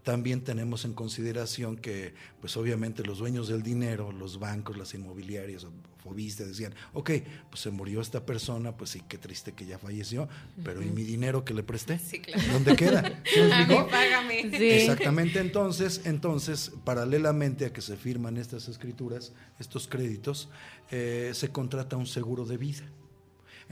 también 0.02 0.42
tenemos 0.42 0.84
en 0.84 0.94
consideración 0.94 1.76
que, 1.76 2.14
pues 2.40 2.56
obviamente 2.56 3.04
los 3.04 3.18
dueños 3.18 3.48
del 3.48 3.62
dinero, 3.62 4.10
los 4.10 4.38
bancos, 4.38 4.76
las 4.76 4.94
inmobiliarias, 4.94 5.64
o 5.64 5.70
fobistas 6.02 6.48
decían, 6.48 6.74
ok, 6.92 7.10
pues 7.48 7.62
se 7.62 7.70
murió 7.70 8.00
esta 8.00 8.26
persona, 8.26 8.76
pues 8.76 8.90
sí, 8.90 9.02
qué 9.08 9.18
triste 9.18 9.52
que 9.52 9.64
ya 9.64 9.78
falleció, 9.78 10.28
pero 10.64 10.82
¿y 10.82 10.86
mi 10.86 11.04
dinero 11.04 11.44
que 11.44 11.54
le 11.54 11.62
presté? 11.62 11.98
Sí, 11.98 12.18
claro. 12.18 12.42
¿Dónde 12.52 12.74
queda? 12.74 13.22
¿Sí 13.24 13.40
me 13.40 13.52
A 13.54 13.66
mí 13.66 13.76
págame. 13.88 14.42
Sí. 14.50 14.70
Exactamente, 14.70 15.38
entonces, 15.38 16.00
entonces, 16.04 16.72
paralelamente 16.84 17.66
a 17.66 17.72
que 17.72 17.80
se 17.80 17.96
firman 17.96 18.36
estas 18.36 18.68
escrituras, 18.68 19.32
estos 19.60 19.86
créditos, 19.86 20.48
eh, 20.90 21.30
se 21.34 21.50
contrata 21.50 21.96
un 21.96 22.06
seguro 22.06 22.44
de 22.44 22.56
vida. 22.56 22.82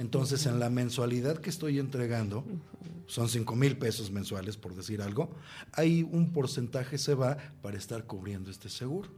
Entonces, 0.01 0.47
en 0.47 0.59
la 0.59 0.71
mensualidad 0.71 1.37
que 1.37 1.51
estoy 1.51 1.79
entregando, 1.79 2.43
son 3.07 3.29
5 3.29 3.55
mil 3.55 3.77
pesos 3.77 4.11
mensuales, 4.11 4.57
por 4.57 4.75
decir 4.75 5.03
algo, 5.03 5.29
hay 5.73 6.05
un 6.05 6.33
porcentaje 6.33 6.97
se 6.97 7.13
va 7.13 7.37
para 7.61 7.77
estar 7.77 8.05
cubriendo 8.05 8.51
este 8.51 8.71
seguro. 8.71 9.11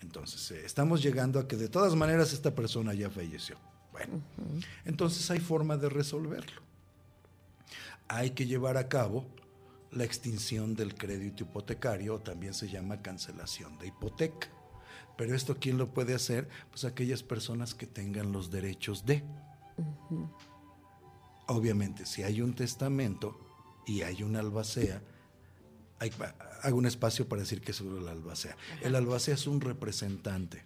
Entonces, 0.00 0.50
eh, 0.52 0.62
estamos 0.64 1.02
llegando 1.02 1.38
a 1.38 1.46
que 1.46 1.56
de 1.56 1.68
todas 1.68 1.94
maneras 1.94 2.32
esta 2.32 2.54
persona 2.54 2.94
ya 2.94 3.10
falleció. 3.10 3.58
Bueno, 3.92 4.22
entonces 4.86 5.30
hay 5.30 5.40
forma 5.40 5.76
de 5.76 5.90
resolverlo. 5.90 6.62
Hay 8.08 8.30
que 8.30 8.46
llevar 8.46 8.78
a 8.78 8.88
cabo 8.88 9.26
la 9.90 10.04
extinción 10.04 10.74
del 10.74 10.94
crédito 10.94 11.44
hipotecario, 11.44 12.14
o 12.14 12.20
también 12.20 12.54
se 12.54 12.70
llama 12.70 13.02
cancelación 13.02 13.76
de 13.76 13.88
hipoteca. 13.88 14.48
Pero 15.18 15.34
esto, 15.34 15.58
¿quién 15.60 15.76
lo 15.76 15.92
puede 15.92 16.14
hacer? 16.14 16.48
Pues 16.70 16.86
aquellas 16.86 17.22
personas 17.22 17.74
que 17.74 17.86
tengan 17.86 18.32
los 18.32 18.50
derechos 18.50 19.04
de. 19.04 19.22
Obviamente, 21.46 22.06
si 22.06 22.22
hay 22.22 22.40
un 22.40 22.54
testamento 22.54 23.38
y 23.86 24.02
hay 24.02 24.22
una 24.22 24.40
albacea, 24.40 25.02
hay, 25.98 26.10
hago 26.62 26.78
un 26.78 26.86
espacio 26.86 27.28
para 27.28 27.42
decir 27.42 27.60
que 27.60 27.72
es 27.72 27.76
sobre 27.76 28.00
la 28.02 28.12
albacea. 28.12 28.56
El 28.82 28.94
albacea 28.94 29.34
es 29.34 29.46
un 29.46 29.60
representante. 29.60 30.62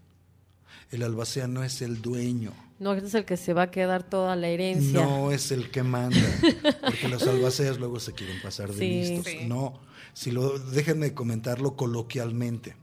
El 0.91 1.03
albacea 1.03 1.49
no 1.49 1.65
es 1.65 1.83
el 1.83 2.01
dueño. 2.01 2.53
No, 2.79 2.95
este 2.95 3.09
es 3.09 3.15
el 3.15 3.25
que 3.25 3.37
se 3.37 3.53
va 3.53 3.63
a 3.63 3.71
quedar 3.71 4.05
toda 4.09 4.37
la 4.37 4.49
herencia. 4.49 4.93
No 5.05 5.33
es 5.33 5.51
el 5.51 5.71
que 5.71 5.83
manda, 5.83 6.17
porque 6.81 7.09
los 7.09 7.27
albaceas 7.27 7.79
luego 7.79 7.99
se 7.99 8.13
quieren 8.13 8.41
pasar 8.41 8.73
de 8.73 8.79
Sí. 8.79 8.89
listos. 9.15 9.33
Sí. 9.33 9.47
No, 9.47 9.81
si 10.15 10.31
lo 10.31 10.59
déjenme 10.59 11.13
comentarlo 11.13 11.77
coloquialmente. 11.77 12.77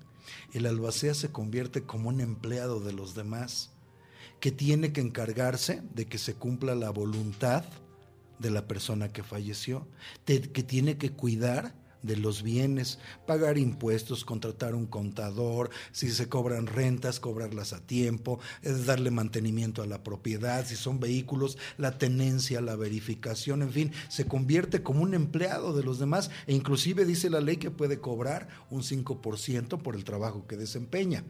El 0.54 0.66
albacea 0.66 1.14
se 1.14 1.32
convierte 1.32 1.84
como 1.84 2.10
un 2.10 2.20
empleado 2.20 2.80
de 2.82 2.92
los 2.94 3.16
demás 3.16 3.72
que 4.46 4.52
tiene 4.52 4.93
que 4.93 5.02
encargarse 5.02 5.82
de 5.96 6.06
que 6.06 6.20
se 6.20 6.36
cumpla 6.36 6.76
la 6.76 6.91
voluntad 6.91 7.64
de 8.38 8.52
la 8.52 8.68
persona 8.68 9.12
que 9.12 9.24
falleció, 9.24 9.88
que 10.24 10.39
tiene 10.39 11.00
que 11.00 11.10
cuidar 11.10 11.74
de 12.04 12.16
los 12.16 12.43
bienes, 12.43 13.00
pagar 13.26 13.58
impuestos, 13.58 14.24
contratar 14.24 14.76
un 14.76 14.86
contador, 14.86 15.72
si 15.91 16.12
se 16.12 16.30
cobran 16.30 16.68
rentas, 16.68 17.20
cobrarlas 17.20 17.74
a 17.74 17.80
tiempo, 17.80 18.39
darle 18.86 19.10
mantenimiento 19.10 19.82
a 19.82 19.88
la 19.88 20.04
propiedad, 20.04 20.64
si 20.64 20.76
son 20.76 21.00
vehículos, 21.00 21.58
la 21.80 21.98
tenencia, 21.98 22.62
la 22.62 22.76
verificación, 22.76 23.64
en 23.64 23.72
fin, 23.72 23.91
se 24.10 24.28
convierte 24.28 24.84
como 24.84 25.02
un 25.02 25.16
empleado 25.16 25.76
de 25.76 25.82
los 25.82 25.98
demás 25.98 26.30
e 26.46 26.54
inclusive 26.54 27.04
dice 27.06 27.32
la 27.32 27.41
ley 27.41 27.58
que 27.58 27.72
puede 27.72 28.00
cobrar 28.00 28.48
un 28.70 28.84
5% 28.84 29.82
por 29.82 29.96
el 29.96 30.04
trabajo 30.04 30.46
que 30.46 30.56
desempeña. 30.56 31.24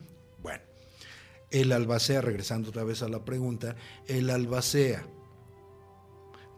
Bueno, 0.44 0.75
el 1.52 1.72
albacea, 1.72 2.22
regresando 2.22 2.70
otra 2.70 2.84
vez 2.84 3.02
a 3.02 3.10
la 3.10 3.24
pregunta, 3.24 3.76
el 4.08 4.30
albacea 4.30 5.06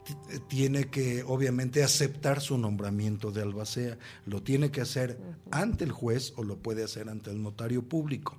t- 0.06 0.40
tiene 0.48 0.90
que 0.90 1.24
obviamente 1.24 1.84
aceptar 1.84 2.42
su 2.42 2.58
nombramiento 2.58 3.32
de 3.32 3.42
albacea, 3.42 3.98
lo 4.26 4.42
tiene 4.42 4.72
que 4.72 4.82
hacer 4.82 5.20
ante 5.52 5.84
el 5.84 5.92
juez 5.92 6.34
o 6.38 6.44
lo 6.44 6.58
puede 6.58 6.84
hacer 6.84 7.10
ante 7.10 7.30
el 7.32 7.42
notario 7.42 7.84
público. 7.84 8.38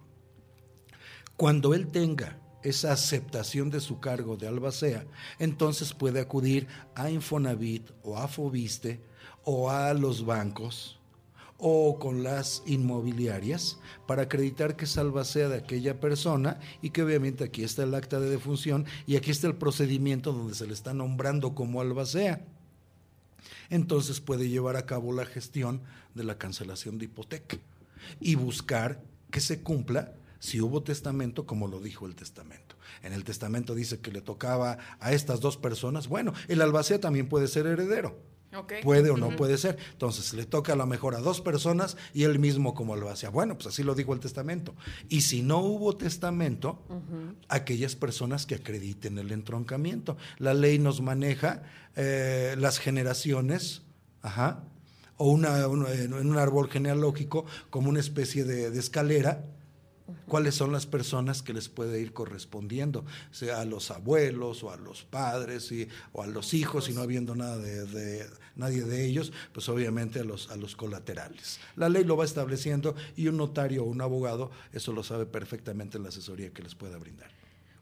Cuando 1.36 1.74
él 1.74 1.86
tenga 1.88 2.40
esa 2.64 2.92
aceptación 2.92 3.70
de 3.70 3.80
su 3.80 4.00
cargo 4.00 4.36
de 4.36 4.48
albacea, 4.48 5.06
entonces 5.38 5.94
puede 5.94 6.20
acudir 6.20 6.66
a 6.96 7.08
Infonavit 7.10 7.90
o 8.02 8.16
a 8.18 8.26
Fobiste 8.26 9.00
o 9.44 9.70
a 9.70 9.94
los 9.94 10.26
bancos 10.26 10.97
o 11.58 11.98
con 11.98 12.22
las 12.22 12.62
inmobiliarias 12.66 13.78
para 14.06 14.22
acreditar 14.22 14.76
que 14.76 14.84
es 14.84 14.96
albacea 14.96 15.48
de 15.48 15.58
aquella 15.58 16.00
persona 16.00 16.60
y 16.80 16.90
que 16.90 17.02
obviamente 17.02 17.44
aquí 17.44 17.64
está 17.64 17.82
el 17.82 17.94
acta 17.94 18.20
de 18.20 18.30
defunción 18.30 18.86
y 19.06 19.16
aquí 19.16 19.32
está 19.32 19.48
el 19.48 19.56
procedimiento 19.56 20.32
donde 20.32 20.54
se 20.54 20.66
le 20.66 20.72
está 20.72 20.94
nombrando 20.94 21.54
como 21.54 21.80
albacea. 21.80 22.44
Entonces 23.70 24.20
puede 24.20 24.48
llevar 24.48 24.76
a 24.76 24.86
cabo 24.86 25.12
la 25.12 25.26
gestión 25.26 25.82
de 26.14 26.24
la 26.24 26.38
cancelación 26.38 26.98
de 26.98 27.06
hipoteca 27.06 27.58
y 28.20 28.36
buscar 28.36 29.02
que 29.30 29.40
se 29.40 29.60
cumpla 29.60 30.14
si 30.38 30.60
hubo 30.60 30.82
testamento 30.82 31.44
como 31.44 31.66
lo 31.66 31.80
dijo 31.80 32.06
el 32.06 32.14
testamento. 32.14 32.76
En 33.02 33.12
el 33.12 33.24
testamento 33.24 33.74
dice 33.74 33.98
que 33.98 34.12
le 34.12 34.20
tocaba 34.20 34.78
a 35.00 35.12
estas 35.12 35.40
dos 35.40 35.56
personas. 35.56 36.08
Bueno, 36.08 36.32
el 36.46 36.62
albacea 36.62 37.00
también 37.00 37.28
puede 37.28 37.48
ser 37.48 37.66
heredero. 37.66 38.16
Puede 38.82 39.10
o 39.10 39.16
no 39.16 39.36
puede 39.36 39.58
ser. 39.58 39.76
Entonces 39.92 40.32
le 40.32 40.46
toca 40.46 40.72
a 40.72 40.76
lo 40.76 40.86
mejor 40.86 41.14
a 41.14 41.20
dos 41.20 41.40
personas 41.40 41.96
y 42.14 42.24
él 42.24 42.38
mismo 42.38 42.74
como 42.74 42.94
albacea. 42.94 43.30
Bueno, 43.30 43.54
pues 43.54 43.66
así 43.68 43.82
lo 43.82 43.94
dijo 43.94 44.14
el 44.14 44.20
testamento. 44.20 44.74
Y 45.08 45.22
si 45.22 45.42
no 45.42 45.58
hubo 45.58 45.96
testamento, 45.96 46.82
aquellas 47.48 47.94
personas 47.94 48.46
que 48.46 48.54
acrediten 48.54 49.18
el 49.18 49.32
entroncamiento. 49.32 50.16
La 50.38 50.54
ley 50.54 50.78
nos 50.78 51.00
maneja 51.00 51.62
eh, 51.96 52.54
las 52.58 52.78
generaciones, 52.78 53.82
ajá, 54.22 54.64
o 55.16 55.30
una, 55.30 55.58
en 55.64 56.14
un 56.14 56.38
árbol 56.38 56.70
genealógico 56.70 57.44
como 57.70 57.88
una 57.88 58.00
especie 58.00 58.44
de, 58.44 58.70
de 58.70 58.78
escalera 58.78 59.44
cuáles 60.26 60.54
son 60.54 60.72
las 60.72 60.86
personas 60.86 61.42
que 61.42 61.52
les 61.52 61.68
puede 61.68 62.00
ir 62.00 62.12
correspondiendo, 62.12 63.04
sea 63.30 63.60
a 63.60 63.64
los 63.64 63.90
abuelos 63.90 64.62
o 64.64 64.70
a 64.70 64.76
los 64.76 65.04
padres 65.04 65.70
y, 65.72 65.88
o 66.12 66.22
a 66.22 66.26
los 66.26 66.54
hijos, 66.54 66.88
y 66.88 66.92
no 66.92 67.00
habiendo 67.02 67.34
nada 67.34 67.58
de, 67.58 67.84
de- 67.86 68.26
nadie 68.56 68.82
de 68.82 69.04
ellos, 69.04 69.32
pues 69.52 69.68
obviamente 69.68 70.20
a 70.20 70.24
los, 70.24 70.50
a 70.50 70.56
los 70.56 70.74
colaterales. 70.74 71.60
La 71.76 71.88
ley 71.88 72.04
lo 72.04 72.16
va 72.16 72.24
estableciendo 72.24 72.94
y 73.16 73.28
un 73.28 73.36
notario 73.36 73.84
o 73.84 73.86
un 73.86 74.00
abogado 74.00 74.50
eso 74.72 74.92
lo 74.92 75.02
sabe 75.02 75.26
perfectamente 75.26 75.96
en 75.96 76.02
la 76.02 76.08
asesoría 76.08 76.50
que 76.52 76.62
les 76.62 76.74
pueda 76.74 76.98
brindar. 76.98 77.30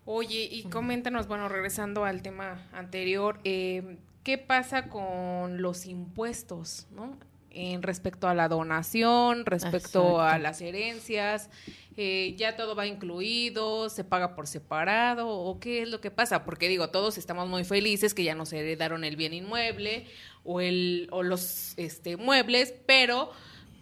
Oye, 0.05 0.45
y 0.51 0.63
coméntanos, 0.65 1.27
bueno, 1.27 1.49
regresando 1.49 2.05
al 2.05 2.23
tema 2.23 2.69
anterior, 2.73 3.41
eh, 3.45 3.99
¿qué 4.23 4.39
pasa 4.39 4.89
con 4.89 5.61
los 5.63 5.87
impuestos, 5.87 6.87
no? 6.95 7.17
En 7.51 7.83
respecto 7.83 8.29
a 8.29 8.35
la 8.35 8.49
donación, 8.49 9.47
respecto 9.47 9.77
Exacto. 9.79 10.21
a 10.21 10.39
las 10.39 10.61
herencias, 10.61 11.49
eh, 11.97 12.35
ya 12.37 12.57
todo 12.57 12.75
va 12.75 12.87
incluido, 12.87 13.89
se 13.89 14.05
paga 14.05 14.35
por 14.35 14.47
separado, 14.47 15.29
o 15.29 15.59
qué 15.59 15.83
es 15.83 15.89
lo 15.89 16.01
que 16.01 16.11
pasa, 16.11 16.45
porque 16.45 16.69
digo, 16.69 16.91
todos 16.91 17.17
estamos 17.17 17.49
muy 17.49 17.65
felices 17.65 18.13
que 18.13 18.23
ya 18.23 18.35
nos 18.35 18.53
heredaron 18.53 19.03
el 19.05 19.17
bien 19.17 19.33
inmueble 19.33 20.07
o 20.45 20.61
el 20.61 21.09
o 21.11 21.23
los 21.23 21.73
este 21.79 22.17
muebles, 22.17 22.75
pero 22.87 23.31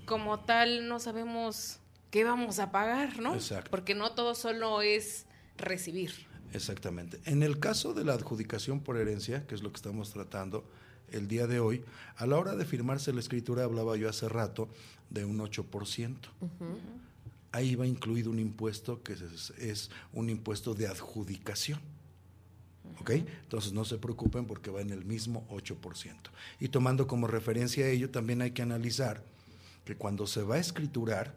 como 0.06 0.40
tal 0.40 0.86
no 0.88 1.00
sabemos 1.00 1.80
qué 2.10 2.22
vamos 2.22 2.60
a 2.60 2.70
pagar, 2.70 3.18
¿no? 3.18 3.34
Exacto. 3.34 3.70
Porque 3.70 3.96
no 3.96 4.12
todo 4.12 4.36
solo 4.36 4.82
es 4.82 5.26
recibir. 5.56 6.12
Exactamente. 6.52 7.20
En 7.24 7.42
el 7.42 7.58
caso 7.58 7.94
de 7.94 8.04
la 8.04 8.12
adjudicación 8.12 8.80
por 8.80 8.96
herencia, 8.96 9.44
que 9.46 9.56
es 9.56 9.62
lo 9.62 9.72
que 9.72 9.76
estamos 9.76 10.12
tratando 10.12 10.64
el 11.10 11.26
día 11.26 11.48
de 11.48 11.58
hoy, 11.58 11.84
a 12.16 12.26
la 12.26 12.38
hora 12.38 12.54
de 12.54 12.64
firmarse 12.64 13.12
la 13.12 13.18
escritura, 13.18 13.64
hablaba 13.64 13.96
yo 13.96 14.08
hace 14.08 14.28
rato 14.28 14.68
de 15.10 15.24
un 15.24 15.40
8%. 15.40 16.16
Ahí 17.54 17.76
va 17.76 17.86
incluido 17.86 18.32
un 18.32 18.40
impuesto 18.40 19.00
que 19.04 19.12
es, 19.12 19.50
es 19.58 19.90
un 20.12 20.28
impuesto 20.28 20.74
de 20.74 20.88
adjudicación. 20.88 21.78
¿Ok? 23.00 23.10
Entonces 23.10 23.72
no 23.72 23.84
se 23.84 23.98
preocupen 23.98 24.44
porque 24.44 24.70
va 24.70 24.80
en 24.80 24.90
el 24.90 25.04
mismo 25.04 25.46
8%. 25.50 26.16
Y 26.58 26.68
tomando 26.68 27.06
como 27.06 27.28
referencia 27.28 27.84
a 27.84 27.88
ello, 27.88 28.10
también 28.10 28.42
hay 28.42 28.50
que 28.50 28.62
analizar 28.62 29.22
que 29.84 29.94
cuando 29.94 30.26
se 30.26 30.42
va 30.42 30.56
a 30.56 30.58
escriturar, 30.58 31.36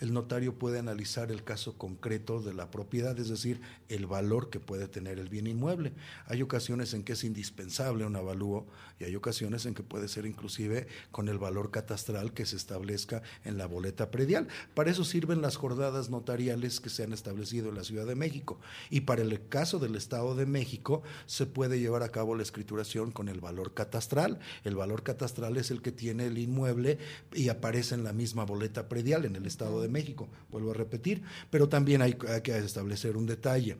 el 0.00 0.12
notario 0.12 0.58
puede 0.58 0.78
analizar 0.78 1.30
el 1.30 1.44
caso 1.44 1.78
concreto 1.78 2.42
de 2.42 2.52
la 2.52 2.70
propiedad, 2.70 3.18
es 3.18 3.28
decir, 3.28 3.60
el 3.88 4.06
valor 4.06 4.50
que 4.50 4.58
puede 4.58 4.88
tener 4.88 5.18
el 5.18 5.28
bien 5.28 5.46
inmueble. 5.46 5.92
Hay 6.26 6.42
ocasiones 6.42 6.94
en 6.94 7.04
que 7.04 7.12
es 7.12 7.22
indispensable 7.22 8.04
un 8.04 8.16
avalúo 8.16 8.66
y 8.98 9.04
hay 9.04 9.14
ocasiones 9.14 9.66
en 9.66 9.74
que 9.74 9.82
puede 9.82 10.08
ser 10.08 10.26
inclusive 10.26 10.88
con 11.10 11.28
el 11.28 11.38
valor 11.38 11.70
catastral 11.70 12.32
que 12.32 12.44
se 12.44 12.56
establezca 12.56 13.22
en 13.44 13.56
la 13.56 13.66
boleta 13.66 14.10
predial. 14.10 14.48
Para 14.74 14.90
eso 14.90 15.04
sirven 15.04 15.42
las 15.42 15.56
jornadas 15.56 16.10
notariales 16.10 16.80
que 16.80 16.90
se 16.90 17.04
han 17.04 17.12
establecido 17.12 17.68
en 17.68 17.76
la 17.76 17.84
Ciudad 17.84 18.06
de 18.06 18.16
México. 18.16 18.60
Y 18.90 19.02
para 19.02 19.22
el 19.22 19.48
caso 19.48 19.78
del 19.78 19.94
Estado 19.94 20.34
de 20.34 20.46
México 20.46 21.02
se 21.26 21.46
puede 21.46 21.78
llevar 21.78 22.02
a 22.02 22.10
cabo 22.10 22.34
la 22.34 22.42
escrituración 22.42 23.12
con 23.12 23.28
el 23.28 23.40
valor 23.40 23.74
catastral. 23.74 24.40
El 24.64 24.74
valor 24.74 25.02
catastral 25.02 25.56
es 25.56 25.70
el 25.70 25.82
que 25.82 25.92
tiene 25.92 26.26
el 26.26 26.38
inmueble 26.38 26.98
y 27.32 27.48
aparece 27.48 27.94
en 27.94 28.04
la 28.04 28.12
misma 28.12 28.44
boleta 28.44 28.88
predial 28.88 29.24
en 29.24 29.36
el 29.36 29.46
Estado 29.46 29.80
de 29.80 29.83
México. 29.88 30.28
Vuelvo 30.50 30.70
a 30.70 30.74
repetir, 30.74 31.22
pero 31.50 31.68
también 31.68 32.02
hay, 32.02 32.16
hay 32.28 32.42
que 32.42 32.56
establecer 32.56 33.16
un 33.16 33.26
detalle. 33.26 33.76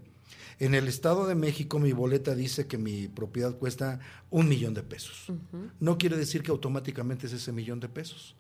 En 0.59 0.74
el 0.74 0.88
Estado 0.88 1.26
de 1.26 1.34
México 1.34 1.78
mi 1.78 1.92
boleta 1.92 2.34
dice 2.34 2.66
que 2.66 2.78
mi 2.78 3.09
propiedad 3.09 3.57
cuesta 3.57 4.00
un 4.30 4.48
millón 4.48 4.74
de 4.74 4.82
pesos. 4.82 5.32
No 5.80 5.98
quiere 5.98 6.16
decir 6.16 6.42
que 6.42 6.50
automáticamente 6.50 7.26
es 7.26 7.32
ese 7.32 7.52
millón 7.52 7.80
de 7.80 7.88
pesos. 7.88 8.36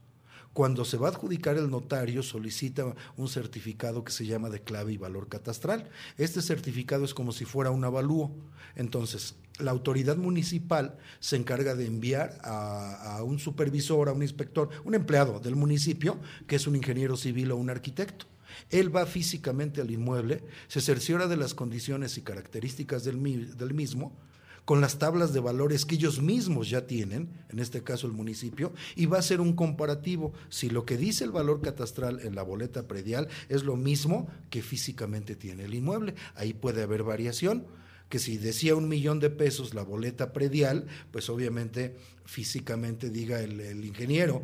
Cuando 0.54 0.84
se 0.84 0.96
va 0.96 1.08
a 1.08 1.10
adjudicar 1.10 1.56
el 1.58 1.68
notario 1.68 2.22
solicita 2.22 2.94
un 3.16 3.28
certificado 3.28 4.04
que 4.04 4.12
se 4.12 4.24
llama 4.24 4.50
de 4.50 4.62
clave 4.62 4.92
y 4.92 4.96
valor 4.96 5.28
catastral. 5.28 5.90
Este 6.16 6.40
certificado 6.40 7.04
es 7.04 7.12
como 7.12 7.32
si 7.32 7.44
fuera 7.44 7.72
un 7.72 7.82
avalúo. 7.84 8.30
Entonces, 8.76 9.34
la 9.58 9.72
autoridad 9.72 10.16
municipal 10.16 10.96
se 11.18 11.34
encarga 11.34 11.74
de 11.74 11.86
enviar 11.86 12.38
a, 12.44 13.20
un 13.24 13.40
supervisor, 13.40 14.08
a 14.08 14.12
un 14.12 14.22
inspector, 14.22 14.70
un 14.84 14.94
empleado 14.94 15.40
del 15.40 15.56
municipio, 15.56 16.20
que 16.46 16.54
es 16.54 16.68
un 16.68 16.76
ingeniero 16.76 17.16
civil 17.16 17.50
o 17.50 17.56
un 17.56 17.68
arquitecto. 17.68 18.26
Él 18.70 18.94
va 18.94 19.06
físicamente 19.06 19.80
al 19.80 19.90
inmueble, 19.90 20.44
se 20.68 20.80
cerciora 20.80 21.26
de 21.26 21.36
las 21.36 21.54
condiciones 21.54 22.16
y 22.16 22.22
características 22.22 23.02
del, 23.02 23.56
del 23.56 23.74
mismo, 23.74 24.16
con 24.64 24.80
las 24.80 24.98
tablas 24.98 25.32
de 25.32 25.40
valores 25.40 25.84
que 25.84 25.96
ellos 25.96 26.22
mismos 26.22 26.70
ya 26.70 26.86
tienen, 26.86 27.28
en 27.50 27.58
este 27.58 27.82
caso 27.82 28.06
el 28.06 28.14
municipio, 28.14 28.72
y 28.96 29.06
va 29.06 29.18
a 29.18 29.20
hacer 29.20 29.40
un 29.40 29.52
comparativo 29.54 30.32
si 30.48 30.70
lo 30.70 30.86
que 30.86 30.96
dice 30.96 31.24
el 31.24 31.32
valor 31.32 31.60
catastral 31.60 32.20
en 32.20 32.34
la 32.34 32.42
boleta 32.42 32.88
predial 32.88 33.28
es 33.48 33.62
lo 33.64 33.76
mismo 33.76 34.28
que 34.50 34.62
físicamente 34.62 35.36
tiene 35.36 35.64
el 35.64 35.74
inmueble. 35.74 36.14
Ahí 36.34 36.54
puede 36.54 36.82
haber 36.82 37.02
variación, 37.02 37.66
que 38.08 38.18
si 38.18 38.38
decía 38.38 38.74
un 38.74 38.88
millón 38.88 39.20
de 39.20 39.30
pesos 39.30 39.74
la 39.74 39.82
boleta 39.82 40.32
predial, 40.32 40.86
pues 41.10 41.28
obviamente 41.28 41.96
físicamente 42.24 43.10
diga 43.10 43.40
el, 43.40 43.60
el 43.60 43.84
ingeniero, 43.84 44.42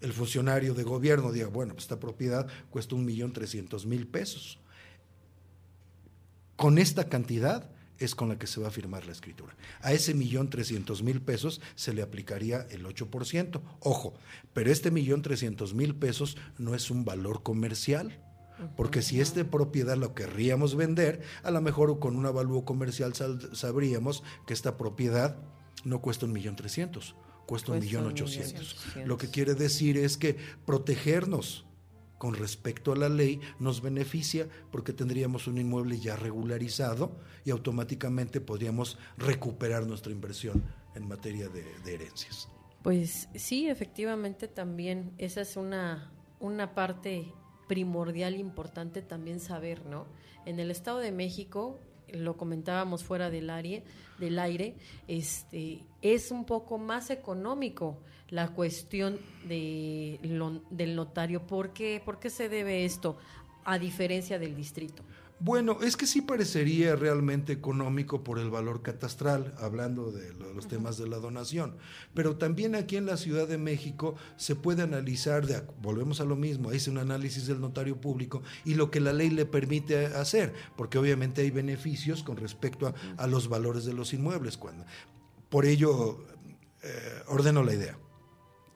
el 0.00 0.12
funcionario 0.12 0.74
de 0.74 0.82
gobierno 0.82 1.32
diga, 1.32 1.48
bueno, 1.48 1.74
pues 1.74 1.84
esta 1.84 2.00
propiedad 2.00 2.46
cuesta 2.70 2.94
un 2.94 3.04
millón 3.04 3.32
trescientos 3.32 3.86
mil 3.86 4.06
pesos. 4.06 4.58
Con 6.56 6.78
esta 6.78 7.08
cantidad 7.08 7.70
es 7.98 8.14
con 8.14 8.28
la 8.28 8.38
que 8.38 8.46
se 8.46 8.60
va 8.60 8.68
a 8.68 8.72
firmar 8.72 9.06
la 9.06 9.12
escritura. 9.12 9.56
A 9.80 9.92
ese 9.92 10.14
millón 10.14 10.50
trescientos 10.50 11.02
mil 11.02 11.20
pesos 11.20 11.60
se 11.74 11.92
le 11.92 12.02
aplicaría 12.02 12.66
el 12.70 12.84
8%. 12.84 13.60
Ojo, 13.80 14.14
pero 14.52 14.70
este 14.70 14.90
millón 14.90 15.22
trescientos 15.22 15.74
mil 15.74 15.94
pesos 15.94 16.36
no 16.58 16.74
es 16.74 16.90
un 16.90 17.04
valor 17.04 17.42
comercial. 17.42 18.20
Porque 18.76 19.02
si 19.02 19.20
esta 19.20 19.42
propiedad 19.42 19.96
lo 19.96 20.14
querríamos 20.14 20.76
vender, 20.76 21.22
a 21.42 21.50
lo 21.50 21.60
mejor 21.60 21.98
con 21.98 22.16
un 22.16 22.24
avalúo 22.24 22.64
comercial 22.64 23.12
sabríamos 23.52 24.22
que 24.46 24.54
esta 24.54 24.76
propiedad 24.76 25.36
no 25.84 26.00
cuesta 26.00 26.26
un 26.26 26.32
millón 26.32 26.54
trescientos, 26.54 27.16
cuesta 27.46 27.72
un 27.72 27.80
millón 27.80 28.06
ochocientos. 28.06 28.76
Lo 29.04 29.18
que 29.18 29.28
quiere 29.28 29.54
decir 29.54 29.98
es 29.98 30.16
que 30.16 30.36
protegernos 30.66 31.66
con 32.18 32.34
respecto 32.34 32.92
a 32.92 32.96
la 32.96 33.08
ley 33.08 33.40
nos 33.58 33.82
beneficia 33.82 34.48
porque 34.70 34.92
tendríamos 34.92 35.46
un 35.46 35.58
inmueble 35.58 35.98
ya 35.98 36.16
regularizado 36.16 37.12
y 37.44 37.50
automáticamente 37.50 38.40
podríamos 38.40 38.98
recuperar 39.18 39.86
nuestra 39.86 40.12
inversión 40.12 40.62
en 40.94 41.08
materia 41.08 41.48
de, 41.48 41.64
herencias. 41.92 42.48
Pues 42.82 43.28
sí, 43.34 43.68
efectivamente 43.68 44.48
también 44.48 45.12
esa 45.18 45.40
es 45.40 45.56
una, 45.56 46.12
una 46.40 46.74
parte 46.74 47.32
primordial 47.66 48.36
importante 48.36 49.02
también 49.02 49.40
saber, 49.40 49.84
¿no? 49.86 50.06
En 50.44 50.60
el 50.60 50.70
Estado 50.70 50.98
de 50.98 51.10
México, 51.10 51.80
lo 52.08 52.36
comentábamos 52.36 53.02
fuera 53.02 53.30
del 53.30 53.50
aire, 53.50 53.84
del 54.18 54.38
aire, 54.38 54.76
este 55.08 55.84
es 56.02 56.30
un 56.30 56.44
poco 56.44 56.78
más 56.78 57.10
económico 57.10 57.98
la 58.34 58.48
cuestión 58.48 59.18
de 59.48 60.18
lo- 60.24 60.60
del 60.70 60.96
notario. 60.96 61.46
¿Por 61.46 61.72
qué? 61.72 62.02
¿Por 62.04 62.18
qué 62.18 62.30
se 62.30 62.48
debe 62.48 62.84
esto? 62.84 63.16
A 63.64 63.78
diferencia 63.78 64.40
del 64.40 64.56
distrito. 64.56 65.04
Bueno, 65.40 65.78
es 65.82 65.96
que 65.96 66.06
sí 66.06 66.20
parecería 66.20 66.96
realmente 66.96 67.52
económico 67.52 68.24
por 68.24 68.38
el 68.38 68.50
valor 68.50 68.82
catastral, 68.82 69.54
hablando 69.58 70.10
de 70.10 70.32
lo- 70.34 70.52
los 70.52 70.66
temas 70.68 70.96
de 70.96 71.06
la 71.08 71.18
donación. 71.18 71.76
Pero 72.14 72.36
también 72.36 72.74
aquí 72.74 72.96
en 72.96 73.06
la 73.06 73.16
Ciudad 73.16 73.46
de 73.46 73.58
México 73.58 74.14
se 74.36 74.56
puede 74.56 74.82
analizar, 74.82 75.46
de, 75.46 75.62
volvemos 75.80 76.20
a 76.20 76.24
lo 76.24 76.34
mismo, 76.36 76.72
hice 76.72 76.90
un 76.90 76.98
análisis 76.98 77.46
del 77.46 77.60
notario 77.60 78.00
público 78.00 78.42
y 78.64 78.74
lo 78.74 78.90
que 78.90 79.00
la 79.00 79.12
ley 79.12 79.30
le 79.30 79.44
permite 79.46 80.06
hacer, 80.06 80.52
porque 80.76 80.98
obviamente 80.98 81.42
hay 81.42 81.50
beneficios 81.50 82.22
con 82.24 82.36
respecto 82.36 82.86
a, 82.88 82.94
a 83.16 83.26
los 83.28 83.48
valores 83.48 83.84
de 83.84 83.92
los 83.92 84.12
inmuebles. 84.12 84.56
Cuando, 84.56 84.84
por 85.50 85.66
ello, 85.66 86.24
eh, 86.82 87.22
ordeno 87.28 87.62
la 87.62 87.74
idea. 87.74 87.98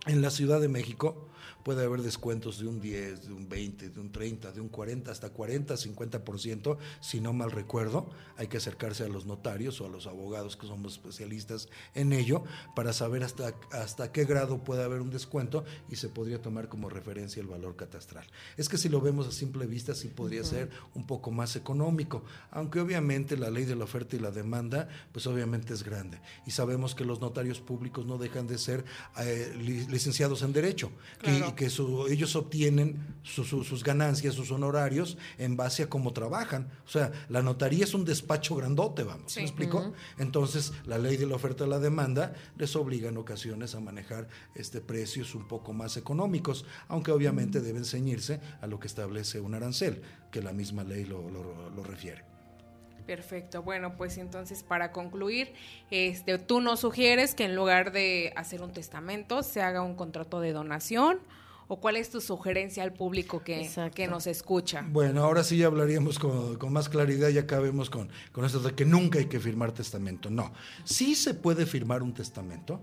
En 0.09 0.23
la 0.23 0.31
Ciudad 0.31 0.59
de 0.59 0.69
México 0.69 1.28
puede 1.69 1.85
haber 1.85 2.01
descuentos 2.01 2.59
de 2.59 2.67
un 2.67 2.81
10, 2.81 3.27
de 3.27 3.33
un 3.35 3.47
20, 3.47 3.91
de 3.91 4.01
un 4.01 4.11
30, 4.11 4.53
de 4.53 4.61
un 4.63 4.71
40, 4.71 5.11
hasta 5.13 5.29
40, 5.29 5.75
50%, 5.75 6.79
si 7.03 7.21
no 7.21 7.35
mal 7.35 7.51
recuerdo. 7.51 8.09
Hay 8.39 8.47
que 8.47 8.57
acercarse 8.57 9.05
a 9.05 9.09
los 9.09 9.27
notarios 9.27 9.79
o 9.83 9.85
a 9.85 9.91
los 9.91 10.07
abogados 10.07 10.57
que 10.57 10.67
somos 10.67 10.93
especialistas 10.95 11.69
en 11.95 12.15
ello 12.15 12.43
para 12.75 12.95
saber 12.95 13.23
hasta, 13.23 13.53
hasta 13.73 14.13
qué 14.13 14.25
grado 14.25 14.65
puede 14.65 14.83
haber 14.83 15.03
un 15.03 15.11
descuento 15.11 15.67
y 15.91 15.97
se 15.97 16.09
podría 16.09 16.41
tomar 16.41 16.71
como 16.71 16.89
referencia 16.89 17.43
el 17.43 17.49
valor 17.49 17.77
catastral. 17.77 18.25
Es 18.57 18.71
que 18.71 18.79
si 18.79 18.89
lo 18.89 19.03
vemos 19.03 19.27
a 19.29 19.33
simple 19.33 19.67
vista, 19.67 19.95
sí 19.95 20.09
podría 20.09 20.45
ser 20.45 20.71
un 20.95 21.07
poco 21.07 21.31
más 21.33 21.55
económico, 21.55 22.25
aunque 22.51 22.81
obviamente 22.81 23.37
la 23.37 23.51
ley 23.51 23.67
de 23.67 23.77
la 23.77 23.85
oferta 23.85 24.17
y 24.17 24.21
la 24.21 24.31
demanda, 24.31 24.89
pues 25.13 25.27
obviamente 25.27 25.75
es 25.75 25.83
grande. 25.83 26.19
Y 26.47 26.53
sabemos 26.53 26.95
que 26.95 27.05
los 27.05 27.21
notarios 27.21 27.61
públicos 27.61 28.07
no 28.07 28.17
dejan 28.17 28.47
de 28.47 28.57
ser 28.57 28.87
eh, 29.21 29.53
li- 29.55 29.87
licenciados 29.89 30.41
en 30.41 30.55
Derecho, 30.55 30.91
que, 31.23 31.55
que 31.59 31.67
ellos 32.13 32.37
obtienen 32.37 33.17
sus 33.25 33.83
ganancias, 33.83 34.37
sus 34.37 34.53
honorarios 34.53 35.19
en 35.39 35.57
base 35.57 35.83
a 35.83 35.89
cómo 35.89 36.13
trabajan. 36.13 36.71
O 36.87 36.89
sea, 36.89 37.11
la 37.29 37.43
notaría 37.43 37.83
es 37.83 37.95
un 37.95 38.05
despacho 38.05 38.55
grandote, 38.55 39.03
vamos, 39.03 39.37
¿me 39.37 39.43
explico? 39.43 39.93
Entonces, 40.19 40.73
la 40.87 40.99
ley 40.99 41.17
de 41.17 41.27
la 41.27 41.35
oferta 41.35 41.67
y 41.67 41.69
la 41.69 41.81
demanda 41.81 42.33
les 42.57 42.77
obliga 42.77 43.09
en 43.09 43.17
ocasiones 43.17 43.75
a 43.75 43.81
manejar 43.81 44.29
este 44.55 44.81
precios 44.81 45.35
un 45.35 45.49
poco 45.49 45.73
más 45.73 45.97
económicos, 45.97 46.65
aunque 46.87 47.11
obviamente 47.11 47.61
deben 47.61 47.85
ceñirse 47.85 48.41
a 48.61 48.69
lo 48.69 48.79
que 48.79 48.87
establece 48.87 49.41
un 49.41 49.57
arancel, 49.57 50.01
que 50.31 50.41
la 50.41 50.53
misma 50.53 50.85
ley 50.85 51.07
lo, 51.07 51.29
lo 51.29 51.83
refiere. 51.83 52.23
Perfecto. 53.05 53.63
Bueno, 53.63 53.97
pues 53.97 54.17
entonces 54.19 54.63
para 54.63 54.93
concluir, 54.93 55.55
este, 55.91 56.39
tú 56.39 56.61
nos 56.61 56.79
sugieres 56.79 57.35
que 57.35 57.47
en 57.47 57.57
lugar 57.57 57.91
de 57.91 58.33
hacer 58.37 58.63
un 58.63 58.71
testamento 58.71 59.43
se 59.43 59.61
haga 59.61 59.83
un 59.83 59.97
contrato 59.97 60.41
de 60.41 60.53
donación 60.53 61.19
o 61.69 61.81
cuál 61.81 61.97
es 61.97 62.11
tu 62.11 62.21
sugerencia 62.21 62.83
al 62.83 62.95
público 62.95 63.43
que, 63.45 63.71
que 63.95 64.09
nos 64.09 64.27
escucha. 64.27 64.85
Bueno, 64.89 65.23
ahora 65.23 65.45
sí 65.45 65.59
ya 65.59 65.67
hablaríamos 65.67 66.19
con, 66.19 66.73
más 66.73 66.89
claridad, 66.89 67.29
ya 67.29 67.43
acabemos 67.43 67.91
con, 67.91 68.09
con 68.33 68.45
esto 68.45 68.61
de 68.61 68.75
que 68.75 68.85
nunca 68.85 69.19
hay 69.19 69.27
que 69.27 69.39
firmar 69.39 69.73
testamento. 69.73 70.31
No, 70.31 70.53
sí 70.85 71.15
se 71.15 71.35
puede 71.35 71.67
firmar 71.67 72.03
un 72.03 72.15
testamento, 72.15 72.81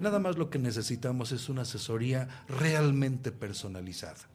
nada 0.00 0.18
más 0.20 0.38
lo 0.38 0.48
que 0.50 0.58
necesitamos 0.58 1.32
es 1.32 1.48
una 1.48 1.62
asesoría 1.62 2.28
realmente 2.48 3.32
personalizada 3.32 4.28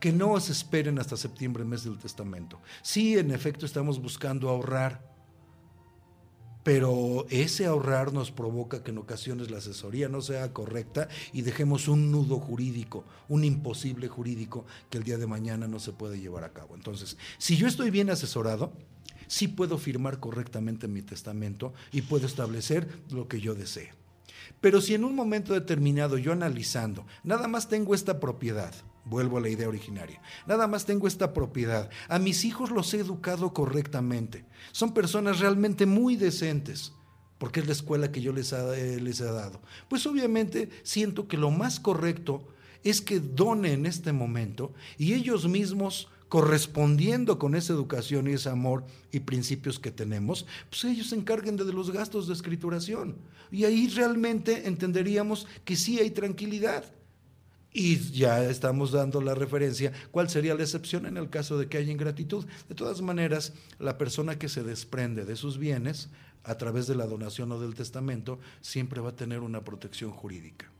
que 0.00 0.12
no 0.12 0.38
se 0.40 0.52
esperen 0.52 0.98
hasta 0.98 1.16
septiembre, 1.16 1.64
mes 1.64 1.84
del 1.84 1.98
testamento. 1.98 2.60
Sí, 2.82 3.18
en 3.18 3.30
efecto, 3.32 3.66
estamos 3.66 4.00
buscando 4.00 4.48
ahorrar, 4.48 5.11
pero 6.62 7.26
ese 7.30 7.66
ahorrar 7.66 8.12
nos 8.12 8.30
provoca 8.30 8.82
que 8.82 8.90
en 8.90 8.98
ocasiones 8.98 9.50
la 9.50 9.58
asesoría 9.58 10.08
no 10.08 10.20
sea 10.20 10.52
correcta 10.52 11.08
y 11.32 11.42
dejemos 11.42 11.88
un 11.88 12.12
nudo 12.12 12.38
jurídico, 12.38 13.04
un 13.28 13.44
imposible 13.44 14.08
jurídico 14.08 14.64
que 14.88 14.98
el 14.98 15.04
día 15.04 15.18
de 15.18 15.26
mañana 15.26 15.66
no 15.66 15.80
se 15.80 15.92
puede 15.92 16.20
llevar 16.20 16.44
a 16.44 16.52
cabo. 16.52 16.74
Entonces, 16.74 17.16
si 17.38 17.56
yo 17.56 17.66
estoy 17.66 17.90
bien 17.90 18.10
asesorado, 18.10 18.72
sí 19.26 19.48
puedo 19.48 19.78
firmar 19.78 20.20
correctamente 20.20 20.88
mi 20.88 21.02
testamento 21.02 21.72
y 21.90 22.02
puedo 22.02 22.26
establecer 22.26 22.88
lo 23.10 23.28
que 23.28 23.40
yo 23.40 23.54
desee. 23.54 23.92
Pero 24.60 24.80
si 24.80 24.94
en 24.94 25.04
un 25.04 25.16
momento 25.16 25.54
determinado 25.54 26.18
yo 26.18 26.32
analizando, 26.32 27.06
nada 27.24 27.48
más 27.48 27.68
tengo 27.68 27.94
esta 27.94 28.20
propiedad, 28.20 28.72
Vuelvo 29.04 29.38
a 29.38 29.40
la 29.40 29.48
idea 29.48 29.68
originaria. 29.68 30.20
Nada 30.46 30.66
más 30.66 30.84
tengo 30.86 31.08
esta 31.08 31.32
propiedad. 31.32 31.90
A 32.08 32.18
mis 32.18 32.44
hijos 32.44 32.70
los 32.70 32.94
he 32.94 33.00
educado 33.00 33.52
correctamente. 33.52 34.44
Son 34.70 34.94
personas 34.94 35.40
realmente 35.40 35.86
muy 35.86 36.16
decentes, 36.16 36.92
porque 37.38 37.60
es 37.60 37.66
la 37.66 37.72
escuela 37.72 38.12
que 38.12 38.20
yo 38.20 38.32
les, 38.32 38.52
eh, 38.52 39.00
les 39.00 39.20
he 39.20 39.24
dado. 39.24 39.60
Pues 39.88 40.06
obviamente 40.06 40.70
siento 40.84 41.26
que 41.26 41.36
lo 41.36 41.50
más 41.50 41.80
correcto 41.80 42.46
es 42.84 43.00
que 43.00 43.18
donen 43.18 43.72
en 43.72 43.86
este 43.86 44.12
momento 44.12 44.72
y 44.98 45.14
ellos 45.14 45.48
mismos 45.48 46.08
correspondiendo 46.32 47.38
con 47.38 47.54
esa 47.54 47.74
educación 47.74 48.26
y 48.26 48.32
ese 48.32 48.48
amor 48.48 48.86
y 49.10 49.20
principios 49.20 49.78
que 49.78 49.90
tenemos, 49.90 50.46
pues 50.70 50.84
ellos 50.84 51.08
se 51.08 51.16
encarguen 51.16 51.58
de 51.58 51.70
los 51.70 51.90
gastos 51.90 52.26
de 52.26 52.32
escrituración. 52.32 53.18
Y 53.50 53.64
ahí 53.64 53.86
realmente 53.88 54.66
entenderíamos 54.66 55.46
que 55.66 55.76
sí 55.76 55.98
hay 55.98 56.10
tranquilidad. 56.10 56.84
Y 57.72 57.98
ya 58.10 58.44
estamos 58.44 58.92
dando 58.92 59.20
la 59.20 59.34
referencia, 59.34 59.92
cuál 60.10 60.28
sería 60.28 60.54
la 60.54 60.62
excepción 60.62 61.06
en 61.06 61.16
el 61.16 61.30
caso 61.30 61.58
de 61.58 61.68
que 61.68 61.78
haya 61.78 61.92
ingratitud. 61.92 62.44
De 62.68 62.74
todas 62.74 63.00
maneras, 63.00 63.54
la 63.78 63.96
persona 63.96 64.38
que 64.38 64.48
se 64.48 64.62
desprende 64.62 65.24
de 65.24 65.36
sus 65.36 65.58
bienes 65.58 66.10
a 66.44 66.58
través 66.58 66.86
de 66.86 66.94
la 66.94 67.06
donación 67.06 67.50
o 67.52 67.60
del 67.60 67.74
testamento 67.74 68.38
siempre 68.60 69.00
va 69.00 69.10
a 69.10 69.16
tener 69.16 69.40
una 69.40 69.64
protección 69.64 70.10
jurídica. 70.10 70.70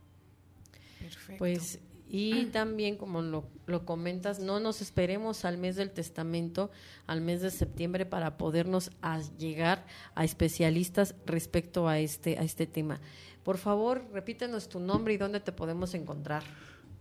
Perfecto. 1.00 1.38
Pues 1.38 1.78
y 2.14 2.44
también, 2.46 2.98
como 2.98 3.22
lo, 3.22 3.48
lo, 3.64 3.86
comentas, 3.86 4.38
no 4.38 4.60
nos 4.60 4.82
esperemos 4.82 5.46
al 5.46 5.56
mes 5.56 5.76
del 5.76 5.90
testamento, 5.90 6.70
al 7.06 7.22
mes 7.22 7.40
de 7.40 7.50
septiembre, 7.50 8.04
para 8.04 8.36
podernos 8.36 8.90
llegar 9.38 9.86
a 10.14 10.22
especialistas 10.22 11.14
respecto 11.24 11.88
a 11.88 12.00
este, 12.00 12.38
a 12.38 12.42
este 12.42 12.66
tema. 12.66 13.00
Por 13.42 13.56
favor, 13.56 14.04
repítenos 14.12 14.68
tu 14.68 14.78
nombre 14.78 15.14
y 15.14 15.16
dónde 15.16 15.40
te 15.40 15.52
podemos 15.52 15.94
encontrar. 15.94 16.42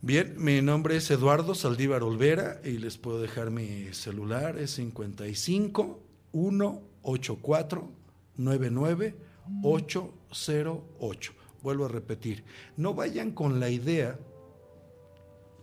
Bien, 0.03 0.33
mi 0.35 0.63
nombre 0.63 0.95
es 0.95 1.11
Eduardo 1.11 1.53
Saldívar 1.53 2.01
Olvera 2.01 2.59
y 2.63 2.79
les 2.79 2.97
puedo 2.97 3.21
dejar 3.21 3.51
mi 3.51 3.93
celular, 3.93 4.57
es 4.57 4.71
55 4.71 5.99
184 6.31 7.91
99 8.35 9.15
808. 9.61 11.33
Vuelvo 11.61 11.85
a 11.85 11.89
repetir, 11.89 12.43
no 12.77 12.95
vayan 12.95 13.29
con 13.29 13.59
la 13.59 13.69
idea 13.69 14.17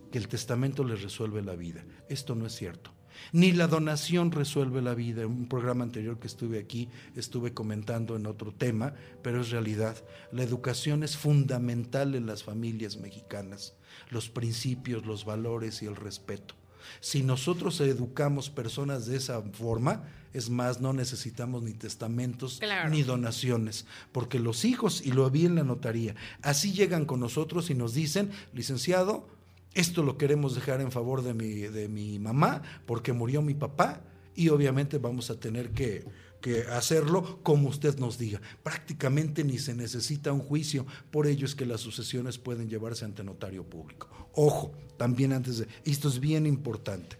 que 0.09 0.17
el 0.17 0.29
testamento 0.29 0.85
les 0.85 1.01
resuelve 1.01 1.41
la 1.41 1.55
vida. 1.55 1.83
Esto 2.07 2.33
no 2.33 2.45
es 2.45 2.55
cierto. 2.55 2.91
Ni 3.31 3.51
la 3.51 3.67
donación 3.67 4.31
resuelve 4.31 4.81
la 4.81 4.95
vida. 4.95 5.21
En 5.21 5.29
un 5.29 5.47
programa 5.47 5.83
anterior 5.83 6.19
que 6.19 6.27
estuve 6.27 6.59
aquí 6.59 6.89
estuve 7.15 7.53
comentando 7.53 8.15
en 8.15 8.25
otro 8.25 8.51
tema, 8.51 8.93
pero 9.21 9.41
es 9.41 9.51
realidad. 9.51 9.97
La 10.31 10.43
educación 10.43 11.03
es 11.03 11.17
fundamental 11.17 12.15
en 12.15 12.25
las 12.25 12.43
familias 12.43 12.97
mexicanas. 12.97 13.73
Los 14.09 14.29
principios, 14.29 15.05
los 15.05 15.25
valores 15.25 15.81
y 15.81 15.85
el 15.85 15.95
respeto. 15.95 16.55
Si 17.01 17.23
nosotros 17.23 17.79
educamos 17.81 18.49
personas 18.49 19.05
de 19.05 19.17
esa 19.17 19.41
forma, 19.41 20.03
es 20.33 20.49
más, 20.49 20.79
no 20.79 20.93
necesitamos 20.93 21.63
ni 21.63 21.73
testamentos 21.73 22.59
ni 22.89 23.03
donaciones, 23.03 23.85
porque 24.11 24.39
los 24.39 24.65
hijos, 24.65 25.05
y 25.05 25.11
lo 25.11 25.29
vi 25.29 25.45
en 25.45 25.55
la 25.55 25.63
notaría, 25.63 26.15
así 26.41 26.71
llegan 26.71 27.05
con 27.05 27.19
nosotros 27.19 27.69
y 27.69 27.75
nos 27.75 27.93
dicen, 27.93 28.31
licenciado, 28.53 29.27
esto 29.73 30.03
lo 30.03 30.17
queremos 30.17 30.55
dejar 30.55 30.81
en 30.81 30.91
favor 30.91 31.21
de 31.21 31.33
mi, 31.33 31.53
de 31.61 31.87
mi 31.87 32.19
mamá 32.19 32.61
porque 32.85 33.13
murió 33.13 33.41
mi 33.41 33.53
papá 33.53 34.01
y 34.35 34.49
obviamente 34.49 34.97
vamos 34.97 35.29
a 35.29 35.39
tener 35.39 35.71
que, 35.71 36.05
que 36.41 36.61
hacerlo 36.63 37.39
como 37.43 37.69
usted 37.69 37.97
nos 37.97 38.17
diga. 38.17 38.41
Prácticamente 38.63 39.43
ni 39.43 39.57
se 39.59 39.75
necesita 39.75 40.33
un 40.33 40.39
juicio, 40.39 40.85
por 41.11 41.27
ello 41.27 41.45
es 41.45 41.55
que 41.55 41.65
las 41.65 41.81
sucesiones 41.81 42.37
pueden 42.37 42.69
llevarse 42.69 43.05
ante 43.05 43.23
notario 43.23 43.63
público. 43.63 44.09
Ojo, 44.33 44.71
también 44.97 45.33
antes 45.33 45.59
de, 45.59 45.67
esto 45.83 46.07
es 46.07 46.19
bien 46.19 46.45
importante, 46.45 47.17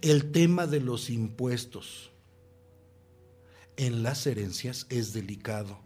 el 0.00 0.32
tema 0.32 0.66
de 0.66 0.80
los 0.80 1.10
impuestos 1.10 2.12
en 3.76 4.02
las 4.02 4.26
herencias 4.26 4.86
es 4.88 5.12
delicado. 5.12 5.80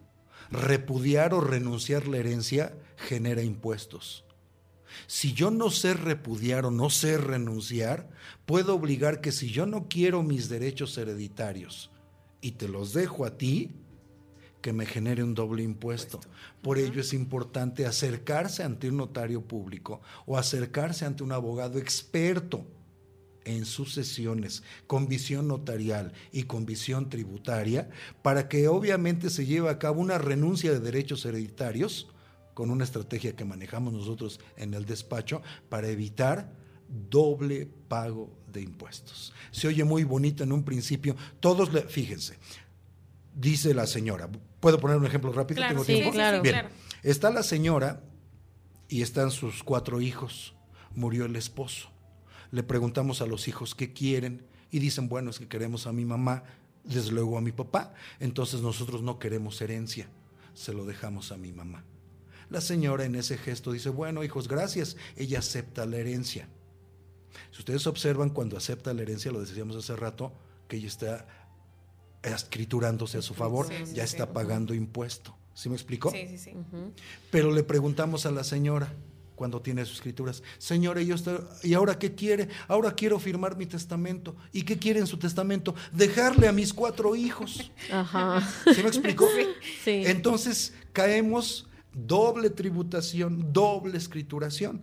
Repudiar 0.49 1.33
o 1.33 1.41
renunciar 1.41 2.07
la 2.07 2.17
herencia 2.17 2.77
genera 2.95 3.43
impuestos. 3.43 4.23
Si 5.07 5.33
yo 5.33 5.51
no 5.51 5.69
sé 5.69 5.93
repudiar 5.93 6.65
o 6.65 6.71
no 6.71 6.89
sé 6.89 7.17
renunciar, 7.17 8.09
puedo 8.45 8.75
obligar 8.75 9.21
que 9.21 9.31
si 9.31 9.49
yo 9.51 9.65
no 9.65 9.87
quiero 9.87 10.23
mis 10.23 10.49
derechos 10.49 10.97
hereditarios 10.97 11.91
y 12.41 12.51
te 12.51 12.67
los 12.67 12.93
dejo 12.93 13.25
a 13.25 13.37
ti, 13.37 13.71
que 14.61 14.73
me 14.73 14.85
genere 14.85 15.23
un 15.23 15.33
doble 15.33 15.63
impuesto. 15.63 16.19
Por 16.61 16.77
ello 16.77 17.01
es 17.01 17.13
importante 17.13 17.85
acercarse 17.85 18.63
ante 18.63 18.89
un 18.89 18.97
notario 18.97 19.41
público 19.41 20.01
o 20.25 20.37
acercarse 20.37 21.05
ante 21.05 21.23
un 21.23 21.31
abogado 21.31 21.79
experto 21.79 22.65
en 23.45 23.65
sucesiones 23.65 24.63
con 24.85 25.07
visión 25.07 25.47
notarial 25.47 26.11
y 26.31 26.43
con 26.43 26.65
visión 26.65 27.09
tributaria 27.09 27.89
para 28.21 28.49
que 28.49 28.67
obviamente 28.67 29.29
se 29.29 29.45
lleve 29.45 29.69
a 29.69 29.79
cabo 29.79 30.01
una 30.01 30.17
renuncia 30.17 30.71
de 30.71 30.79
derechos 30.79 31.25
hereditarios 31.25 32.09
con 32.57 32.71
una 32.71 32.85
estrategia 32.85 33.35
que 33.35 33.45
manejamos 33.45 33.93
nosotros 33.93 34.39
en 34.55 34.73
el 34.73 34.83
despacho 34.83 35.43
para 35.69 35.89
evitar 35.89 36.51
doble 36.89 37.67
pago 37.87 38.35
de 38.51 38.63
impuestos. 38.63 39.31
Se 39.51 39.67
oye 39.67 39.83
muy 39.83 40.03
bonito 40.03 40.43
en 40.43 40.51
un 40.51 40.63
principio, 40.63 41.15
todos, 41.39 41.71
le, 41.71 41.83
fíjense, 41.83 42.39
dice 43.35 43.75
la 43.75 43.85
señora, 43.85 44.27
¿puedo 44.59 44.79
poner 44.79 44.97
un 44.97 45.05
ejemplo 45.05 45.31
rápido? 45.31 45.57
Claro, 45.57 45.83
sí, 45.83 46.01
Claro. 46.11 46.41
Bien, 46.41 46.65
está 47.03 47.29
la 47.29 47.43
señora 47.43 48.01
y 48.89 49.03
están 49.03 49.29
sus 49.29 49.61
cuatro 49.61 50.01
hijos, 50.01 50.55
murió 50.95 51.25
el 51.25 51.35
esposo. 51.35 51.89
Le 52.49 52.63
preguntamos 52.63 53.21
a 53.21 53.27
los 53.27 53.47
hijos 53.47 53.75
qué 53.75 53.93
quieren 53.93 54.47
y 54.71 54.79
dicen, 54.79 55.09
bueno, 55.09 55.29
es 55.29 55.37
que 55.37 55.47
queremos 55.47 55.85
a 55.85 55.91
mi 55.91 56.05
mamá, 56.05 56.43
desde 56.83 57.11
luego 57.11 57.37
a 57.37 57.41
mi 57.41 57.51
papá, 57.51 57.93
entonces 58.19 58.61
nosotros 58.61 59.03
no 59.03 59.19
queremos 59.19 59.61
herencia, 59.61 60.09
se 60.55 60.73
lo 60.73 60.85
dejamos 60.85 61.31
a 61.31 61.37
mi 61.37 61.51
mamá. 61.51 61.83
La 62.49 62.61
señora 62.61 63.05
en 63.05 63.15
ese 63.15 63.37
gesto 63.37 63.71
dice, 63.71 63.89
bueno, 63.89 64.23
hijos, 64.23 64.47
gracias. 64.47 64.95
Ella 65.15 65.39
acepta 65.39 65.85
la 65.85 65.97
herencia. 65.97 66.47
Si 67.51 67.59
ustedes 67.59 67.87
observan, 67.87 68.29
cuando 68.29 68.57
acepta 68.57 68.93
la 68.93 69.01
herencia, 69.01 69.31
lo 69.31 69.39
decíamos 69.39 69.75
hace 69.75 69.95
rato, 69.95 70.33
que 70.67 70.77
ella 70.77 70.87
está 70.87 71.27
escriturándose 72.23 73.17
a 73.17 73.21
su 73.21 73.33
favor, 73.33 73.67
ya 73.93 74.03
está 74.03 74.33
pagando 74.33 74.73
impuesto. 74.73 75.35
¿Sí 75.53 75.69
me 75.69 75.75
explicó? 75.75 76.11
Sí, 76.11 76.27
sí, 76.29 76.37
sí. 76.37 76.53
Pero 77.31 77.51
le 77.51 77.63
preguntamos 77.63 78.25
a 78.25 78.31
la 78.31 78.43
señora, 78.43 78.93
cuando 79.37 79.61
tiene 79.61 79.85
sus 79.85 79.97
escrituras, 79.97 80.41
señora, 80.57 81.01
¿y, 81.01 81.13
¿y 81.63 81.73
ahora 81.75 81.99
qué 81.99 82.15
quiere? 82.15 82.49
Ahora 82.67 82.93
quiero 82.93 83.19
firmar 83.19 83.55
mi 83.55 83.67
testamento. 83.67 84.35
¿Y 84.51 84.63
qué 84.63 84.77
quiere 84.77 84.99
en 84.99 85.07
su 85.07 85.17
testamento? 85.17 85.75
Dejarle 85.93 86.47
a 86.47 86.51
mis 86.51 86.73
cuatro 86.73 87.15
hijos. 87.15 87.71
Ajá. 87.91 88.41
¿Sí 88.73 88.81
me 88.81 88.89
explicó? 88.89 89.27
Sí. 89.83 90.03
Entonces 90.05 90.73
caemos 90.91 91.67
doble 92.05 92.49
tributación, 92.49 93.51
doble 93.51 93.97
escrituración. 93.97 94.81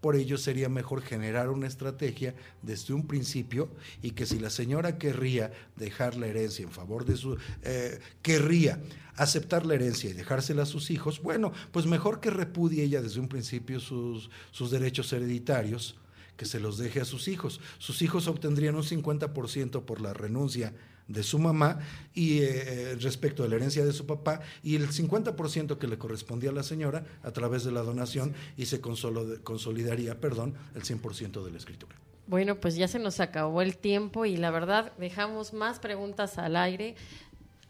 Por 0.00 0.14
ello 0.14 0.36
sería 0.36 0.68
mejor 0.68 1.02
generar 1.02 1.48
una 1.48 1.66
estrategia 1.66 2.34
desde 2.62 2.92
un 2.92 3.06
principio 3.06 3.70
y 4.02 4.10
que 4.10 4.26
si 4.26 4.38
la 4.38 4.50
señora 4.50 4.98
querría 4.98 5.52
dejar 5.76 6.16
la 6.16 6.26
herencia 6.26 6.64
en 6.64 6.70
favor 6.70 7.04
de 7.04 7.16
su... 7.16 7.36
Eh, 7.62 7.98
querría 8.22 8.80
aceptar 9.16 9.64
la 9.64 9.74
herencia 9.74 10.10
y 10.10 10.12
dejársela 10.12 10.64
a 10.64 10.66
sus 10.66 10.90
hijos, 10.90 11.22
bueno, 11.22 11.52
pues 11.72 11.86
mejor 11.86 12.20
que 12.20 12.30
repudie 12.30 12.84
ella 12.84 13.00
desde 13.00 13.20
un 13.20 13.28
principio 13.28 13.80
sus, 13.80 14.30
sus 14.50 14.70
derechos 14.70 15.12
hereditarios, 15.12 15.96
que 16.36 16.44
se 16.44 16.60
los 16.60 16.76
deje 16.76 17.00
a 17.00 17.06
sus 17.06 17.28
hijos. 17.28 17.60
Sus 17.78 18.02
hijos 18.02 18.28
obtendrían 18.28 18.74
un 18.74 18.82
50% 18.82 19.84
por 19.84 20.00
la 20.02 20.12
renuncia 20.12 20.74
de 21.08 21.22
su 21.22 21.38
mamá 21.38 21.78
y 22.14 22.40
eh, 22.40 22.96
respecto 23.00 23.42
de 23.42 23.48
la 23.48 23.56
herencia 23.56 23.84
de 23.84 23.92
su 23.92 24.06
papá 24.06 24.40
y 24.62 24.76
el 24.76 24.88
50% 24.88 25.78
que 25.78 25.86
le 25.86 25.98
correspondía 25.98 26.50
a 26.50 26.54
la 26.54 26.62
señora 26.62 27.04
a 27.22 27.30
través 27.32 27.64
de 27.64 27.72
la 27.72 27.82
donación 27.82 28.34
y 28.56 28.66
se 28.66 28.80
consolidaría, 28.80 30.20
perdón, 30.20 30.54
el 30.74 30.82
100% 30.82 31.44
de 31.44 31.50
la 31.50 31.58
escritura. 31.58 31.96
Bueno, 32.28 32.56
pues 32.58 32.74
ya 32.74 32.88
se 32.88 32.98
nos 32.98 33.20
acabó 33.20 33.62
el 33.62 33.76
tiempo 33.76 34.24
y 34.24 34.36
la 34.36 34.50
verdad 34.50 34.92
dejamos 34.98 35.52
más 35.52 35.78
preguntas 35.78 36.38
al 36.38 36.56
aire 36.56 36.96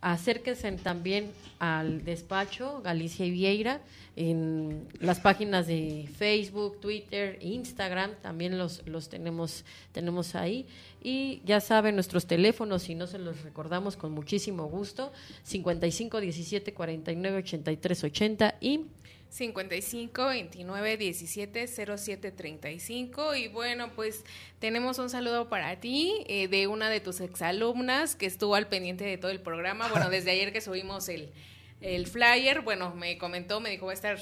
acérquense 0.00 0.70
también 0.72 1.30
al 1.58 2.04
despacho 2.04 2.80
Galicia 2.82 3.26
y 3.26 3.30
Vieira 3.30 3.80
en 4.16 4.88
las 5.00 5.20
páginas 5.20 5.66
de 5.66 6.08
Facebook, 6.16 6.80
Twitter, 6.80 7.38
Instagram, 7.42 8.12
también 8.22 8.56
los, 8.56 8.86
los 8.86 9.08
tenemos, 9.08 9.64
tenemos 9.92 10.34
ahí. 10.34 10.66
Y 11.02 11.42
ya 11.44 11.60
saben 11.60 11.94
nuestros 11.94 12.26
teléfonos, 12.26 12.84
si 12.84 12.94
no 12.94 13.06
se 13.06 13.18
los 13.18 13.42
recordamos 13.42 13.96
con 13.96 14.12
muchísimo 14.12 14.66
gusto, 14.66 15.12
55 15.44 16.20
17 16.20 16.72
49 16.72 17.38
83 17.38 18.04
80 18.04 18.54
y 18.60 18.80
55 19.28 20.26
29 20.26 20.96
17 20.96 21.66
07 21.66 22.32
35 22.32 23.34
y 23.34 23.48
bueno 23.48 23.92
pues 23.94 24.24
tenemos 24.58 24.98
un 24.98 25.10
saludo 25.10 25.48
para 25.48 25.80
ti 25.80 26.24
eh, 26.26 26.48
de 26.48 26.66
una 26.66 26.88
de 26.88 27.00
tus 27.00 27.20
exalumnas 27.20 28.16
que 28.16 28.26
estuvo 28.26 28.54
al 28.54 28.68
pendiente 28.68 29.04
de 29.04 29.18
todo 29.18 29.30
el 29.30 29.40
programa. 29.40 29.88
Bueno 29.88 30.10
desde 30.10 30.30
ayer 30.30 30.52
que 30.52 30.60
subimos 30.60 31.08
el, 31.08 31.32
el 31.80 32.06
flyer 32.06 32.62
bueno 32.62 32.94
me 32.94 33.18
comentó 33.18 33.60
me 33.60 33.70
dijo 33.70 33.86
va 33.86 33.92
a 33.92 33.94
estar 33.94 34.18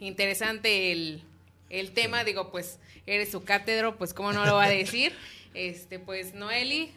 interesante 0.00 0.92
el, 0.92 1.22
el 1.70 1.92
tema 1.92 2.24
digo 2.24 2.50
pues 2.50 2.78
eres 3.06 3.30
su 3.30 3.44
cátedro 3.44 3.96
pues 3.96 4.14
cómo 4.14 4.32
no 4.32 4.44
lo 4.44 4.54
va 4.54 4.64
a 4.64 4.70
decir 4.70 5.14
este 5.54 5.98
pues 5.98 6.34
Noeli 6.34 6.92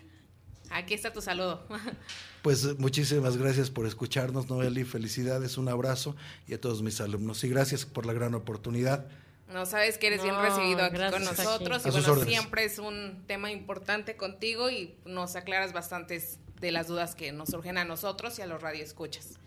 aquí 0.71 0.93
está 0.93 1.13
tu 1.13 1.21
saludo 1.21 1.65
Pues 2.41 2.79
muchísimas 2.79 3.37
gracias 3.37 3.69
por 3.69 3.85
escucharnos, 3.85 4.49
Noeli. 4.49 4.83
Felicidades, 4.83 5.59
un 5.59 5.69
abrazo 5.69 6.15
y 6.47 6.55
a 6.55 6.61
todos 6.61 6.81
mis 6.81 6.99
alumnos. 6.99 7.43
Y 7.43 7.49
gracias 7.49 7.85
por 7.85 8.07
la 8.07 8.13
gran 8.13 8.33
oportunidad. 8.33 9.05
No 9.47 9.65
sabes 9.67 9.99
que 9.99 10.07
eres 10.07 10.23
bien 10.23 10.35
recibido 10.41 10.81
aquí 10.81 10.97
con 11.11 11.23
nosotros. 11.23 11.85
Y 11.85 11.89
bueno, 11.91 12.23
siempre 12.23 12.63
es 12.63 12.79
un 12.79 13.23
tema 13.27 13.51
importante 13.51 14.15
contigo 14.15 14.71
y 14.71 14.95
nos 15.05 15.35
aclaras 15.35 15.71
bastantes 15.71 16.39
de 16.59 16.71
las 16.71 16.87
dudas 16.87 17.13
que 17.13 17.31
nos 17.31 17.49
surgen 17.49 17.77
a 17.77 17.85
nosotros 17.85 18.39
y 18.39 18.41
a 18.41 18.47
los 18.47 18.61
radioescuchas. 18.61 19.37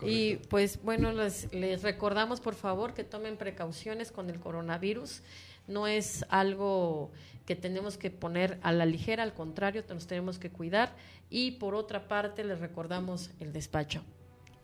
Y 0.00 0.36
pues 0.48 0.80
bueno, 0.82 1.12
les, 1.12 1.52
les 1.52 1.82
recordamos 1.82 2.40
por 2.40 2.54
favor 2.54 2.94
que 2.94 3.04
tomen 3.04 3.36
precauciones 3.36 4.12
con 4.12 4.30
el 4.30 4.38
coronavirus. 4.38 5.22
No 5.66 5.86
es 5.86 6.24
algo 6.28 7.10
que 7.46 7.56
tenemos 7.56 7.98
que 7.98 8.10
poner 8.10 8.58
a 8.62 8.72
la 8.72 8.86
ligera, 8.86 9.22
al 9.22 9.34
contrario, 9.34 9.84
nos 9.88 10.06
tenemos 10.06 10.38
que 10.38 10.50
cuidar. 10.50 10.94
Y 11.30 11.52
por 11.52 11.74
otra 11.74 12.08
parte, 12.08 12.44
les 12.44 12.60
recordamos 12.60 13.30
el 13.40 13.52
despacho. 13.52 14.02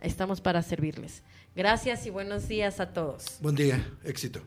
Estamos 0.00 0.40
para 0.40 0.62
servirles. 0.62 1.22
Gracias 1.56 2.06
y 2.06 2.10
buenos 2.10 2.46
días 2.46 2.78
a 2.78 2.92
todos. 2.92 3.38
Buen 3.40 3.56
día, 3.56 3.84
éxito. 4.04 4.42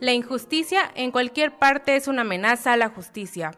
La 0.00 0.12
injusticia 0.12 0.90
en 0.94 1.10
cualquier 1.10 1.58
parte 1.58 1.96
es 1.96 2.06
una 2.06 2.22
amenaza 2.22 2.72
a 2.72 2.76
la 2.76 2.88
justicia. 2.88 3.50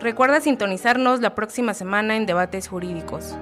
Recuerda 0.00 0.40
sintonizarnos 0.40 1.20
la 1.20 1.34
próxima 1.34 1.72
semana 1.72 2.16
en 2.16 2.26
Debates 2.26 2.68
Jurídicos. 2.68 3.34